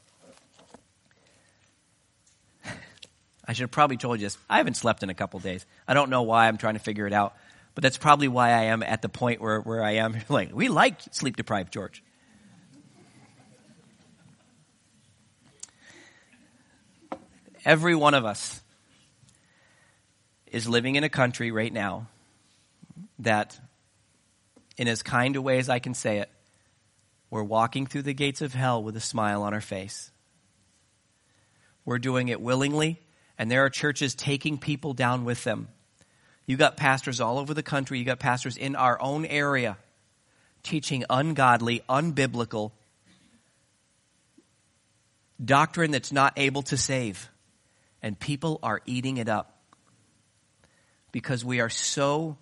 I 3.47 3.53
should 3.53 3.61
have 3.61 3.71
probably 3.71 3.97
told 3.97 4.19
you 4.19 4.25
this. 4.25 4.37
I 4.49 4.57
haven't 4.57 4.73
slept 4.73 5.03
in 5.03 5.11
a 5.11 5.13
couple 5.13 5.39
days. 5.39 5.65
I 5.87 5.93
don't 5.93 6.09
know 6.09 6.23
why. 6.23 6.47
I'm 6.47 6.57
trying 6.57 6.73
to 6.73 6.79
figure 6.79 7.05
it 7.05 7.13
out. 7.13 7.35
But 7.75 7.83
that's 7.83 7.97
probably 7.97 8.27
why 8.27 8.49
I 8.49 8.63
am 8.63 8.81
at 8.81 9.01
the 9.01 9.09
point 9.09 9.39
where, 9.39 9.59
where 9.59 9.83
I 9.83 9.97
am. 9.97 10.17
like, 10.29 10.49
we 10.53 10.67
like 10.67 10.99
sleep 11.11 11.35
deprived 11.35 11.71
George. 11.71 12.03
Every 17.63 17.95
one 17.95 18.13
of 18.13 18.25
us 18.25 18.61
is 20.47 20.67
living 20.67 20.95
in 20.95 21.03
a 21.03 21.09
country 21.09 21.51
right 21.51 21.73
now 21.73 22.07
that, 23.19 23.59
in 24.77 24.87
as 24.87 25.03
kind 25.03 25.35
a 25.35 25.41
way 25.41 25.59
as 25.59 25.69
I 25.69 25.79
can 25.79 25.93
say 25.93 26.19
it, 26.19 26.29
we're 27.29 27.43
walking 27.43 27.85
through 27.85 28.03
the 28.03 28.13
gates 28.13 28.41
of 28.41 28.53
hell 28.53 28.81
with 28.81 28.95
a 28.95 29.01
smile 29.01 29.43
on 29.43 29.53
our 29.53 29.61
face. 29.61 30.11
We're 31.83 31.99
doing 31.99 32.29
it 32.29 32.41
willingly, 32.41 32.99
and 33.37 33.49
there 33.49 33.65
are 33.65 33.69
churches 33.69 34.15
taking 34.15 34.57
people 34.57 34.93
down 34.93 35.25
with 35.25 35.43
them. 35.43 35.67
You 36.45 36.57
got 36.57 36.77
pastors 36.77 37.21
all 37.21 37.39
over 37.39 37.53
the 37.53 37.63
country, 37.63 37.99
you 37.99 38.05
got 38.05 38.19
pastors 38.19 38.57
in 38.57 38.75
our 38.75 39.01
own 39.01 39.25
area 39.25 39.77
teaching 40.63 41.05
ungodly, 41.09 41.83
unbiblical 41.87 42.71
doctrine 45.43 45.91
that's 45.91 46.11
not 46.11 46.33
able 46.37 46.63
to 46.63 46.77
save 46.77 47.29
and 48.01 48.19
people 48.19 48.59
are 48.63 48.81
eating 48.85 49.17
it 49.17 49.27
up 49.27 49.63
because 51.11 51.43
we 51.43 51.59
are 51.59 51.69
so 51.69 52.37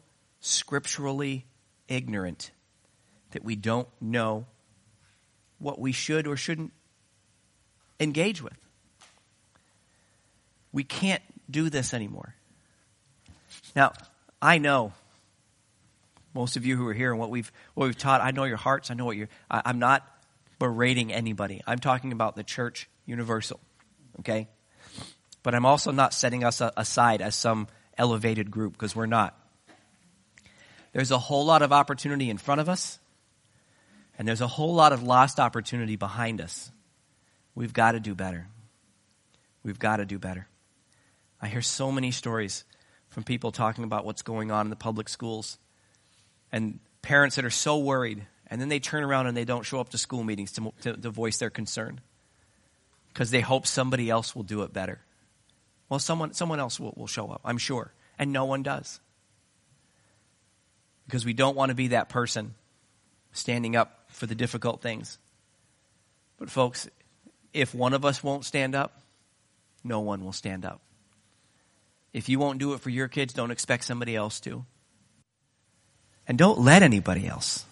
scripturally 0.45 1.45
ignorant 1.87 2.51
that 3.31 3.45
we 3.45 3.55
don't 3.55 3.87
know 4.01 4.45
what 5.57 5.79
we 5.79 5.93
should 5.93 6.27
or 6.27 6.35
shouldn't 6.35 6.73
engage 7.97 8.41
with. 8.41 8.57
We 10.73 10.83
can't 10.83 11.23
do 11.49 11.69
this 11.69 11.93
anymore. 11.93 12.35
Now, 13.73 13.93
I 14.41 14.57
know 14.57 14.91
most 16.33 16.57
of 16.57 16.65
you 16.65 16.75
who 16.75 16.87
are 16.87 16.93
here 16.93 17.11
and 17.11 17.19
what 17.19 17.29
we've 17.29 17.51
what 17.73 17.85
we've 17.85 17.97
taught. 17.97 18.19
I 18.19 18.31
know 18.31 18.43
your 18.43 18.57
hearts. 18.57 18.91
I 18.91 18.95
know 18.95 19.05
what 19.05 19.15
you're. 19.15 19.29
I, 19.49 19.61
I'm 19.65 19.79
not 19.79 20.05
berating 20.59 21.13
anybody. 21.13 21.61
I'm 21.65 21.79
talking 21.79 22.11
about 22.11 22.35
the 22.35 22.43
church 22.43 22.89
universal. 23.05 23.61
Okay, 24.19 24.49
but 25.41 25.55
I'm 25.55 25.65
also 25.65 25.91
not 25.91 26.13
setting 26.13 26.43
us 26.43 26.61
aside 26.75 27.21
as 27.21 27.33
some 27.33 27.67
elevated 27.97 28.51
group 28.51 28.73
because 28.73 28.93
we're 28.93 29.05
not. 29.05 29.39
There's 30.93 31.11
a 31.11 31.17
whole 31.17 31.45
lot 31.45 31.61
of 31.61 31.73
opportunity 31.73 32.29
in 32.29 32.37
front 32.37 32.61
of 32.61 32.69
us, 32.69 32.99
and 34.17 34.27
there's 34.27 34.41
a 34.41 34.47
whole 34.47 34.73
lot 34.73 34.93
of 34.93 35.03
lost 35.03 35.39
opportunity 35.39 35.95
behind 35.95 36.39
us. 36.39 36.71
We've 37.55 37.73
got 37.73 37.91
to 37.91 37.99
do 37.99 38.15
better. 38.15 38.47
We've 39.63 39.79
got 39.79 39.97
to 39.97 40.05
do 40.05 40.19
better. 40.19 40.47
I 41.41 41.47
hear 41.47 41.61
so 41.61 41.91
many 41.91 42.11
stories 42.11 42.63
from 43.09 43.23
people 43.23 43.51
talking 43.51 43.83
about 43.83 44.05
what's 44.05 44.21
going 44.21 44.51
on 44.51 44.65
in 44.65 44.69
the 44.69 44.75
public 44.75 45.09
schools 45.09 45.57
and 46.51 46.79
parents 47.01 47.35
that 47.35 47.45
are 47.45 47.49
so 47.49 47.79
worried, 47.79 48.25
and 48.47 48.61
then 48.61 48.69
they 48.69 48.79
turn 48.79 49.03
around 49.03 49.27
and 49.27 49.35
they 49.35 49.45
don't 49.45 49.63
show 49.63 49.79
up 49.79 49.89
to 49.89 49.97
school 49.97 50.23
meetings 50.23 50.51
to, 50.53 50.73
to, 50.81 50.93
to 50.93 51.09
voice 51.09 51.37
their 51.37 51.49
concern 51.49 51.99
because 53.09 53.31
they 53.31 53.41
hope 53.41 53.65
somebody 53.67 54.09
else 54.09 54.35
will 54.35 54.43
do 54.43 54.61
it 54.61 54.73
better. 54.73 54.99
Well, 55.89 55.99
someone, 55.99 56.33
someone 56.33 56.59
else 56.59 56.79
will, 56.79 56.93
will 56.95 57.07
show 57.07 57.29
up, 57.29 57.41
I'm 57.43 57.57
sure. 57.57 57.93
And 58.17 58.31
no 58.31 58.45
one 58.45 58.63
does. 58.63 58.99
Because 61.05 61.25
we 61.25 61.33
don't 61.33 61.55
want 61.55 61.69
to 61.69 61.75
be 61.75 61.89
that 61.89 62.09
person 62.09 62.55
standing 63.31 63.75
up 63.75 64.05
for 64.09 64.25
the 64.25 64.35
difficult 64.35 64.81
things. 64.81 65.17
But, 66.37 66.49
folks, 66.49 66.89
if 67.53 67.75
one 67.75 67.93
of 67.93 68.05
us 68.05 68.23
won't 68.23 68.45
stand 68.45 68.75
up, 68.75 69.01
no 69.83 69.99
one 69.99 70.23
will 70.23 70.33
stand 70.33 70.65
up. 70.65 70.79
If 72.13 72.29
you 72.29 72.39
won't 72.39 72.59
do 72.59 72.73
it 72.73 72.79
for 72.79 72.89
your 72.89 73.07
kids, 73.07 73.33
don't 73.33 73.51
expect 73.51 73.83
somebody 73.83 74.15
else 74.15 74.39
to. 74.41 74.65
And 76.27 76.37
don't 76.37 76.59
let 76.59 76.83
anybody 76.83 77.27
else. 77.27 77.65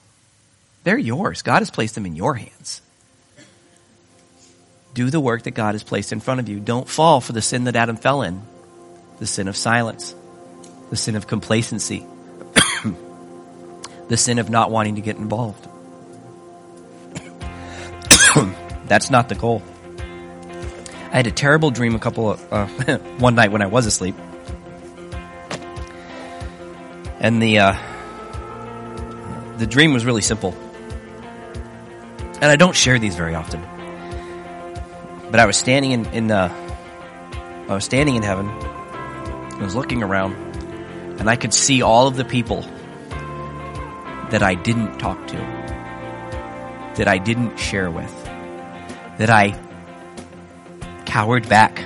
They're 0.84 0.98
yours. 0.98 1.42
God 1.42 1.60
has 1.60 1.70
placed 1.70 1.96
them 1.96 2.06
in 2.06 2.16
your 2.16 2.36
hands. 2.36 2.82
Do 4.94 5.10
the 5.10 5.22
work 5.22 5.44
that 5.44 5.52
God 5.52 5.74
has 5.76 5.84
placed 5.84 6.12
in 6.12 6.20
front 6.20 6.42
of 6.42 6.50
you. 6.50 6.60
Don't 6.60 6.90
fall 6.90 7.22
for 7.22 7.32
the 7.34 7.42
sin 7.42 7.64
that 7.64 7.76
Adam 7.76 7.96
fell 7.96 8.24
in. 8.24 8.42
the 9.22 9.28
sin 9.28 9.48
of 9.48 9.56
silence, 9.56 10.16
the 10.90 10.96
sin 10.96 11.16
of 11.16 11.28
complacency, 11.28 12.04
the 14.12 14.18
sin 14.18 14.40
of 14.40 14.50
not 14.50 14.70
wanting 14.70 14.96
to 14.96 15.02
get 15.02 15.16
involved. 15.16 15.66
That's 18.86 19.10
not 19.10 19.30
the 19.30 19.36
goal. 19.36 19.64
I 21.12 21.16
had 21.16 21.28
a 21.28 21.32
terrible 21.32 21.72
dream 21.72 21.96
a 21.96 22.00
couple 22.00 22.32
of, 22.32 22.52
uh, 22.52 22.68
one 23.20 23.36
night 23.36 23.54
when 23.54 23.62
I 23.62 23.68
was 23.68 23.86
asleep. 23.86 24.16
And 27.22 27.42
the, 27.42 27.60
uh, 27.60 27.74
the 29.58 29.66
dream 29.66 29.94
was 29.94 30.04
really 30.04 30.22
simple. 30.22 30.54
And 32.42 32.46
I 32.52 32.58
don't 32.58 32.76
share 32.76 33.00
these 33.00 33.16
very 33.16 33.34
often. 33.34 33.62
But 35.32 35.40
I 35.40 35.46
was 35.46 35.56
standing 35.56 35.92
in, 35.92 36.06
in 36.08 36.28
the, 36.28 36.52
I 37.70 37.74
was 37.74 37.86
standing 37.86 38.18
in 38.18 38.24
heaven. 38.24 38.50
I 38.50 39.64
was 39.64 39.74
looking 39.74 40.04
around 40.04 40.34
and 41.18 41.30
I 41.30 41.38
could 41.38 41.54
see 41.54 41.82
all 41.82 42.08
of 42.08 42.18
the 42.18 42.26
people 42.26 42.66
that 44.32 44.42
I 44.42 44.56
didn't 44.56 44.98
talk 44.98 45.28
to, 45.28 45.38
that 46.96 47.08
I 47.08 47.18
didn't 47.18 47.58
share 47.58 47.92
with, 47.92 48.14
that 49.18 49.30
I 49.30 49.58
cowered 51.06 51.48
back. 51.48 51.84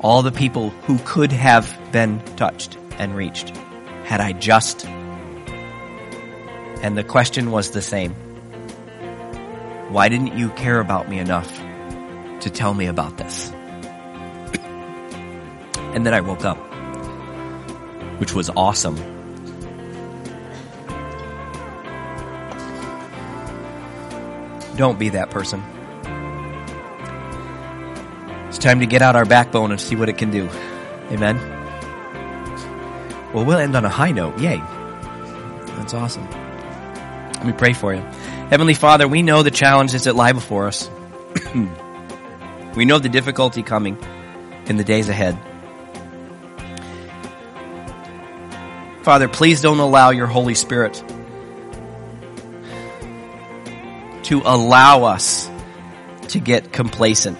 All 0.00 0.22
the 0.22 0.32
people 0.32 0.70
who 0.70 0.98
could 1.00 1.32
have 1.32 1.76
been 1.90 2.20
touched 2.36 2.78
and 2.98 3.16
reached 3.16 3.56
had 4.04 4.20
I 4.20 4.32
just. 4.32 4.86
And 6.82 6.96
the 6.96 7.02
question 7.02 7.50
was 7.50 7.72
the 7.72 7.82
same. 7.82 8.14
Why 9.90 10.08
didn't 10.08 10.36
you 10.36 10.50
care 10.50 10.78
about 10.78 11.08
me 11.08 11.18
enough 11.18 11.50
to 12.40 12.50
tell 12.50 12.74
me 12.74 12.86
about 12.86 13.16
this? 13.16 13.50
And 15.94 16.06
then 16.06 16.14
I 16.14 16.20
woke 16.20 16.44
up, 16.44 16.58
which 18.20 18.32
was 18.34 18.50
awesome. 18.50 19.15
Don't 24.76 24.98
be 24.98 25.10
that 25.10 25.30
person. 25.30 25.62
It's 28.48 28.58
time 28.58 28.80
to 28.80 28.86
get 28.86 29.02
out 29.02 29.16
our 29.16 29.24
backbone 29.24 29.70
and 29.70 29.80
see 29.80 29.96
what 29.96 30.08
it 30.08 30.18
can 30.18 30.30
do. 30.30 30.48
Amen. 31.10 31.36
Well, 33.32 33.44
we'll 33.44 33.58
end 33.58 33.76
on 33.76 33.84
a 33.84 33.88
high 33.88 34.12
note. 34.12 34.38
Yay. 34.38 34.58
That's 35.76 35.94
awesome. 35.94 36.28
Let 36.30 37.46
me 37.46 37.52
pray 37.52 37.72
for 37.72 37.94
you. 37.94 38.00
Heavenly 38.50 38.74
Father, 38.74 39.08
we 39.08 39.22
know 39.22 39.42
the 39.42 39.50
challenges 39.50 40.04
that 40.04 40.14
lie 40.14 40.32
before 40.32 40.68
us. 40.68 40.90
we 42.76 42.84
know 42.84 42.98
the 42.98 43.08
difficulty 43.08 43.62
coming 43.62 43.98
in 44.66 44.76
the 44.76 44.84
days 44.84 45.08
ahead. 45.08 45.38
Father, 49.02 49.28
please 49.28 49.60
don't 49.60 49.78
allow 49.78 50.10
your 50.10 50.26
Holy 50.26 50.54
Spirit 50.54 51.02
to 54.26 54.42
allow 54.44 55.04
us 55.04 55.48
to 56.26 56.40
get 56.40 56.72
complacent, 56.72 57.38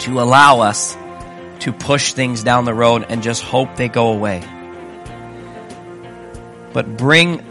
to 0.00 0.20
allow 0.20 0.62
us 0.62 0.96
to 1.60 1.72
push 1.72 2.12
things 2.12 2.42
down 2.42 2.64
the 2.64 2.74
road 2.74 3.06
and 3.08 3.22
just 3.22 3.44
hope 3.44 3.76
they 3.76 3.88
go 3.88 4.12
away. 4.12 4.42
But 6.72 6.96
bring 6.96 7.48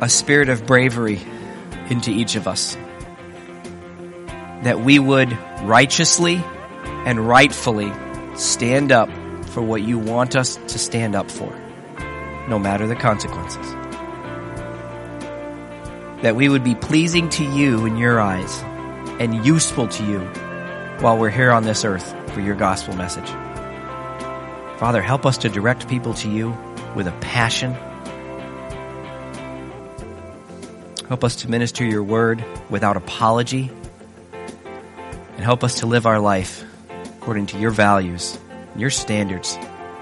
a 0.00 0.08
spirit 0.08 0.48
of 0.48 0.66
bravery 0.66 1.20
into 1.90 2.10
each 2.10 2.34
of 2.34 2.48
us. 2.48 2.76
That 4.64 4.80
we 4.80 4.98
would 4.98 5.30
righteously 5.62 6.42
and 7.06 7.20
rightfully 7.20 7.92
stand 8.34 8.90
up 8.90 9.08
for 9.50 9.62
what 9.62 9.80
you 9.80 10.00
want 10.00 10.34
us 10.34 10.56
to 10.56 10.78
stand 10.80 11.14
up 11.14 11.30
for, 11.30 11.56
no 12.48 12.58
matter 12.58 12.88
the 12.88 12.96
consequences 12.96 13.85
that 16.26 16.34
we 16.34 16.48
would 16.48 16.64
be 16.64 16.74
pleasing 16.74 17.28
to 17.28 17.44
you 17.44 17.86
in 17.86 17.96
your 17.96 18.20
eyes 18.20 18.60
and 19.20 19.46
useful 19.46 19.86
to 19.86 20.04
you 20.04 20.18
while 20.98 21.16
we're 21.16 21.30
here 21.30 21.52
on 21.52 21.62
this 21.62 21.84
earth 21.84 22.16
for 22.32 22.40
your 22.40 22.56
gospel 22.56 22.96
message. 22.96 23.28
Father, 24.80 25.00
help 25.00 25.24
us 25.24 25.38
to 25.38 25.48
direct 25.48 25.88
people 25.88 26.14
to 26.14 26.28
you 26.28 26.52
with 26.96 27.06
a 27.06 27.12
passion. 27.20 27.74
Help 31.06 31.22
us 31.22 31.36
to 31.36 31.48
minister 31.48 31.84
your 31.84 32.02
word 32.02 32.44
without 32.70 32.96
apology. 32.96 33.70
And 34.32 35.44
help 35.44 35.62
us 35.62 35.78
to 35.78 35.86
live 35.86 36.06
our 36.06 36.18
life 36.18 36.64
according 37.18 37.46
to 37.46 37.58
your 37.60 37.70
values, 37.70 38.36
and 38.72 38.80
your 38.80 38.90
standards 38.90 39.54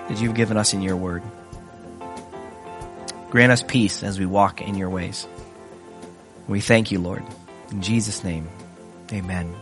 that 0.09 0.19
you've 0.23 0.35
given 0.35 0.57
us 0.57 0.73
in 0.73 0.81
your 0.81 0.97
word. 0.97 1.23
Grant 3.29 3.53
us 3.53 3.63
peace 3.63 4.03
as 4.03 4.19
we 4.19 4.25
walk 4.25 4.63
in 4.63 4.75
your 4.75 4.89
ways. 4.89 5.29
We 6.49 6.61
thank 6.61 6.93
you, 6.93 6.99
Lord. 7.01 7.23
In 7.71 7.81
Jesus' 7.83 8.23
name, 8.23 8.49
amen. 9.13 9.55